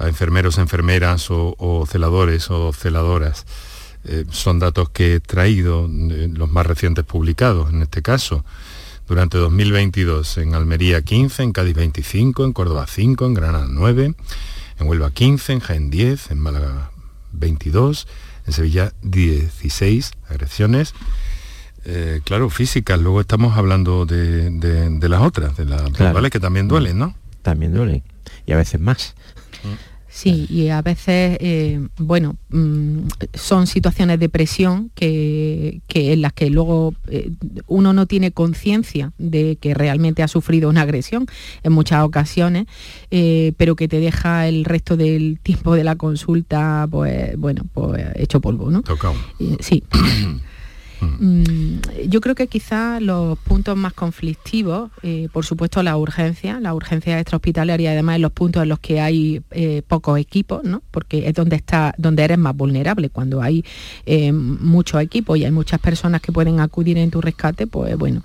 a 0.00 0.08
enfermeros, 0.08 0.58
enfermeras 0.58 1.26
o, 1.30 1.86
celadores 1.86 2.50
o 2.50 2.72
celadoras. 2.72 3.44
Eh, 4.04 4.24
son 4.30 4.58
datos 4.58 4.88
que 4.88 5.16
he 5.16 5.20
traído, 5.20 5.86
los 5.88 6.50
más 6.50 6.66
recientes 6.66 7.04
publicados 7.04 7.70
en 7.70 7.82
este 7.82 8.00
caso. 8.00 8.44
Durante 9.06 9.36
2022 9.36 10.38
en 10.38 10.54
Almería 10.54 11.02
15, 11.02 11.42
en 11.42 11.52
Cádiz 11.52 11.74
25, 11.74 12.44
en 12.44 12.52
Córdoba 12.52 12.86
5, 12.86 13.26
en 13.26 13.34
Granada 13.34 13.66
9, 13.68 14.14
en 14.78 14.88
Huelva 14.88 15.10
15, 15.10 15.52
en 15.52 15.60
Jaén 15.60 15.90
10, 15.90 16.30
en 16.30 16.38
Málaga 16.38 16.92
22, 17.32 18.08
en 18.46 18.52
Sevilla 18.52 18.92
16 19.02 20.12
agresiones. 20.28 20.94
Eh, 21.84 22.20
claro, 22.24 22.48
físicas, 22.48 22.98
luego 23.00 23.20
estamos 23.20 23.58
hablando 23.58 24.06
de, 24.06 24.50
las 25.02 25.22
otras, 25.22 25.56
de 25.56 25.64
las 25.64 26.30
que 26.30 26.40
también 26.40 26.68
duelen, 26.68 26.98
¿no? 26.98 27.14
También 27.42 27.74
duelen 27.74 28.02
y 28.46 28.52
a 28.52 28.56
veces 28.56 28.80
más. 28.80 29.14
Sí, 30.12 30.46
y 30.50 30.70
a 30.70 30.82
veces, 30.82 31.38
eh, 31.40 31.86
bueno, 31.96 32.34
mm, 32.48 33.02
son 33.32 33.68
situaciones 33.68 34.18
de 34.18 34.28
presión 34.28 34.90
que, 34.96 35.82
que 35.86 36.12
en 36.12 36.20
las 36.20 36.32
que 36.32 36.50
luego 36.50 36.94
eh, 37.06 37.30
uno 37.68 37.92
no 37.92 38.06
tiene 38.06 38.32
conciencia 38.32 39.12
de 39.18 39.56
que 39.60 39.72
realmente 39.72 40.24
ha 40.24 40.28
sufrido 40.28 40.68
una 40.68 40.82
agresión 40.82 41.26
en 41.62 41.72
muchas 41.72 42.02
ocasiones, 42.02 42.66
eh, 43.12 43.52
pero 43.56 43.76
que 43.76 43.86
te 43.86 44.00
deja 44.00 44.48
el 44.48 44.64
resto 44.64 44.96
del 44.96 45.38
tiempo 45.40 45.76
de 45.76 45.84
la 45.84 45.94
consulta, 45.94 46.88
pues, 46.90 47.36
bueno, 47.38 47.62
pues 47.72 48.04
hecho 48.16 48.40
polvo, 48.40 48.68
¿no? 48.68 48.82
Tocado. 48.82 49.14
Eh, 49.38 49.56
sí. 49.60 49.84
Mm, 51.00 51.80
Yo 52.08 52.20
creo 52.20 52.34
que 52.34 52.46
quizás 52.46 53.00
los 53.00 53.38
puntos 53.38 53.76
más 53.76 53.92
conflictivos, 53.92 54.90
eh, 55.02 55.28
por 55.32 55.44
supuesto 55.44 55.82
la 55.82 55.96
urgencia, 55.96 56.60
la 56.60 56.74
urgencia 56.74 57.18
extrahospitalaria 57.18 57.90
y 57.90 57.92
además 57.92 58.16
en 58.16 58.22
los 58.22 58.32
puntos 58.32 58.62
en 58.62 58.68
los 58.68 58.78
que 58.78 59.00
hay 59.00 59.42
eh, 59.50 59.82
pocos 59.86 60.18
equipos, 60.18 60.64
¿no? 60.64 60.82
porque 60.90 61.28
es 61.28 61.34
donde 61.34 61.56
está, 61.56 61.94
donde 61.98 62.24
eres 62.24 62.38
más 62.38 62.56
vulnerable, 62.56 63.10
cuando 63.10 63.42
hay 63.42 63.64
eh, 64.06 64.32
muchos 64.32 65.00
equipos 65.00 65.38
y 65.38 65.44
hay 65.44 65.52
muchas 65.52 65.80
personas 65.80 66.20
que 66.20 66.32
pueden 66.32 66.60
acudir 66.60 66.98
en 66.98 67.10
tu 67.10 67.20
rescate, 67.20 67.66
pues 67.66 67.96
bueno. 67.96 68.22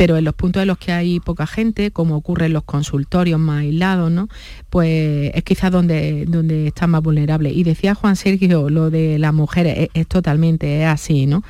Pero 0.00 0.16
en 0.16 0.24
los 0.24 0.32
puntos 0.32 0.62
en 0.62 0.68
los 0.68 0.78
que 0.78 0.92
hay 0.92 1.20
poca 1.20 1.46
gente, 1.46 1.90
como 1.90 2.16
ocurre 2.16 2.46
en 2.46 2.54
los 2.54 2.64
consultorios 2.64 3.38
más 3.38 3.60
aislados, 3.60 4.10
¿no? 4.10 4.30
Pues 4.70 5.30
es 5.34 5.44
quizás 5.44 5.70
donde, 5.70 6.24
donde 6.26 6.68
estás 6.68 6.88
más 6.88 7.02
vulnerable. 7.02 7.50
Y 7.50 7.64
decía 7.64 7.94
Juan 7.94 8.16
Sergio 8.16 8.70
lo 8.70 8.88
de 8.88 9.18
las 9.18 9.34
mujeres, 9.34 9.90
es, 9.92 10.06
totalmente 10.06 10.86
así, 10.86 11.26
¿no? 11.26 11.42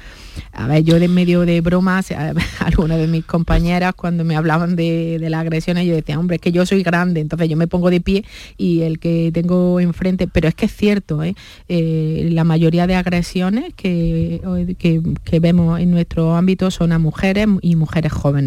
A 0.53 0.67
ver, 0.67 0.83
yo 0.83 0.99
de 0.99 1.07
medio 1.07 1.43
de 1.43 1.61
bromas, 1.61 2.09
algunas 2.59 2.99
de 2.99 3.07
mis 3.07 3.25
compañeras 3.25 3.95
cuando 3.95 4.25
me 4.25 4.35
hablaban 4.35 4.75
de, 4.75 5.19
de 5.21 5.31
las 5.31 5.43
agresiones, 5.43 5.87
yo 5.87 5.95
decía, 5.95 6.19
hombre, 6.19 6.37
es 6.37 6.43
que 6.43 6.51
yo 6.51 6.67
soy 6.67 6.83
grande, 6.83 7.21
entonces 7.21 7.49
yo 7.49 7.57
me 7.57 7.69
pongo 7.69 7.89
de 7.89 8.01
pie 8.01 8.25
y 8.59 8.81
el 8.81 8.99
que 8.99 9.31
tengo 9.33 9.79
enfrente, 9.79 10.27
pero 10.27 10.49
es 10.49 10.57
que 10.57 10.67
es 10.67 10.75
cierto, 10.75 11.23
¿eh? 11.23 11.37
Eh, 11.69 12.31
la 12.33 12.43
mayoría 12.43 12.89
de 12.89 12.97
agresiones 12.97 13.75
que, 13.77 14.41
que, 14.77 15.01
que 15.23 15.39
vemos 15.39 15.79
en 15.79 15.93
nuestro 15.93 16.35
ámbito 16.35 16.73
son 16.73 16.91
a 16.91 16.99
mujeres 16.99 17.47
y 17.63 17.77
mujeres 17.77 18.11
jóvenes. 18.13 18.40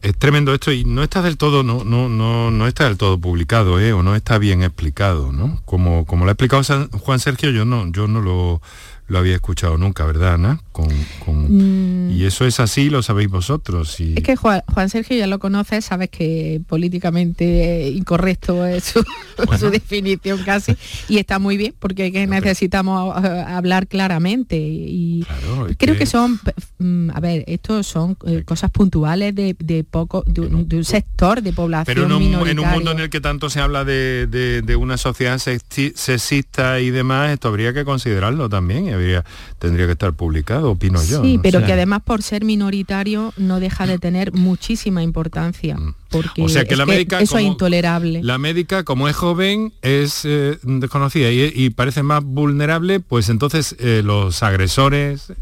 Es 0.00 0.16
tremendo 0.16 0.54
esto 0.54 0.70
y 0.70 0.84
no 0.84 1.02
está 1.02 1.22
del 1.22 1.36
todo, 1.36 1.62
no, 1.62 1.82
no, 1.84 2.08
no, 2.08 2.50
no 2.50 2.66
está 2.68 2.84
del 2.84 2.96
todo 2.96 3.18
publicado, 3.18 3.80
¿eh? 3.80 3.92
o 3.92 4.02
no 4.02 4.14
está 4.14 4.38
bien 4.38 4.62
explicado, 4.62 5.32
¿no? 5.32 5.60
Como, 5.64 6.06
como 6.06 6.24
lo 6.24 6.30
ha 6.30 6.34
explicado 6.34 6.62
Juan 7.00 7.18
Sergio, 7.18 7.50
yo 7.50 7.64
no, 7.64 7.90
yo 7.90 8.06
no 8.06 8.20
lo, 8.20 8.62
lo 9.08 9.18
había 9.18 9.34
escuchado 9.34 9.76
nunca, 9.78 10.04
¿verdad, 10.04 10.34
Ana? 10.34 10.60
Con, 10.72 10.88
con- 11.24 11.48
Mm. 11.48 12.10
Y 12.10 12.24
eso 12.24 12.44
es 12.46 12.58
así, 12.60 12.90
lo 12.90 13.02
sabéis 13.02 13.28
vosotros. 13.30 13.98
Y... 14.00 14.14
Es 14.16 14.22
que 14.22 14.36
Juan, 14.36 14.62
Juan 14.72 14.88
Sergio 14.90 15.16
ya 15.16 15.26
lo 15.26 15.38
conoces, 15.38 15.84
sabes 15.84 16.08
que 16.10 16.60
políticamente 16.66 17.88
incorrecto 17.94 18.66
es 18.66 18.84
su, 18.84 19.04
su 19.58 19.70
definición 19.70 20.42
casi, 20.44 20.76
y 21.08 21.18
está 21.18 21.38
muy 21.38 21.56
bien 21.56 21.74
porque 21.78 22.06
es 22.06 22.12
que 22.12 22.26
necesitamos 22.26 23.14
hablar 23.24 23.86
claramente 23.86 24.56
y 24.58 25.20
es 25.68 25.76
creo 25.78 25.94
que- 25.94 25.98
que, 26.00 26.06
son, 26.06 26.38
mm, 26.78 27.10
a 27.14 27.20
ver, 27.20 27.44
estos 27.46 27.86
son 27.86 28.16
eh, 28.26 28.42
cosas 28.44 28.70
puntuales 28.70 29.34
de, 29.34 29.56
de 29.58 29.84
poco, 29.84 30.24
de, 30.26 30.40
un- 30.42 30.68
de 30.68 30.76
un 30.76 30.84
sector 30.84 31.40
de 31.42 31.52
población 31.52 31.94
Pero 31.94 32.06
en 32.06 32.12
un, 32.12 32.22
en 32.22 32.26
un 32.26 32.30
minoritario. 32.40 32.70
mundo 32.74 32.90
en 32.92 33.00
el 33.00 33.10
que 33.10 33.20
tanto 33.20 33.48
se 33.50 33.60
habla 33.60 33.84
de, 33.84 34.76
una 34.78 34.96
sociedad 34.96 35.36
sexi- 35.38 35.94
sexista 35.94 36.80
y 36.80 36.90
demás, 36.90 37.30
esto 37.30 37.48
habría 37.48 37.72
que 37.72 37.84
considerarlo 37.84 38.48
también 38.48 38.88
habría, 38.98 39.24
tendría 39.58 39.86
que 39.86 39.92
estar 39.92 40.12
publicado, 40.12 40.70
opino 40.72 41.02
yo. 41.04 41.22
Sí, 41.22 41.36
no 41.36 41.42
pero 41.42 41.64
que 41.64 41.72
además 41.72 42.02
por 42.04 42.22
ser 42.22 42.44
minoritario 42.44 43.32
no 43.36 43.60
deja 43.60 43.86
de 43.86 43.98
tener 43.98 44.32
muchísima 44.32 45.02
importancia, 45.02 45.76
porque 46.10 46.42
Mm. 46.42 46.44
O 46.44 46.48
sea 46.48 46.64
que 46.64 46.74
es 46.74 46.78
la 46.78 46.86
médica 46.86 47.20
eso 47.20 47.38
es 47.38 47.44
intolerable. 47.44 48.22
La 48.22 48.38
médica, 48.38 48.84
como 48.84 49.08
es 49.08 49.16
joven, 49.16 49.72
es 49.82 50.24
eh, 50.24 50.58
desconocida 50.62 51.30
y, 51.30 51.52
y 51.54 51.70
parece 51.70 52.02
más 52.02 52.24
vulnerable, 52.24 53.00
pues 53.00 53.28
entonces 53.28 53.76
eh, 53.78 54.02
los 54.04 54.42
agresores 54.42 55.32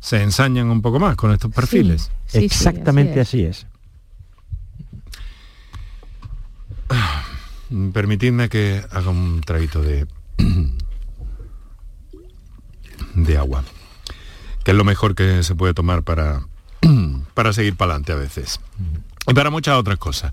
se 0.00 0.22
ensañan 0.22 0.68
un 0.68 0.82
poco 0.82 0.98
más 0.98 1.16
con 1.16 1.32
estos 1.32 1.52
perfiles. 1.52 2.10
sí, 2.26 2.40
sí, 2.40 2.44
Exactamente 2.44 3.20
así 3.20 3.46
así 3.46 3.64
es. 3.64 3.66
Mm, 7.70 7.90
Permitidme 7.90 8.48
que 8.48 8.82
haga 8.90 9.10
un 9.10 9.40
traguito 9.40 9.80
de, 9.80 10.06
de 13.14 13.38
agua, 13.38 13.64
que 14.64 14.70
es 14.70 14.76
lo 14.76 14.84
mejor 14.84 15.14
que 15.14 15.42
se 15.42 15.54
puede 15.54 15.74
tomar 15.74 16.02
para, 16.02 16.42
para 17.34 17.52
seguir 17.52 17.76
para 17.76 17.92
adelante 17.92 18.12
a 18.12 18.16
veces. 18.16 18.60
Y 19.26 19.34
para 19.34 19.50
muchas 19.50 19.76
otras 19.76 19.98
cosas. 19.98 20.32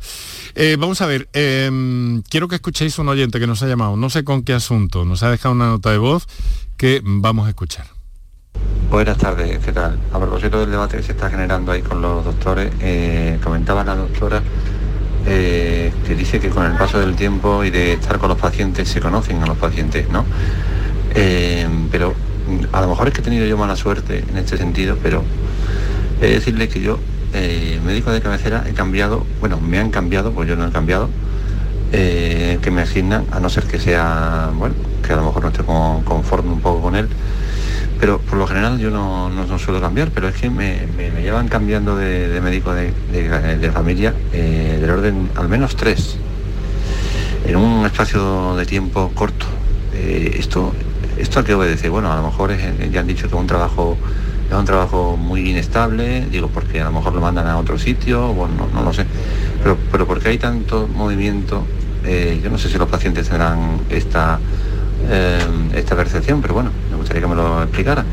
Eh, 0.55 0.75
vamos 0.79 1.01
a 1.01 1.05
ver, 1.05 1.29
em, 1.33 2.23
quiero 2.23 2.47
que 2.47 2.55
escuchéis 2.55 2.97
un 2.97 3.07
oyente 3.09 3.39
que 3.39 3.47
nos 3.47 3.61
ha 3.61 3.67
llamado, 3.67 3.95
no 3.95 4.09
sé 4.09 4.23
con 4.23 4.43
qué 4.43 4.53
asunto, 4.53 5.05
nos 5.05 5.21
ha 5.21 5.29
dejado 5.29 5.53
una 5.53 5.67
nota 5.67 5.91
de 5.91 5.99
voz 5.99 6.27
que 6.77 7.01
vamos 7.03 7.45
a 7.45 7.49
escuchar. 7.49 7.85
Buenas 8.89 9.17
tardes, 9.19 9.59
¿qué 9.59 9.71
tal? 9.71 9.99
A 10.11 10.19
propósito 10.19 10.59
del 10.59 10.71
debate 10.71 10.97
que 10.97 11.03
se 11.03 11.11
está 11.11 11.29
generando 11.29 11.71
ahí 11.71 11.83
con 11.83 12.01
los 12.01 12.25
doctores, 12.25 12.73
eh, 12.81 13.37
comentaba 13.43 13.83
la 13.83 13.95
doctora 13.95 14.41
eh, 15.27 15.93
que 16.07 16.15
dice 16.15 16.39
que 16.39 16.49
con 16.49 16.65
el 16.65 16.75
paso 16.75 16.99
del 16.99 17.15
tiempo 17.15 17.63
y 17.63 17.69
de 17.69 17.93
estar 17.93 18.17
con 18.17 18.29
los 18.29 18.39
pacientes 18.39 18.89
se 18.89 18.99
conocen 18.99 19.43
a 19.43 19.45
los 19.45 19.57
pacientes, 19.57 20.09
¿no? 20.09 20.25
Eh, 21.13 21.67
pero 21.91 22.11
mm, 22.11 22.28
a 22.71 22.81
lo 22.81 22.87
mejor 22.89 23.07
es 23.07 23.13
que 23.13 23.21
he 23.21 23.23
tenido 23.23 23.45
yo 23.45 23.57
mala 23.57 23.75
suerte 23.75 24.23
en 24.29 24.37
este 24.37 24.57
sentido, 24.57 24.97
pero 25.01 25.23
he 26.21 26.27
de 26.27 26.33
decirle 26.33 26.67
que 26.69 26.81
yo, 26.81 26.99
eh, 27.33 27.79
médico 27.85 28.11
de 28.11 28.21
cabecera, 28.21 28.65
he 28.67 28.73
cambiado, 28.73 29.25
bueno, 29.39 29.59
me 29.59 29.79
han 29.79 29.89
cambiado, 29.91 30.31
pues 30.31 30.47
yo 30.49 30.55
no 30.55 30.67
he 30.67 30.71
cambiado, 30.71 31.09
eh, 31.91 32.59
que 32.61 32.71
me 32.71 32.81
asignan, 32.81 33.25
a 33.31 33.39
no 33.39 33.49
ser 33.49 33.63
que 33.65 33.79
sea, 33.79 34.51
bueno, 34.55 34.75
que 35.05 35.13
a 35.13 35.15
lo 35.15 35.23
mejor 35.25 35.43
no 35.43 35.49
esté 35.49 35.63
con- 35.63 36.03
conforme 36.03 36.51
un 36.51 36.61
poco 36.61 36.81
con 36.81 36.95
él, 36.95 37.07
pero 37.99 38.19
por 38.19 38.37
lo 38.37 38.47
general 38.47 38.79
yo 38.79 38.89
no, 38.91 39.29
no- 39.29 39.59
suelo 39.59 39.81
cambiar, 39.81 40.09
pero 40.11 40.27
es 40.29 40.35
que 40.35 40.49
me, 40.49 40.87
me- 40.95 41.21
llevan 41.21 41.47
cambiando 41.49 41.95
de, 41.95 42.39
médico 42.41 42.73
de, 42.73 42.93
de- 43.11 43.71
familia 43.71 44.13
eh, 44.33 44.77
del 44.79 44.89
orden 44.89 45.29
al 45.35 45.49
menos 45.49 45.75
tres, 45.75 46.17
en 47.45 47.55
un 47.55 47.85
espacio 47.85 48.55
de 48.55 48.65
tiempo 48.65 49.11
corto. 49.13 49.45
Esto, 49.93 50.73
¿Esto 51.19 51.41
a 51.41 51.43
qué 51.43 51.53
obedece? 51.53 51.89
Bueno, 51.89 52.11
a 52.11 52.15
lo 52.15 52.23
mejor 52.23 52.51
es- 52.51 52.91
ya 52.91 53.01
han 53.01 53.07
dicho 53.07 53.27
que 53.29 53.35
es 53.35 53.39
un 53.41 53.47
trabajo 53.47 53.97
es 54.49 54.55
un 54.55 54.65
trabajo 54.65 55.15
muy 55.15 55.47
inestable, 55.51 56.25
digo 56.31 56.47
porque 56.47 56.81
a 56.81 56.85
lo 56.85 56.91
mejor 56.91 57.13
lo 57.13 57.21
mandan 57.21 57.45
a 57.45 57.59
otro 57.59 57.77
sitio, 57.77 58.33
bueno, 58.33 58.55
no, 58.57 58.79
no 58.79 58.83
lo 58.83 58.91
sé, 58.91 59.05
pero, 59.61 59.77
pero 59.91 60.07
porque 60.07 60.29
hay 60.29 60.39
tanto 60.39 60.87
movimiento, 60.87 61.63
eh, 62.03 62.39
yo 62.43 62.49
no 62.49 62.57
sé 62.57 62.67
si 62.67 62.79
los 62.79 62.89
pacientes 62.89 63.27
tendrán 63.29 63.81
esta, 63.91 64.39
eh, 65.07 65.37
esta 65.75 65.95
percepción, 65.95 66.41
pero 66.41 66.55
bueno, 66.55 66.71
me 66.89 66.97
gustaría 66.97 67.21
que 67.21 67.27
me 67.27 67.35
lo 67.35 67.61
explicara. 67.61 68.03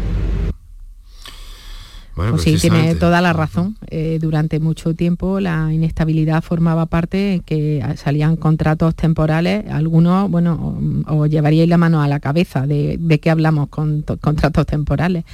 Bueno, 2.17 2.33
Pues 2.33 2.43
sí, 2.45 2.57
tiene 2.57 2.95
toda 2.95 3.21
la 3.21 3.33
razón. 3.35 3.77
Eh, 3.91 4.19
durante 4.21 4.59
mucho 4.59 4.95
tiempo 4.95 5.39
la 5.39 5.71
inestabilidad 5.73 6.43
formaba 6.43 6.87
parte 6.87 7.43
que 7.45 7.85
salían 7.97 8.37
contratos 8.37 8.95
temporales, 8.95 9.71
algunos, 9.71 10.31
bueno, 10.31 10.55
o- 11.07 11.15
os 11.19 11.29
llevaríais 11.31 11.69
la 11.69 11.77
mano 11.77 12.01
a 12.03 12.09
la 12.09 12.19
cabeza 12.19 12.67
de, 12.67 12.97
de 12.99 13.21
qué 13.21 13.29
hablamos 13.31 13.69
con 13.69 14.03
to- 14.03 14.17
contratos 14.17 14.65
temporales. 14.67 15.25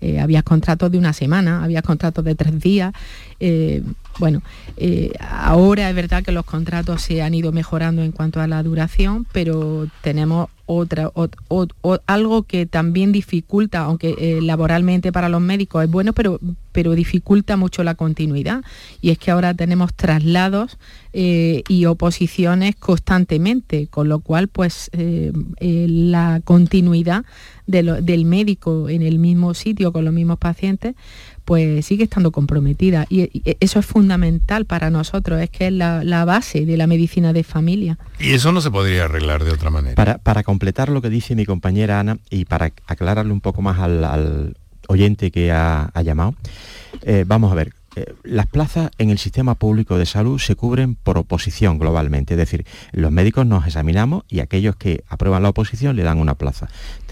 Eh, 0.00 0.18
había 0.20 0.42
contratos 0.42 0.90
de 0.90 0.98
una 0.98 1.12
semana, 1.12 1.62
había 1.62 1.82
contratos 1.82 2.24
de 2.24 2.34
tres 2.34 2.58
días. 2.60 2.92
eh, 3.38 3.82
bueno, 4.18 4.40
eh, 4.76 5.12
ahora 5.20 5.88
es 5.90 5.94
verdad 5.96 6.22
que 6.22 6.32
los 6.32 6.44
contratos 6.44 7.02
se 7.02 7.22
han 7.22 7.34
ido 7.34 7.50
mejorando 7.52 8.02
en 8.02 8.12
cuanto 8.12 8.40
a 8.40 8.46
la 8.46 8.62
duración, 8.62 9.26
pero 9.32 9.86
tenemos 10.02 10.48
otra, 10.74 11.12
ot- 11.14 11.36
ot- 11.48 11.72
o- 11.82 11.98
algo 12.06 12.42
que 12.44 12.66
también 12.66 13.12
dificulta, 13.12 13.80
aunque 13.80 14.14
eh, 14.18 14.40
laboralmente 14.42 15.12
para 15.12 15.28
los 15.28 15.40
médicos 15.40 15.84
es 15.84 15.90
bueno, 15.90 16.12
pero, 16.12 16.38
pero 16.72 16.92
dificulta 16.94 17.56
mucho 17.56 17.84
la 17.84 17.94
continuidad. 17.94 18.62
Y 19.00 19.10
es 19.10 19.18
que 19.18 19.30
ahora 19.30 19.54
tenemos 19.54 19.92
traslados 19.94 20.78
eh, 21.12 21.62
y 21.68 21.84
oposiciones 21.84 22.74
constantemente, 22.76 23.86
con 23.88 24.08
lo 24.08 24.20
cual 24.20 24.48
pues 24.48 24.88
eh, 24.92 25.32
eh, 25.60 25.86
la 25.88 26.40
continuidad 26.44 27.24
de 27.66 27.82
lo- 27.82 28.00
del 28.02 28.24
médico 28.24 28.88
en 28.88 29.02
el 29.02 29.18
mismo 29.18 29.54
sitio 29.54 29.92
con 29.92 30.04
los 30.04 30.12
mismos 30.14 30.38
pacientes 30.38 30.94
pues 31.44 31.84
sigue 31.86 32.04
estando 32.04 32.30
comprometida 32.30 33.04
y, 33.08 33.22
y 33.22 33.56
eso 33.60 33.80
es 33.80 33.86
fundamental 33.86 34.64
para 34.64 34.90
nosotros, 34.90 35.40
es 35.40 35.50
que 35.50 35.66
es 35.66 35.72
la, 35.72 36.04
la 36.04 36.24
base 36.24 36.64
de 36.64 36.76
la 36.76 36.86
medicina 36.86 37.32
de 37.32 37.42
familia. 37.42 37.98
Y 38.20 38.30
eso 38.30 38.52
no 38.52 38.60
se 38.60 38.70
podría 38.70 39.04
arreglar 39.06 39.42
de 39.42 39.50
otra 39.50 39.68
manera. 39.70 39.96
Para, 39.96 40.18
para 40.18 40.44
completar 40.44 40.88
lo 40.88 41.02
que 41.02 41.10
dice 41.10 41.34
mi 41.34 41.44
compañera 41.44 41.98
Ana 41.98 42.18
y 42.30 42.44
para 42.44 42.72
aclararle 42.86 43.32
un 43.32 43.40
poco 43.40 43.60
más 43.60 43.80
al, 43.80 44.04
al 44.04 44.56
oyente 44.88 45.30
que 45.30 45.52
ha, 45.52 45.90
llamado, 46.02 46.34
eh, 47.02 47.24
vamos 47.26 47.52
a 47.52 47.54
ver, 47.54 47.72
eh, 47.94 48.14
las 48.22 48.46
plazas 48.46 48.90
en 48.98 49.10
el 49.10 49.18
sistema 49.18 49.54
público 49.54 49.98
de 49.98 50.06
salud 50.06 50.38
se 50.38 50.56
cubren 50.56 50.94
por 50.94 51.18
oposición 51.18 51.78
globalmente, 51.78 52.34
es 52.34 52.38
decir, 52.38 52.64
los 52.92 53.12
médicos 53.12 53.44
nos 53.46 53.66
examinamos 53.66 54.24
y 54.28 54.40
aquellos 54.40 54.76
que 54.76 55.04
aprueban 55.08 55.42
la 55.42 55.50
oposición 55.50 55.96
le 55.96 56.02
dan 56.02 56.18
una 56.18 56.34
plaza. 56.34 56.68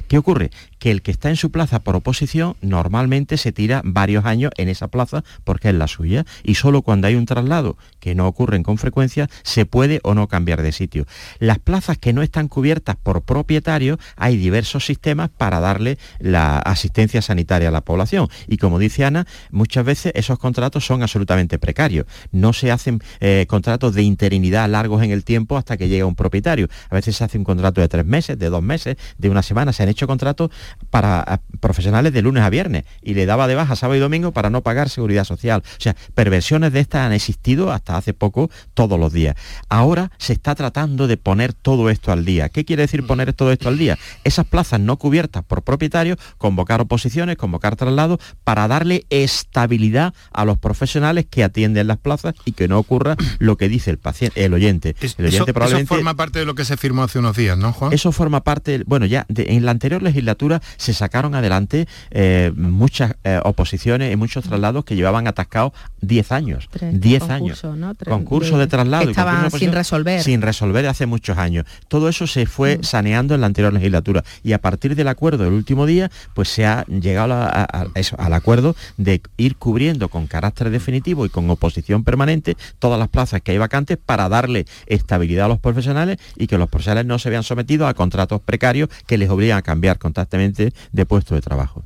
¿Qué 0.08 0.18
ocurre? 0.18 0.50
Que 0.78 0.90
el 0.90 1.02
que 1.02 1.12
está 1.12 1.28
en 1.28 1.36
su 1.36 1.52
plaza 1.52 1.80
por 1.80 1.94
oposición 1.94 2.56
normalmente 2.62 3.36
se 3.36 3.52
tira 3.52 3.80
varios 3.84 4.24
años 4.24 4.50
en 4.56 4.68
esa 4.68 4.88
plaza 4.88 5.22
porque 5.44 5.68
es 5.68 5.74
la 5.74 5.86
suya 5.86 6.24
y 6.42 6.54
solo 6.54 6.82
cuando 6.82 7.06
hay 7.06 7.14
un 7.14 7.26
traslado, 7.26 7.76
que 8.00 8.14
no 8.14 8.26
ocurren 8.26 8.62
con 8.62 8.76
frecuencia, 8.76 9.28
se 9.44 9.66
puede 9.66 10.00
o 10.02 10.14
no 10.14 10.26
cambiar 10.26 10.62
de 10.62 10.72
sitio. 10.72 11.06
Las 11.38 11.58
plazas 11.58 11.98
que 11.98 12.12
no 12.12 12.22
están 12.22 12.48
cubiertas 12.48 12.96
por 12.96 13.22
propietarios, 13.22 13.98
hay 14.16 14.36
diversos 14.36 14.84
sistemas 14.84 15.30
para 15.30 15.60
darle 15.60 15.98
la 16.18 16.58
asistencia 16.58 17.22
sanitaria 17.22 17.68
a 17.68 17.72
la 17.72 17.82
población. 17.82 18.28
Y 18.48 18.56
como 18.56 18.78
dice 18.78 19.04
Ana, 19.04 19.26
muchas 19.50 19.84
veces 19.84 20.12
esos 20.16 20.38
contratos 20.38 20.69
son 20.78 21.02
absolutamente 21.02 21.58
precarios. 21.58 22.06
No 22.30 22.52
se 22.52 22.70
hacen 22.70 23.00
eh, 23.18 23.46
contratos 23.48 23.94
de 23.94 24.02
interinidad 24.02 24.68
largos 24.68 25.02
en 25.02 25.10
el 25.10 25.24
tiempo 25.24 25.56
hasta 25.56 25.76
que 25.76 25.88
llega 25.88 26.06
un 26.06 26.14
propietario. 26.14 26.68
A 26.90 26.94
veces 26.94 27.16
se 27.16 27.24
hace 27.24 27.38
un 27.38 27.44
contrato 27.44 27.80
de 27.80 27.88
tres 27.88 28.06
meses, 28.06 28.38
de 28.38 28.48
dos 28.50 28.62
meses, 28.62 28.96
de 29.18 29.30
una 29.30 29.42
semana. 29.42 29.72
Se 29.72 29.82
han 29.82 29.88
hecho 29.88 30.06
contratos 30.06 30.50
para 30.90 31.20
a, 31.20 31.40
profesionales 31.60 32.12
de 32.12 32.22
lunes 32.22 32.42
a 32.42 32.50
viernes 32.50 32.84
y 33.02 33.14
le 33.14 33.26
daba 33.26 33.48
de 33.48 33.54
baja 33.54 33.74
sábado 33.74 33.96
y 33.96 34.00
domingo 34.00 34.32
para 34.32 34.50
no 34.50 34.62
pagar 34.62 34.88
seguridad 34.88 35.24
social. 35.24 35.62
O 35.64 35.80
sea, 35.80 35.96
perversiones 36.14 36.72
de 36.72 36.80
estas 36.80 37.06
han 37.06 37.12
existido 37.12 37.72
hasta 37.72 37.96
hace 37.96 38.14
poco 38.14 38.50
todos 38.74 38.98
los 38.98 39.12
días. 39.12 39.36
Ahora 39.68 40.10
se 40.18 40.32
está 40.32 40.54
tratando 40.54 41.06
de 41.06 41.16
poner 41.16 41.52
todo 41.52 41.90
esto 41.90 42.12
al 42.12 42.24
día. 42.24 42.48
¿Qué 42.48 42.64
quiere 42.64 42.82
decir 42.82 43.06
poner 43.06 43.32
todo 43.32 43.52
esto 43.52 43.68
al 43.68 43.78
día? 43.78 43.98
Esas 44.24 44.46
plazas 44.46 44.80
no 44.80 44.96
cubiertas 44.96 45.44
por 45.44 45.62
propietarios, 45.62 46.18
convocar 46.38 46.80
oposiciones, 46.80 47.36
convocar 47.36 47.76
traslados 47.76 48.20
para 48.44 48.68
darle 48.68 49.06
estabilidad 49.10 50.14
a 50.32 50.44
los 50.44 50.58
profesionales 50.61 51.26
que 51.28 51.42
atienden 51.44 51.86
las 51.86 51.98
plazas 51.98 52.34
y 52.44 52.52
que 52.52 52.68
no 52.68 52.78
ocurra 52.78 53.16
lo 53.38 53.56
que 53.56 53.68
dice 53.68 53.90
el 53.90 53.98
paciente, 53.98 54.44
el 54.44 54.54
oyente. 54.54 54.94
Es- 55.00 55.16
el 55.18 55.26
oyente 55.26 55.28
eso, 55.28 55.44
eso 55.44 55.52
probablemente 55.54 55.88
forma 55.94 56.14
parte 56.14 56.38
de 56.38 56.44
lo 56.44 56.54
que 56.54 56.64
se 56.64 56.76
firmó 56.76 57.02
hace 57.02 57.18
unos 57.18 57.36
días, 57.36 57.56
¿no, 57.58 57.72
Juan? 57.72 57.92
eso 57.92 58.12
forma 58.12 58.42
parte, 58.44 58.82
bueno, 58.86 59.06
ya 59.06 59.26
de- 59.28 59.46
en 59.54 59.64
la 59.64 59.70
anterior 59.72 60.02
legislatura 60.02 60.61
se 60.76 60.94
sacaron 60.94 61.34
adelante 61.34 61.86
eh, 62.11 62.52
muchas 62.56 63.14
eh, 63.24 63.40
oposiciones 63.44 64.12
y 64.12 64.16
muchos 64.16 64.44
traslados 64.44 64.84
que 64.84 64.94
llevaban 64.96 65.26
atascados 65.26 65.72
10 66.00 66.32
años. 66.32 66.68
Tres 66.70 67.00
10 67.00 67.20
concursos, 67.24 67.64
años. 67.64 67.76
¿no? 67.78 67.94
Tres 67.94 68.12
Concurso 68.12 68.54
de- 68.58 68.61
de, 68.61 68.66
traslado. 68.66 69.02
que 69.04 69.08
y 69.08 69.11
estaban 69.12 69.34
concurso 69.36 69.56
de 69.56 69.61
sin 69.61 69.72
resolver. 69.72 70.22
Sin 70.22 70.42
resolver 70.42 70.86
hace 70.86 71.06
muchos 71.06 71.38
años. 71.38 71.64
Todo 71.88 72.08
eso 72.08 72.26
se 72.26 72.46
fue 72.46 72.78
Mm. 72.78 72.82
saneando 72.82 73.34
en 73.34 73.40
la 73.40 73.46
anterior 73.46 73.72
legislatura. 73.72 74.22
Y 74.42 74.52
a 74.52 74.58
partir 74.61 74.94
del 74.94 75.08
acuerdo 75.08 75.44
del 75.44 75.52
último 75.54 75.86
día, 75.86 76.11
pues 76.34 76.48
se 76.48 76.66
ha 76.66 76.84
llegado 76.86 77.34
a- 77.34 77.46
a- 77.48 77.64
a 77.82 77.86
eso, 77.94 78.16
al 78.18 78.32
acuerdo 78.34 78.74
de 78.96 79.20
ir 79.36 79.56
cubriendo 79.56 80.08
con 80.08 80.26
carácter 80.26 80.49
definitivo 80.70 81.24
y 81.24 81.28
con 81.28 81.48
oposición 81.51 82.05
permanente 82.05 82.57
todas 82.78 82.98
las 82.98 83.09
plazas 83.09 83.40
que 83.42 83.53
hay 83.53 83.59
vacantes 83.59 83.98
para 84.05 84.28
darle 84.28 84.66
estabilidad 84.86 85.46
a 85.46 85.48
los 85.48 85.59
profesionales 85.59 86.18
y 86.36 86.46
que 86.46 86.59
los 86.59 86.68
profesionales 86.68 87.07
no 87.07 87.18
se 87.18 87.30
vean 87.30 87.42
sometidos 87.42 87.88
a 87.88 87.94
contratos 87.94 88.40
precarios 88.40 88.88
que 89.07 89.16
les 89.18 89.30
obligan 89.30 89.59
a 89.59 89.62
cambiar 89.62 89.98
constantemente 89.98 90.72
de 90.92 91.07
puesto 91.07 91.34
de 91.34 91.40
trabajo. 91.40 91.82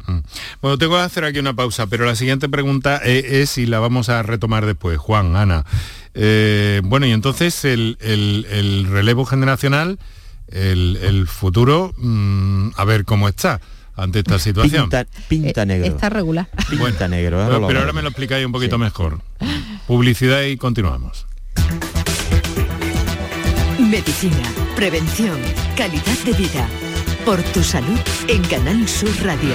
Bueno, 0.62 0.78
tengo 0.78 0.94
que 0.96 1.02
hacer 1.02 1.24
aquí 1.24 1.38
una 1.38 1.54
pausa, 1.54 1.86
pero 1.86 2.04
la 2.06 2.16
siguiente 2.16 2.48
pregunta 2.48 3.00
eh, 3.04 3.42
es 3.42 3.58
y 3.58 3.66
la 3.66 3.78
vamos 3.78 4.08
a 4.08 4.22
retomar 4.22 4.66
después. 4.66 4.98
Juan, 4.98 5.36
Ana. 5.36 5.64
Eh, 6.14 6.80
bueno, 6.84 7.06
y 7.06 7.12
entonces 7.12 7.64
el, 7.64 7.98
el- 8.00 8.46
el 8.50 8.86
relevo 8.86 9.24
generacional, 9.24 9.98
el, 10.48 10.96
el 11.02 11.26
futuro, 11.26 11.92
mm, 11.96 12.70
a 12.76 12.84
ver 12.84 13.04
cómo 13.04 13.28
está 13.28 13.60
ante 13.96 14.20
esta 14.20 14.38
situación. 14.38 14.84
Pinta, 14.84 15.06
pinta 15.28 15.64
negro. 15.64 15.86
Eh, 15.86 15.90
Está 15.90 16.08
regular. 16.10 16.48
Pinta 16.68 17.08
negro. 17.08 17.42
ahora 17.42 17.66
pero 17.66 17.80
ahora 17.80 17.92
me 17.92 18.02
lo 18.02 18.08
explicáis 18.08 18.44
un 18.46 18.52
poquito 18.52 18.78
mejor. 18.78 19.20
Publicidad 19.86 20.42
y 20.42 20.56
continuamos. 20.56 21.26
Medicina, 23.78 24.42
prevención, 24.76 25.38
calidad 25.76 26.18
de 26.24 26.32
vida. 26.32 26.68
Por 27.24 27.42
tu 27.42 27.62
salud 27.62 27.98
en 28.28 28.42
Canal 28.44 28.88
Sur 28.88 29.10
Radio. 29.22 29.54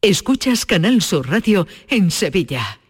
Escuchas 0.00 0.64
Canal 0.64 1.02
Sur 1.02 1.28
Radio 1.28 1.66
en 1.88 2.10
Sevilla. 2.10 2.80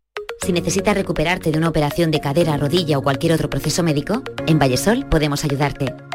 Si 0.44 0.52
necesitas 0.52 0.94
recuperarte 0.94 1.50
de 1.50 1.58
una 1.58 1.68
operación 1.68 2.10
de 2.10 2.20
cadera, 2.20 2.56
rodilla 2.56 2.98
o 2.98 3.02
cualquier 3.02 3.32
otro 3.32 3.50
proceso 3.50 3.82
médico, 3.82 4.22
en 4.46 4.58
Vallesol 4.58 5.06
podemos 5.08 5.44
ayudarte. 5.44 5.94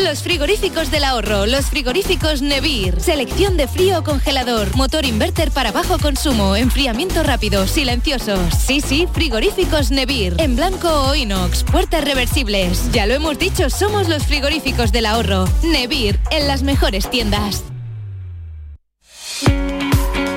Los 0.00 0.22
frigoríficos 0.22 0.90
del 0.90 1.04
ahorro, 1.04 1.44
los 1.44 1.66
frigoríficos 1.66 2.40
Nevir. 2.40 2.98
Selección 2.98 3.58
de 3.58 3.68
frío 3.68 3.98
o 3.98 4.02
congelador, 4.02 4.74
motor 4.74 5.04
inverter 5.04 5.50
para 5.50 5.70
bajo 5.70 5.98
consumo, 5.98 6.56
enfriamiento 6.56 7.22
rápido, 7.22 7.66
silenciosos. 7.66 8.54
Sí, 8.54 8.80
sí, 8.80 9.06
frigoríficos 9.12 9.90
Nevir. 9.90 10.34
En 10.38 10.56
blanco 10.56 10.88
o 10.88 11.14
inox, 11.14 11.64
puertas 11.64 12.04
reversibles. 12.04 12.90
Ya 12.92 13.04
lo 13.04 13.12
hemos 13.12 13.38
dicho, 13.38 13.68
somos 13.68 14.08
los 14.08 14.24
frigoríficos 14.24 14.92
del 14.92 15.04
ahorro. 15.04 15.44
Nevir, 15.62 16.18
en 16.30 16.48
las 16.48 16.62
mejores 16.62 17.10
tiendas. 17.10 17.62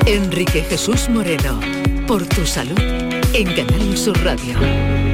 Enrique 0.06 0.66
Jesús 0.70 1.08
Moreno, 1.08 1.62
por 2.08 2.28
tu 2.28 2.46
salud 2.46 2.78
en 3.34 3.56
Canal 3.56 3.98
Sur 3.98 4.22
Radio. 4.22 5.05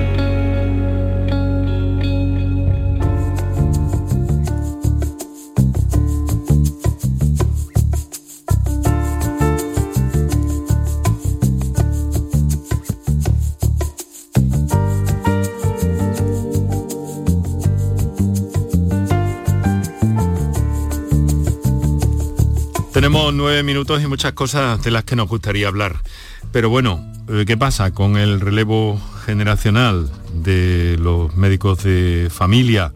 Nueve 23.42 23.64
minutos 23.64 24.02
y 24.04 24.08
muchas 24.08 24.34
cosas 24.34 24.82
de 24.84 24.92
las 24.92 25.04
que 25.04 25.16
nos 25.16 25.28
gustaría 25.28 25.68
hablar. 25.68 25.96
Pero 26.52 26.70
bueno, 26.70 27.04
eh, 27.28 27.44
¿qué 27.48 27.58
pasa 27.58 27.92
con 27.92 28.18
el 28.18 28.39
relevo 28.39 29.02
generacional 29.26 30.10
de 30.34 30.98
los 31.00 31.36
médicos 31.36 31.84
de 31.84 32.30
familia 32.32 32.94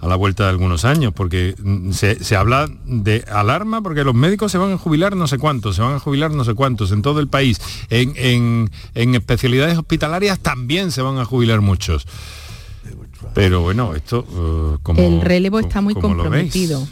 a 0.00 0.06
la 0.06 0.16
vuelta 0.16 0.44
de 0.44 0.50
algunos 0.50 0.84
años? 0.84 1.12
Porque 1.14 1.54
mm, 1.58 1.90
se, 1.92 2.22
se 2.22 2.36
habla 2.36 2.68
de 2.84 3.24
alarma 3.30 3.82
porque 3.82 4.04
los 4.04 4.14
médicos 4.14 4.52
se 4.52 4.58
van 4.58 4.72
a 4.72 4.78
jubilar 4.78 5.16
no 5.16 5.26
sé 5.26 5.38
cuántos, 5.38 5.76
se 5.76 5.82
van 5.82 5.94
a 5.94 5.98
jubilar 5.98 6.30
no 6.30 6.44
sé 6.44 6.54
cuántos 6.54 6.92
en 6.92 7.02
todo 7.02 7.18
el 7.20 7.28
país. 7.28 7.60
En, 7.90 8.12
en- 8.16 8.70
en 8.94 9.14
especialidades 9.14 9.76
hospitalarias 9.78 10.38
también 10.38 10.92
se 10.92 11.02
van 11.02 11.18
a 11.18 11.24
jubilar 11.24 11.60
muchos. 11.62 12.06
Pero 13.34 13.62
bueno, 13.62 13.94
esto 13.94 14.24
eh, 14.30 14.78
como... 14.82 15.00
el 15.02 15.20
relevo 15.22 15.58
está 15.58 15.80
muy 15.80 15.94
comprometido. 15.94 16.86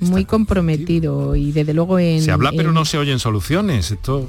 Muy 0.00 0.24
comprometido 0.24 1.36
y 1.36 1.52
desde 1.52 1.72
luego 1.74 1.98
en, 1.98 2.20
Se 2.22 2.30
habla 2.30 2.52
pero 2.56 2.68
en- 2.68 2.74
no 2.74 2.84
se 2.84 2.98
oyen 2.98 3.18
soluciones. 3.18 3.90
Esto 3.90 4.26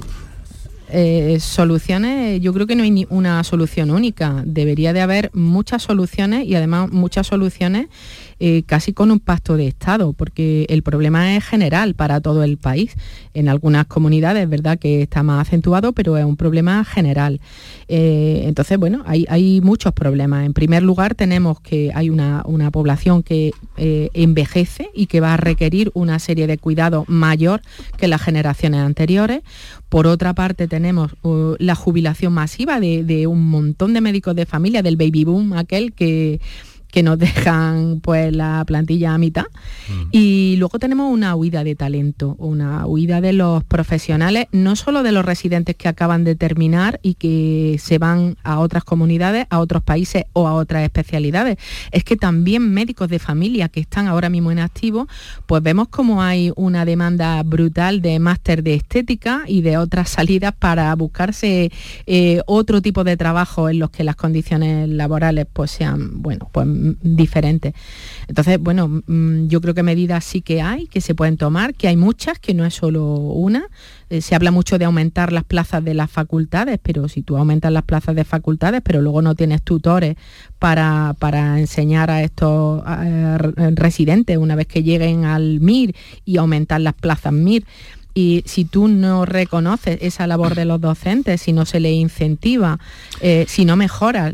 eh, 0.90 1.38
soluciones, 1.40 2.40
yo 2.40 2.54
creo 2.54 2.66
que 2.66 2.74
no 2.74 2.82
hay 2.82 2.90
ni 2.90 3.06
una 3.10 3.44
solución 3.44 3.90
única. 3.90 4.42
Debería 4.46 4.94
de 4.94 5.02
haber 5.02 5.30
muchas 5.34 5.82
soluciones 5.82 6.46
y 6.46 6.54
además 6.54 6.90
muchas 6.90 7.26
soluciones 7.26 7.88
eh, 8.40 8.62
casi 8.64 8.92
con 8.92 9.10
un 9.10 9.18
pacto 9.18 9.56
de 9.56 9.66
Estado, 9.66 10.12
porque 10.12 10.66
el 10.68 10.82
problema 10.82 11.34
es 11.36 11.44
general 11.44 11.94
para 11.94 12.20
todo 12.20 12.44
el 12.44 12.56
país. 12.56 12.94
En 13.34 13.48
algunas 13.48 13.86
comunidades 13.86 14.44
es 14.44 14.48
verdad 14.48 14.78
que 14.78 15.02
está 15.02 15.22
más 15.22 15.48
acentuado, 15.48 15.92
pero 15.92 16.16
es 16.16 16.24
un 16.24 16.36
problema 16.36 16.84
general. 16.84 17.40
Eh, 17.88 18.42
entonces, 18.44 18.78
bueno, 18.78 19.02
hay, 19.06 19.24
hay, 19.28 19.60
muchos 19.60 19.92
problemas. 19.92 20.46
En 20.46 20.52
primer 20.52 20.82
lugar, 20.82 21.14
tenemos 21.14 21.60
que 21.60 21.90
hay 21.94 22.10
una, 22.10 22.42
una 22.44 22.70
población 22.70 23.22
que 23.22 23.50
eh, 23.76 24.10
envejece 24.14 24.90
y 24.94 25.06
que 25.06 25.20
va 25.20 25.34
a 25.34 25.36
requerir 25.36 25.90
una 25.94 26.18
serie 26.18 26.46
de 26.46 26.58
cuidados 26.58 27.08
mayor 27.08 27.60
que 27.96 28.06
las 28.06 28.22
generaciones 28.22 28.80
anteriores. 28.80 29.42
Por 29.88 30.06
otra 30.06 30.34
parte, 30.34 30.68
tenemos 30.68 31.12
uh, 31.22 31.54
la 31.58 31.74
jubilación 31.74 32.34
masiva 32.34 32.78
de, 32.78 33.02
de 33.02 33.26
un 33.26 33.50
montón 33.50 33.94
de 33.94 34.00
médicos 34.00 34.36
de 34.36 34.46
familia, 34.46 34.82
del 34.82 34.96
baby 34.96 35.24
boom, 35.24 35.54
aquel 35.54 35.92
que 35.92 36.40
que 36.90 37.02
nos 37.02 37.18
dejan 37.18 38.00
pues 38.00 38.34
la 38.34 38.64
plantilla 38.66 39.14
a 39.14 39.18
mitad. 39.18 39.46
Mm. 39.88 40.08
Y 40.12 40.56
luego 40.58 40.78
tenemos 40.78 41.12
una 41.12 41.34
huida 41.36 41.64
de 41.64 41.74
talento, 41.74 42.34
una 42.38 42.86
huida 42.86 43.20
de 43.20 43.32
los 43.32 43.64
profesionales, 43.64 44.46
no 44.52 44.76
solo 44.76 45.02
de 45.02 45.12
los 45.12 45.24
residentes 45.24 45.76
que 45.76 45.88
acaban 45.88 46.24
de 46.24 46.34
terminar 46.34 46.98
y 47.02 47.14
que 47.14 47.76
se 47.78 47.98
van 47.98 48.36
a 48.42 48.58
otras 48.60 48.84
comunidades, 48.84 49.46
a 49.50 49.58
otros 49.60 49.82
países 49.82 50.24
o 50.32 50.48
a 50.48 50.54
otras 50.54 50.82
especialidades, 50.82 51.58
es 51.90 52.04
que 52.04 52.16
también 52.16 52.72
médicos 52.72 53.08
de 53.08 53.18
familia 53.18 53.68
que 53.68 53.80
están 53.80 54.06
ahora 54.06 54.30
mismo 54.30 54.50
en 54.50 54.58
activo, 54.58 55.08
pues 55.46 55.62
vemos 55.62 55.88
como 55.88 56.22
hay 56.22 56.52
una 56.56 56.84
demanda 56.84 57.42
brutal 57.42 58.00
de 58.00 58.18
máster 58.18 58.62
de 58.62 58.74
estética 58.74 59.44
y 59.46 59.62
de 59.62 59.76
otras 59.76 60.08
salidas 60.08 60.54
para 60.58 60.94
buscarse 60.94 61.70
eh, 62.06 62.40
otro 62.46 62.80
tipo 62.80 63.04
de 63.04 63.16
trabajo 63.16 63.68
en 63.68 63.78
los 63.78 63.90
que 63.90 64.04
las 64.04 64.16
condiciones 64.16 64.88
laborales 64.88 65.46
pues 65.52 65.70
sean, 65.70 66.22
bueno, 66.22 66.48
pues 66.52 66.66
diferentes. 67.02 67.74
Entonces, 68.26 68.58
bueno, 68.58 69.02
mm, 69.06 69.48
yo 69.48 69.60
creo 69.60 69.74
que 69.74 69.82
medidas 69.82 70.24
sí 70.24 70.40
que 70.40 70.62
hay, 70.62 70.86
que 70.86 71.00
se 71.00 71.14
pueden 71.14 71.36
tomar, 71.36 71.74
que 71.74 71.88
hay 71.88 71.96
muchas, 71.96 72.38
que 72.38 72.54
no 72.54 72.64
es 72.64 72.74
solo 72.74 73.14
una. 73.14 73.66
Eh, 74.10 74.20
se 74.20 74.34
habla 74.34 74.50
mucho 74.50 74.78
de 74.78 74.84
aumentar 74.84 75.32
las 75.32 75.44
plazas 75.44 75.84
de 75.84 75.94
las 75.94 76.10
facultades, 76.10 76.78
pero 76.82 77.08
si 77.08 77.22
tú 77.22 77.36
aumentas 77.36 77.72
las 77.72 77.82
plazas 77.82 78.14
de 78.14 78.24
facultades, 78.24 78.80
pero 78.82 79.02
luego 79.02 79.22
no 79.22 79.34
tienes 79.34 79.62
tutores 79.62 80.16
para, 80.58 81.14
enseñar 81.58 82.10
a 82.10 82.22
estos 82.22 82.82
residentes 83.74 84.36
una 84.38 84.56
vez 84.56 84.66
que 84.66 84.82
lleguen 84.82 85.24
al 85.24 85.60
MIR 85.60 85.94
y 86.24 86.38
aumentar 86.38 86.80
las 86.80 86.94
plazas 86.94 87.32
MIR, 87.32 87.64
y 88.14 88.42
si 88.46 88.64
tú 88.64 88.88
no 88.88 89.24
reconoces 89.24 89.98
esa 90.00 90.26
labor 90.26 90.54
de 90.54 90.64
los 90.64 90.80
docentes, 90.80 91.40
si 91.42 91.52
no 91.52 91.64
se 91.64 91.78
le 91.78 91.92
incentiva, 91.92 92.78
eh, 93.20 93.44
si 93.48 93.64
no 93.64 93.76
mejora 93.76 94.32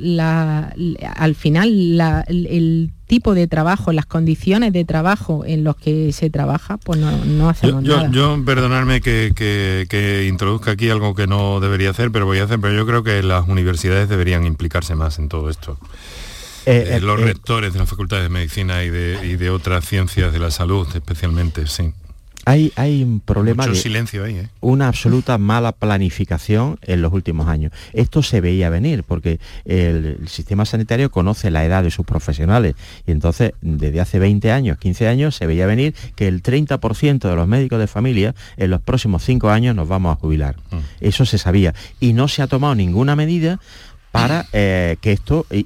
al 1.16 1.34
final 1.34 2.00
el, 2.28 2.90
tipo 3.06 3.34
de 3.34 3.46
trabajo, 3.46 3.92
las 3.92 4.06
condiciones 4.06 4.72
de 4.72 4.86
trabajo 4.86 5.44
en 5.46 5.62
los 5.62 5.76
que 5.76 6.10
se 6.12 6.30
trabaja, 6.30 6.78
pues 6.78 6.98
no, 6.98 7.50
hacemos 7.50 7.82
nada. 7.82 8.10
Yo, 8.10 8.42
perdonadme 8.46 9.02
que, 9.02 10.26
introduzca 10.26 10.70
aquí 10.70 10.88
algo 10.88 11.14
que 11.14 11.26
no 11.26 11.60
debería 11.60 11.90
hacer, 11.90 12.10
pero 12.10 12.24
voy 12.24 12.38
a 12.38 12.44
hacer, 12.44 12.60
pero 12.60 12.74
yo 12.74 12.86
creo 12.86 13.04
que 13.04 13.22
las 13.22 13.46
universidades 13.46 14.08
deberían 14.08 14.46
implicarse 14.46 14.94
más 14.94 15.18
en 15.18 15.28
todo 15.28 15.50
esto. 15.50 15.78
Eh, 16.64 16.92
eh, 16.92 17.00
los 17.00 17.20
rectores 17.20 17.74
de 17.74 17.78
las 17.78 17.90
facultades 17.90 18.24
de 18.24 18.30
medicina 18.30 18.82
y 18.84 18.88
de, 18.88 19.26
y 19.26 19.36
de 19.36 19.50
otras 19.50 19.86
ciencias 19.86 20.32
de 20.32 20.38
la 20.38 20.50
salud 20.50 20.88
especialmente, 20.94 21.66
sí. 21.66 21.92
Hay, 22.46 22.72
hay 22.76 23.02
un 23.02 23.20
problema 23.20 23.66
de 23.66 23.74
silencio 23.74 24.24
ahí, 24.24 24.36
¿eh? 24.36 24.48
una 24.60 24.88
absoluta 24.88 25.38
mala 25.38 25.72
planificación 25.72 26.78
en 26.82 27.02
los 27.02 27.12
últimos 27.12 27.48
años. 27.48 27.72
Esto 27.92 28.22
se 28.22 28.40
veía 28.40 28.70
venir 28.70 29.04
porque 29.04 29.40
el, 29.64 30.28
sistema 30.28 30.64
sanitario 30.64 31.10
conoce 31.10 31.50
la 31.50 31.64
edad 31.64 31.82
de 31.82 31.90
sus 31.90 32.04
profesionales 32.04 32.74
y 33.06 33.12
entonces 33.12 33.52
desde 33.60 34.00
hace 34.00 34.18
20 34.18 34.52
años, 34.52 34.78
15 34.78 35.08
años 35.08 35.36
se 35.36 35.46
veía 35.46 35.66
venir 35.66 35.94
que 36.16 36.28
el 36.28 36.42
30% 36.42 37.28
de 37.28 37.36
los 37.36 37.48
médicos 37.48 37.78
de 37.78 37.86
familia 37.86 38.34
en 38.56 38.70
los 38.70 38.80
próximos 38.80 39.22
5 39.24 39.50
años 39.50 39.74
nos 39.74 39.88
vamos 39.88 40.16
a 40.16 40.20
jubilar. 40.20 40.56
Mm. 40.70 40.76
Eso 41.00 41.24
se 41.24 41.38
sabía 41.38 41.74
y 42.00 42.12
no 42.12 42.28
se 42.28 42.42
ha 42.42 42.46
tomado 42.46 42.74
ninguna 42.74 43.16
medida 43.16 43.58
para 44.14 44.46
eh, 44.52 44.96
que 45.00 45.10
esto 45.10 45.44
eh, 45.50 45.64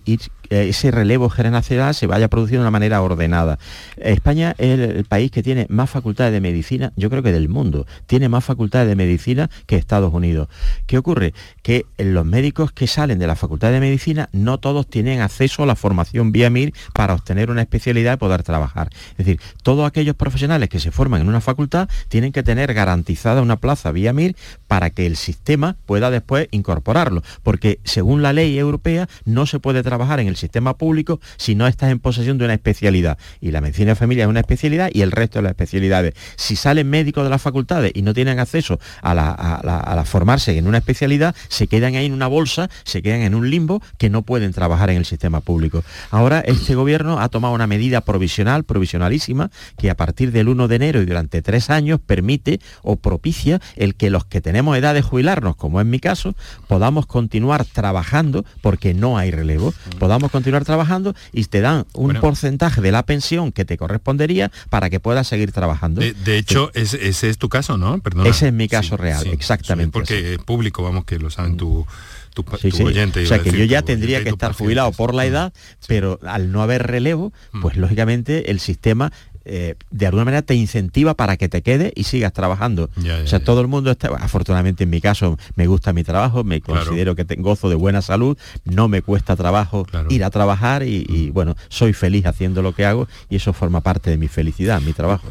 ese 0.50 0.90
relevo 0.90 1.28
generacional 1.28 1.94
se 1.94 2.06
vaya 2.06 2.28
produciendo 2.28 2.62
de 2.62 2.68
una 2.68 2.70
manera 2.70 3.02
ordenada. 3.02 3.58
España 3.96 4.54
es 4.58 4.78
el, 4.78 5.04
país 5.04 5.30
que 5.30 5.42
tiene 5.42 5.66
más 5.68 5.90
facultades 5.90 6.32
de 6.32 6.40
medicina, 6.40 6.92
yo 6.96 7.10
creo 7.10 7.22
que 7.22 7.32
del 7.32 7.48
mundo, 7.48 7.86
tiene 8.06 8.28
más 8.28 8.44
facultades 8.44 8.88
de 8.88 8.96
medicina 8.96 9.50
que 9.66 9.76
Estados 9.76 10.12
Unidos. 10.12 10.48
¿Qué 10.86 10.98
ocurre? 10.98 11.34
Que 11.62 11.86
los 11.98 12.26
médicos 12.26 12.72
que 12.72 12.86
salen 12.86 13.18
de 13.18 13.26
la 13.26 13.36
facultad 13.36 13.70
de 13.70 13.80
medicina 13.80 14.28
no 14.32 14.58
todos 14.58 14.86
tienen 14.86 15.20
acceso 15.20 15.62
a 15.62 15.66
la 15.66 15.76
formación 15.76 16.32
vía 16.32 16.50
MIR 16.50 16.72
para 16.92 17.14
obtener 17.14 17.50
una 17.50 17.62
especialidad 17.62 18.14
y 18.14 18.16
poder 18.16 18.42
trabajar. 18.42 18.90
Es 19.12 19.18
decir, 19.18 19.40
todos 19.62 19.86
aquellos 19.86 20.16
profesionales 20.16 20.68
que 20.68 20.80
se 20.80 20.90
forman 20.90 21.22
en 21.22 21.28
una 21.28 21.40
facultad 21.40 21.88
tienen 22.08 22.32
que 22.32 22.42
tener 22.42 22.74
garantizada 22.74 23.42
una 23.42 23.56
plaza 23.56 23.92
vía 23.92 24.12
MIR 24.12 24.36
para 24.66 24.90
que 24.90 25.06
el 25.06 25.16
sistema 25.16 25.76
pueda 25.86 26.10
después 26.10 26.48
incorporarlo, 26.50 27.22
porque 27.42 27.80
según 27.84 28.22
la 28.22 28.32
ley 28.32 28.58
europea 28.58 29.08
no 29.24 29.46
se 29.46 29.60
puede 29.60 29.82
trabajar 29.82 30.20
en 30.20 30.28
el 30.28 30.36
sistema 30.38 30.76
público 30.76 31.20
si 31.36 31.54
no 31.54 31.66
estás 31.66 31.90
en 31.90 31.98
posesión 31.98 32.38
de 32.38 32.44
una 32.44 32.54
especialidad. 32.54 33.18
Y 33.40 33.50
la 33.50 33.60
medicina 33.60 33.90
de 33.90 33.96
familia 33.96 34.24
es 34.24 34.30
una 34.30 34.40
especialidad 34.40 34.90
y 34.92 35.02
el 35.02 35.12
resto 35.12 35.38
de 35.38 35.42
las 35.44 35.50
especialidades. 35.50 36.14
Si 36.36 36.56
salen 36.56 36.88
médicos 36.88 37.24
de 37.24 37.30
las 37.30 37.42
facultades 37.42 37.92
y 37.94 38.02
no 38.02 38.14
tienen 38.14 38.38
acceso 38.38 38.78
a, 39.02 39.14
la, 39.14 40.04
formarse 40.04 40.56
en 40.56 40.66
una 40.66 40.78
especialidad, 40.78 41.34
se 41.48 41.66
quedan 41.66 41.94
ahí 41.96 42.06
en 42.06 42.12
una 42.12 42.26
bolsa, 42.26 42.70
se 42.84 43.02
quedan 43.02 43.20
en 43.20 43.34
un 43.34 43.50
limbo 43.50 43.82
que 43.98 44.10
no 44.10 44.22
pueden 44.22 44.52
trabajar 44.52 44.90
en 44.90 44.96
el 44.96 45.04
sistema 45.04 45.40
público. 45.40 45.82
Ahora 46.10 46.40
este 46.40 46.74
gobierno 46.74 47.20
ha 47.20 47.28
tomado 47.28 47.54
una 47.54 47.66
medida 47.66 48.00
provisional, 48.00 48.64
provisionalísima, 48.64 49.50
que 49.76 49.90
a 49.90 49.96
partir 49.96 50.32
del 50.32 50.48
1 50.48 50.68
de 50.68 50.76
enero 50.76 51.02
y 51.02 51.06
durante 51.06 51.42
tres 51.42 51.70
años 51.70 52.00
permite 52.04 52.60
o 52.82 52.96
propicia 52.96 53.60
el 53.76 53.94
que 53.94 54.10
los 54.10 54.24
que 54.24 54.40
tenemos 54.40 54.76
edad 54.76 54.94
de 54.94 55.02
jubilarnos, 55.02 55.56
como 55.56 55.80
es 55.80 55.86
mi 55.86 55.98
caso, 55.98 56.34
podamos 56.66 57.06
continuar 57.06 57.64
trabajando 57.64 58.44
porque 58.60 58.94
no 58.94 59.18
hay 59.18 59.30
relevo, 59.30 59.74
podamos 59.98 60.27
continuar 60.30 60.64
trabajando 60.64 61.14
y 61.32 61.44
te 61.44 61.60
dan 61.60 61.86
un 61.94 62.14
porcentaje 62.14 62.80
de 62.80 62.92
la 62.92 63.04
pensión 63.04 63.52
que 63.52 63.64
te 63.64 63.76
correspondería 63.76 64.50
para 64.70 64.90
que 64.90 65.00
puedas 65.00 65.26
seguir 65.26 65.52
trabajando. 65.52 66.00
De, 66.00 66.38
hecho, 66.38 66.70
ese, 66.74 67.08
es 67.08 67.38
tu 67.38 67.48
caso, 67.48 67.76
¿no? 67.76 68.00
Perdona. 68.00 68.28
Ese 68.28 68.48
es 68.48 68.52
mi 68.52 68.68
caso 68.68 68.96
real, 68.96 69.26
exactamente. 69.28 69.92
porque 69.92 70.34
es 70.34 70.38
público, 70.38 70.82
vamos, 70.82 71.04
que 71.04 71.18
lo 71.18 71.30
saben 71.30 71.56
tu... 71.56 71.86
Tu, 72.34 72.44
oyente, 72.84 73.24
o 73.24 73.26
sea 73.26 73.40
que 73.40 73.50
yo 73.50 73.64
ya 73.64 73.82
tendría 73.82 74.22
que 74.22 74.28
estar 74.28 74.52
jubilado 74.52 74.92
por 74.92 75.12
la 75.12 75.26
edad, 75.26 75.52
pero 75.88 76.20
al 76.22 76.52
no 76.52 76.62
haber 76.62 76.86
relevo, 76.86 77.32
pues 77.60 77.76
lógicamente 77.76 78.52
el 78.52 78.60
sistema 78.60 79.12
eh, 79.48 79.74
de 79.90 80.06
alguna 80.06 80.24
manera 80.26 80.42
te 80.42 80.54
incentiva 80.54 81.14
para 81.14 81.36
que 81.36 81.48
te 81.48 81.62
quedes 81.62 81.92
y 81.96 82.04
sigas 82.04 82.32
trabajando. 82.32 82.90
o 82.96 83.26
sea, 83.26 83.42
todo 83.42 83.60
el 83.62 83.66
mundo 83.66 83.90
está, 83.90 84.08
afortunadamente 84.08 84.84
en 84.84 84.90
mi 84.90 85.00
caso 85.00 85.38
me 85.56 85.66
gusta 85.66 85.92
mi 85.92 86.04
trabajo, 86.04 86.44
me 86.44 86.60
considero 86.60 87.16
que 87.16 87.24
tengo 87.24 87.48
gozo 87.48 87.70
de 87.70 87.76
buena 87.76 88.02
salud, 88.02 88.36
no 88.64 88.88
me 88.88 89.00
cuesta 89.00 89.34
trabajo 89.34 89.86
ir 90.10 90.22
a 90.22 90.30
trabajar 90.30 90.82
y, 90.82 91.30
bueno, 91.30 91.56
soy 91.68 91.92
feliz 91.94 92.26
haciendo 92.26 92.60
lo 92.62 92.74
que 92.74 92.84
hago 92.84 93.08
y 93.30 93.36
eso 93.36 93.52
forma 93.52 93.80
parte 93.80 94.10
de 94.10 94.18
mi 94.18 94.28
felicidad, 94.28 94.82
mi 94.82 94.92
trabajo. 94.92 95.28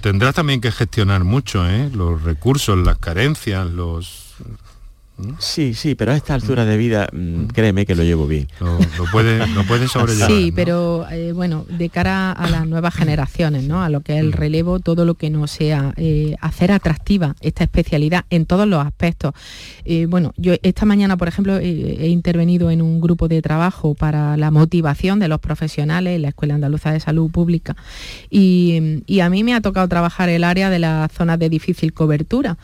tendrás 0.00 0.34
también 0.34 0.60
que 0.60 0.72
gestionar 0.72 1.22
mucho, 1.22 1.68
¿eh? 1.68 1.90
los 1.94 2.22
recursos, 2.22 2.76
las 2.76 2.98
carencias, 2.98 3.66
los 3.70 4.23
Sí, 5.38 5.74
sí, 5.74 5.94
pero 5.94 6.10
a 6.10 6.16
esta 6.16 6.34
altura 6.34 6.64
de 6.64 6.76
vida, 6.76 7.08
mm, 7.12 7.46
créeme 7.46 7.86
que 7.86 7.94
lo 7.94 8.02
llevo 8.02 8.26
bien. 8.26 8.48
Lo, 8.58 8.78
puede, 9.12 9.46
lo 9.46 9.62
puede 9.64 9.86
sobrellevar. 9.86 10.28
Sí, 10.28 10.52
pero 10.54 11.06
eh, 11.08 11.32
bueno, 11.32 11.64
de 11.68 11.88
cara 11.88 12.32
a 12.32 12.50
las 12.50 12.66
nuevas 12.66 12.94
generaciones, 12.94 13.62
¿no? 13.62 13.82
A 13.82 13.88
lo 13.90 14.00
que 14.00 14.14
es 14.14 14.20
el 14.20 14.30
mm. 14.30 14.32
relevo, 14.32 14.80
todo 14.80 15.04
lo 15.04 15.14
que 15.14 15.30
no 15.30 15.46
sea 15.46 15.94
eh, 15.96 16.34
hacer 16.40 16.72
atractiva 16.72 17.36
esta 17.40 17.62
especialidad 17.62 18.24
en 18.28 18.44
todos 18.44 18.66
los 18.66 18.84
aspectos. 18.84 19.34
Eh, 19.84 20.06
bueno, 20.06 20.32
yo 20.36 20.54
esta 20.62 20.84
mañana, 20.84 21.16
por 21.16 21.28
ejemplo, 21.28 21.58
he 21.58 22.08
intervenido 22.08 22.70
en 22.72 22.82
un 22.82 23.00
grupo 23.00 23.28
de 23.28 23.40
trabajo 23.40 23.94
para 23.94 24.36
la 24.36 24.50
motivación 24.50 25.20
de 25.20 25.28
los 25.28 25.38
profesionales 25.38 26.16
en 26.16 26.22
la 26.22 26.28
Escuela 26.28 26.56
Andaluza 26.56 26.92
de 26.92 26.98
Salud 26.98 27.30
Pública 27.30 27.76
y, 28.30 29.02
y 29.06 29.20
a 29.20 29.30
mí 29.30 29.44
me 29.44 29.54
ha 29.54 29.60
tocado 29.60 29.86
trabajar 29.86 30.28
el 30.28 30.42
área 30.42 30.70
de 30.70 30.80
las 30.80 31.12
zonas 31.12 31.38
de 31.38 31.48
difícil 31.48 31.92
cobertura. 31.92 32.58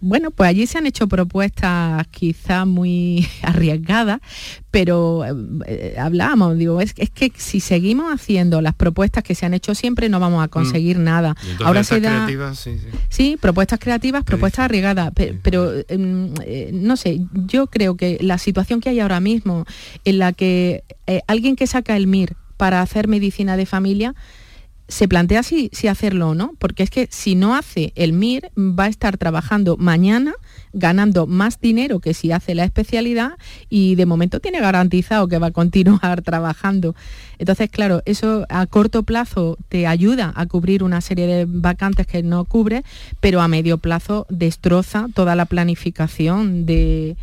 bueno, 0.00 0.30
pues 0.30 0.50
allí 0.50 0.65
se 0.66 0.78
han 0.78 0.86
hecho 0.86 1.08
propuestas 1.08 2.06
quizá 2.08 2.64
muy 2.64 3.26
arriesgadas, 3.42 4.20
pero 4.70 5.24
eh, 5.66 5.96
hablábamos, 5.98 6.58
digo, 6.58 6.80
es, 6.80 6.92
que 6.92 7.32
si 7.36 7.60
seguimos 7.60 8.12
haciendo 8.12 8.60
las 8.60 8.74
propuestas 8.74 9.24
que 9.24 9.34
se 9.34 9.46
han 9.46 9.54
hecho 9.54 9.74
siempre 9.74 10.08
no 10.08 10.20
vamos 10.20 10.44
a 10.44 10.48
conseguir 10.48 10.98
mm. 10.98 11.04
nada. 11.04 11.36
Ahora 11.64 11.84
se 11.84 12.00
da 12.00 12.26
sí, 13.08 13.36
propuestas 13.40 13.78
creativas, 13.78 14.24
propuestas 14.24 14.66
arriesgadas, 14.66 15.12
pero, 15.42 15.72
em, 15.88 16.32
eh, 16.44 16.70
no 16.72 16.96
sé, 16.96 17.20
yo 17.46 17.66
creo 17.68 17.96
que 17.96 18.18
la 18.20 18.38
situación 18.38 18.80
que 18.80 18.90
hay 18.90 19.00
ahora 19.00 19.20
mismo 19.20 19.64
en 20.04 20.18
la 20.18 20.32
que 20.32 20.84
eh, 21.06 21.22
alguien 21.26 21.56
que 21.56 21.66
saca 21.66 21.96
el 21.96 22.06
MIR 22.06 22.36
para 22.56 22.80
hacer 22.82 23.08
medicina 23.08 23.56
de 23.56 23.66
familia 23.66 24.14
se 24.88 25.08
plantea 25.08 25.42
si, 25.42 25.70
si 25.72 25.88
hacerlo 25.88 26.30
o 26.30 26.34
no, 26.34 26.54
porque 26.58 26.82
es 26.82 26.90
que 26.90 27.08
si 27.10 27.34
no 27.34 27.56
hace 27.56 27.92
el 27.96 28.12
MIR 28.12 28.50
va 28.56 28.84
a 28.84 28.88
estar 28.88 29.18
trabajando 29.18 29.76
mañana 29.76 30.34
ganando 30.76 31.26
más 31.26 31.58
dinero 31.58 32.00
que 32.00 32.14
si 32.14 32.30
hace 32.30 32.54
la 32.54 32.64
especialidad 32.64 33.32
y 33.68 33.94
de 33.96 34.06
momento 34.06 34.40
tiene 34.40 34.60
garantizado 34.60 35.26
que 35.26 35.38
va 35.38 35.48
a 35.48 35.50
continuar 35.50 36.22
trabajando. 36.22 36.94
Entonces, 37.38 37.70
claro, 37.70 38.02
eso 38.04 38.46
a 38.48 38.66
corto 38.66 39.02
plazo 39.02 39.58
te 39.68 39.86
ayuda 39.86 40.32
a 40.36 40.46
cubrir 40.46 40.82
una 40.82 41.00
serie 41.00 41.26
de 41.26 41.46
vacantes 41.48 42.06
que 42.06 42.22
no 42.22 42.44
cubre, 42.44 42.84
pero 43.20 43.40
a 43.40 43.48
medio 43.48 43.78
plazo 43.78 44.26
destroza 44.28 45.08
toda 45.14 45.34
la 45.34 45.46
planificación 45.46 46.66
de 46.66 47.16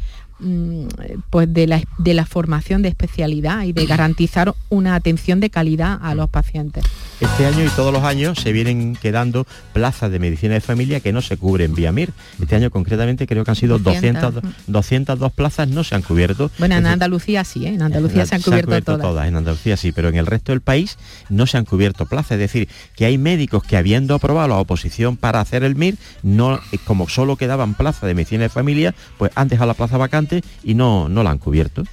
pues 1.30 1.54
de 1.54 1.68
la, 1.68 1.82
de 1.98 2.14
la 2.14 2.26
formación 2.26 2.82
de 2.82 2.90
especialidad 2.90 3.64
y 3.64 3.74
de 3.74 3.86
garantizar 3.86 4.54
una 4.70 4.96
atención 4.96 5.40
de 5.40 5.50
calidad 5.50 6.00
a 6.02 6.16
los 6.16 6.30
pacientes. 6.30 6.84
Este 7.20 7.46
año 7.46 7.64
y 7.64 7.70
todos 7.70 7.94
los 7.94 8.04
años 8.04 8.40
se 8.40 8.52
vienen 8.52 8.96
quedando 8.96 9.48
plazas 9.72 10.12
de 10.12 10.20
medicina 10.20 10.56
de 10.56 10.62
familia 10.62 11.00
que 11.00 11.14
no 11.14 11.22
se 11.22 11.38
cubren 11.38 11.74
vía 11.74 11.92
MIR. 11.92 12.12
Este 12.42 12.56
año 12.56 12.70
concretamente 12.70 13.28
creo 13.28 13.46
que 13.46 13.52
han 13.52 13.56
sido 13.56 13.80
200, 13.80 14.36
202 14.68 15.32
plazas 15.32 15.70
no 15.70 15.84
se 15.84 15.96
han 15.96 16.02
cubierto. 16.02 16.52
Bueno, 16.60 16.76
en 16.76 16.86
Andalucía 16.86 17.44
sí, 17.44 17.66
¿eh? 17.66 17.70
en 17.70 17.82
Andalucía 17.82 18.26
se 18.26 18.36
han 18.36 18.42
cubierto, 18.42 18.98
todas. 18.98 19.28
En 19.28 19.36
Andalucía 19.36 19.78
sí, 19.78 19.92
pero 19.92 20.10
en 20.10 20.16
el 20.16 20.26
resto 20.26 20.52
del 20.52 20.62
país 20.62 20.98
no 21.30 21.48
se 21.48 21.58
han 21.58 21.66
cubierto 21.66 22.06
plazas. 22.06 22.34
Es 22.34 22.40
decir, 22.40 22.68
que 22.96 23.06
hay 23.06 23.18
médicos 23.18 23.64
que 23.64 23.78
habiendo 23.78 24.16
aprobado 24.16 24.50
la 24.50 24.58
oposición 24.58 25.16
para 25.16 25.40
hacer 25.40 25.64
el 25.64 25.76
MIR, 25.76 25.96
no, 26.24 26.56
eh, 26.56 26.78
como 26.84 27.08
solo 27.08 27.38
quedaban 27.38 27.76
plazas 27.76 28.04
de 28.04 28.16
medicina 28.16 28.44
de 28.44 28.50
familia, 28.50 28.96
pues 29.18 29.32
han 29.36 29.48
dejado 29.48 29.68
la 29.68 29.76
plaza 29.76 29.98
vacante 29.98 30.23
y 30.64 30.74
no, 30.74 31.10
no 31.10 31.24
la 31.24 31.32
han 31.32 31.38
cubierto. 31.40 31.84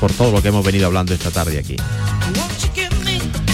Por 0.00 0.12
todo 0.12 0.32
lo 0.32 0.42
que 0.42 0.48
hemos 0.48 0.64
venido 0.64 0.86
hablando 0.86 1.14
esta 1.14 1.30
tarde 1.30 1.58
aquí. 1.58 1.76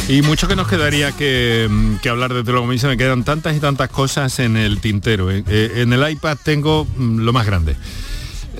Y 0.08 0.22
mucho 0.22 0.48
que 0.48 0.56
nos 0.56 0.66
quedaría 0.66 1.12
que, 1.12 1.66
mm, 1.68 1.96
que 1.96 2.08
hablar, 2.08 2.32
desde 2.32 2.50
luego, 2.50 2.66
me 2.66 2.78
quedan 2.96 3.24
tantas 3.24 3.54
y 3.54 3.60
tantas 3.60 3.90
cosas 3.90 4.38
en 4.38 4.56
el 4.56 4.80
tintero. 4.80 5.30
Eh, 5.30 5.44
eh, 5.46 5.72
en 5.76 5.92
el 5.92 6.10
iPad 6.10 6.38
tengo 6.42 6.86
mm, 6.96 7.18
lo 7.18 7.32
más 7.34 7.44
grande. 7.44 7.76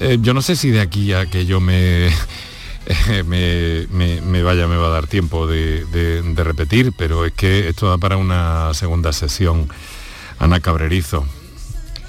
Eh, 0.01 0.19
yo 0.21 0.35
no 0.35 0.43
sé 0.43 0.57
si 0.57 0.69
de 0.71 0.83
aquí 0.83 1.15
a 1.15 1.25
que 1.25 1.47
yo 1.47 1.61
me, 1.61 2.11
me, 3.27 4.43
vaya 4.43 4.67
me 4.67 4.77
va 4.77 4.89
a 4.89 4.91
dar 4.91 5.07
tiempo 5.07 5.47
de- 5.47 5.87
de 5.87 6.45
repetir, 6.45 6.93
pero 6.97 7.25
es 7.25 7.33
que 7.33 7.69
esto 7.69 7.89
da 7.89 7.97
para 7.97 8.17
una 8.19 8.75
segunda 8.75 9.13
sesión. 9.15 9.69
Ana 10.39 10.61
Cabrerizo, 10.61 11.27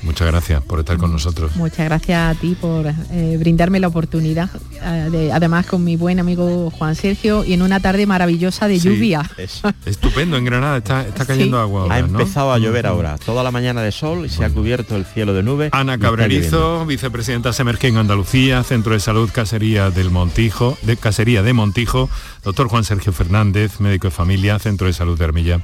muchas 0.04 0.28
gracias 0.28 0.64
por 0.64 0.80
estar 0.80 0.98
con 0.98 1.12
nosotros. 1.12 1.56
Muchas 1.56 1.86
gracias 1.86 2.36
a 2.36 2.40
ti 2.40 2.56
por 2.60 2.86
eh, 2.88 3.38
brindarme 3.40 3.80
la 3.80 3.88
oportunidad, 3.88 4.50
eh, 4.82 5.10
de- 5.12 5.32
además 5.32 5.66
con 5.66 5.84
mi 5.84 5.96
buen 5.96 6.20
amigo 6.20 6.72
Juan 6.72 6.96
Sergio 6.96 7.44
y 7.46 7.54
en 7.54 7.62
una 7.62 7.80
tarde 7.80 8.06
maravillosa 8.06 8.68
de 8.68 8.80
Sí, 8.80 8.90
lluvia. 8.90 9.30
Estupendo, 9.86 10.38
en 10.38 10.46
Granada 10.46 10.78
está, 10.78 11.06
está 11.08 11.26
cayendo 11.26 11.58
Sí. 11.58 11.62
agua. 11.62 11.82
ahora, 11.84 11.96
Ha 11.96 12.02
¿no? 12.02 12.20
empezado 12.20 12.54
a 12.54 12.58
llover 12.60 12.88
ahora, 12.88 13.18
toda 13.18 13.44
la 13.44 13.52
mañana 13.52 13.82
de 13.82 13.92
sol 13.92 14.26
y 14.26 14.30
se 14.30 14.44
ha 14.46 14.50
cubierto 14.50 14.96
el 14.96 15.06
cielo 15.06 15.34
de 15.34 15.44
nubes. 15.44 15.70
Ana. 15.74 15.98
Cabrerizo, 15.98 16.86
vicepresidenta 16.86 17.54
Semerge 17.54 17.88
en 17.88 17.98
Andalucía, 17.98 18.64
Centro 18.64 18.94
de 18.94 19.00
Salud 19.00 19.30
Casería 19.34 19.90
del 19.90 20.10
Montijo, 20.12 20.78
de 20.84 20.98
Casería 20.98 21.44
de 21.44 21.54
Montijo, 21.54 22.10
doctor 22.44 22.68
Juan 22.70 22.84
Sergio 22.84 23.12
Fernández, 23.14 23.80
médico 23.80 24.08
de 24.08 24.12
familia, 24.12 24.60
Centro 24.60 24.88
de 24.88 24.94
Salud 24.94 25.18
de 25.18 25.26
Armilla. 25.26 25.62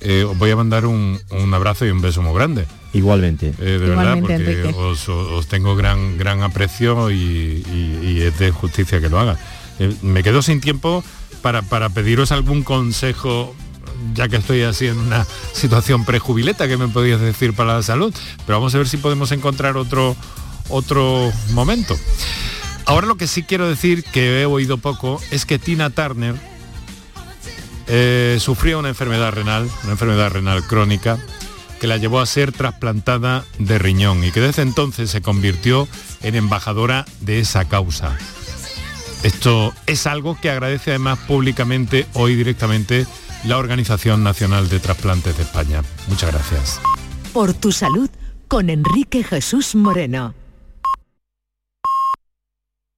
Eh, 0.00 0.24
os 0.24 0.38
voy 0.38 0.50
a 0.50 0.56
mandar 0.56 0.86
un, 0.86 1.20
un 1.30 1.54
abrazo 1.54 1.84
y 1.86 1.90
un 1.90 2.00
beso 2.00 2.22
muy 2.22 2.34
grande. 2.34 2.66
Igualmente. 2.92 3.48
Eh, 3.58 3.78
de 3.78 3.78
verdad, 3.78 4.18
porque 4.20 4.72
os, 4.76 5.08
os 5.08 5.46
tengo 5.48 5.74
gran, 5.76 6.16
gran 6.18 6.42
aprecio 6.42 7.10
y, 7.10 7.14
y- 7.16 8.00
y 8.02 8.20
es 8.22 8.38
de 8.38 8.50
justicia 8.50 9.00
que 9.00 9.08
lo 9.08 9.18
haga. 9.18 9.36
Eh, 9.78 9.92
me 10.02 10.22
quedo 10.22 10.40
sin 10.42 10.60
tiempo 10.60 11.02
para, 11.42 11.62
para 11.62 11.88
pediros 11.90 12.32
algún 12.32 12.62
consejo, 12.62 13.54
ya 14.14 14.28
que 14.28 14.36
estoy 14.36 14.62
así 14.62 14.86
en 14.86 14.98
una 14.98 15.26
situación 15.52 16.04
prejubileta 16.04 16.68
que 16.68 16.76
me 16.76 16.88
podías 16.88 17.20
decir 17.20 17.52
para 17.54 17.74
la 17.74 17.82
salud, 17.82 18.14
pero 18.46 18.58
vamos 18.58 18.74
a 18.74 18.78
ver 18.78 18.88
si 18.88 18.96
podemos 18.96 19.32
encontrar 19.32 19.76
otro, 19.76 20.16
otro 20.68 21.32
momento. 21.50 21.96
Ahora 22.86 23.06
lo 23.06 23.16
que 23.16 23.26
sí 23.26 23.42
quiero 23.42 23.68
decir, 23.68 24.02
que 24.04 24.40
he 24.40 24.46
oído 24.46 24.78
poco, 24.78 25.20
es 25.30 25.44
que 25.44 25.58
Tina 25.58 25.90
Turner 25.90 26.34
eh, 27.88 28.36
sufrió 28.40 28.78
una 28.78 28.88
enfermedad 28.88 29.32
renal, 29.32 29.68
una 29.82 29.92
enfermedad 29.92 30.30
renal 30.30 30.66
crónica, 30.66 31.18
que 31.80 31.86
la 31.86 31.96
llevó 31.96 32.20
a 32.20 32.26
ser 32.26 32.52
trasplantada 32.52 33.44
de 33.58 33.78
riñón 33.78 34.24
y 34.24 34.30
que 34.30 34.40
desde 34.40 34.62
entonces 34.62 35.10
se 35.10 35.22
convirtió 35.22 35.88
en 36.22 36.34
embajadora 36.34 37.04
de 37.20 37.40
esa 37.40 37.66
causa. 37.66 38.16
Esto 39.22 39.72
es 39.86 40.06
algo 40.06 40.38
que 40.40 40.50
agradece 40.50 40.90
además 40.90 41.18
públicamente 41.20 42.06
hoy 42.14 42.34
directamente 42.36 43.06
la 43.44 43.58
Organización 43.58 44.22
Nacional 44.22 44.68
de 44.68 44.80
Trasplantes 44.80 45.36
de 45.36 45.42
España. 45.42 45.82
Muchas 46.08 46.32
gracias. 46.32 46.80
Por 47.32 47.54
tu 47.54 47.72
salud 47.72 48.10
con 48.48 48.70
Enrique 48.70 49.22
Jesús 49.22 49.74
Moreno. 49.74 50.34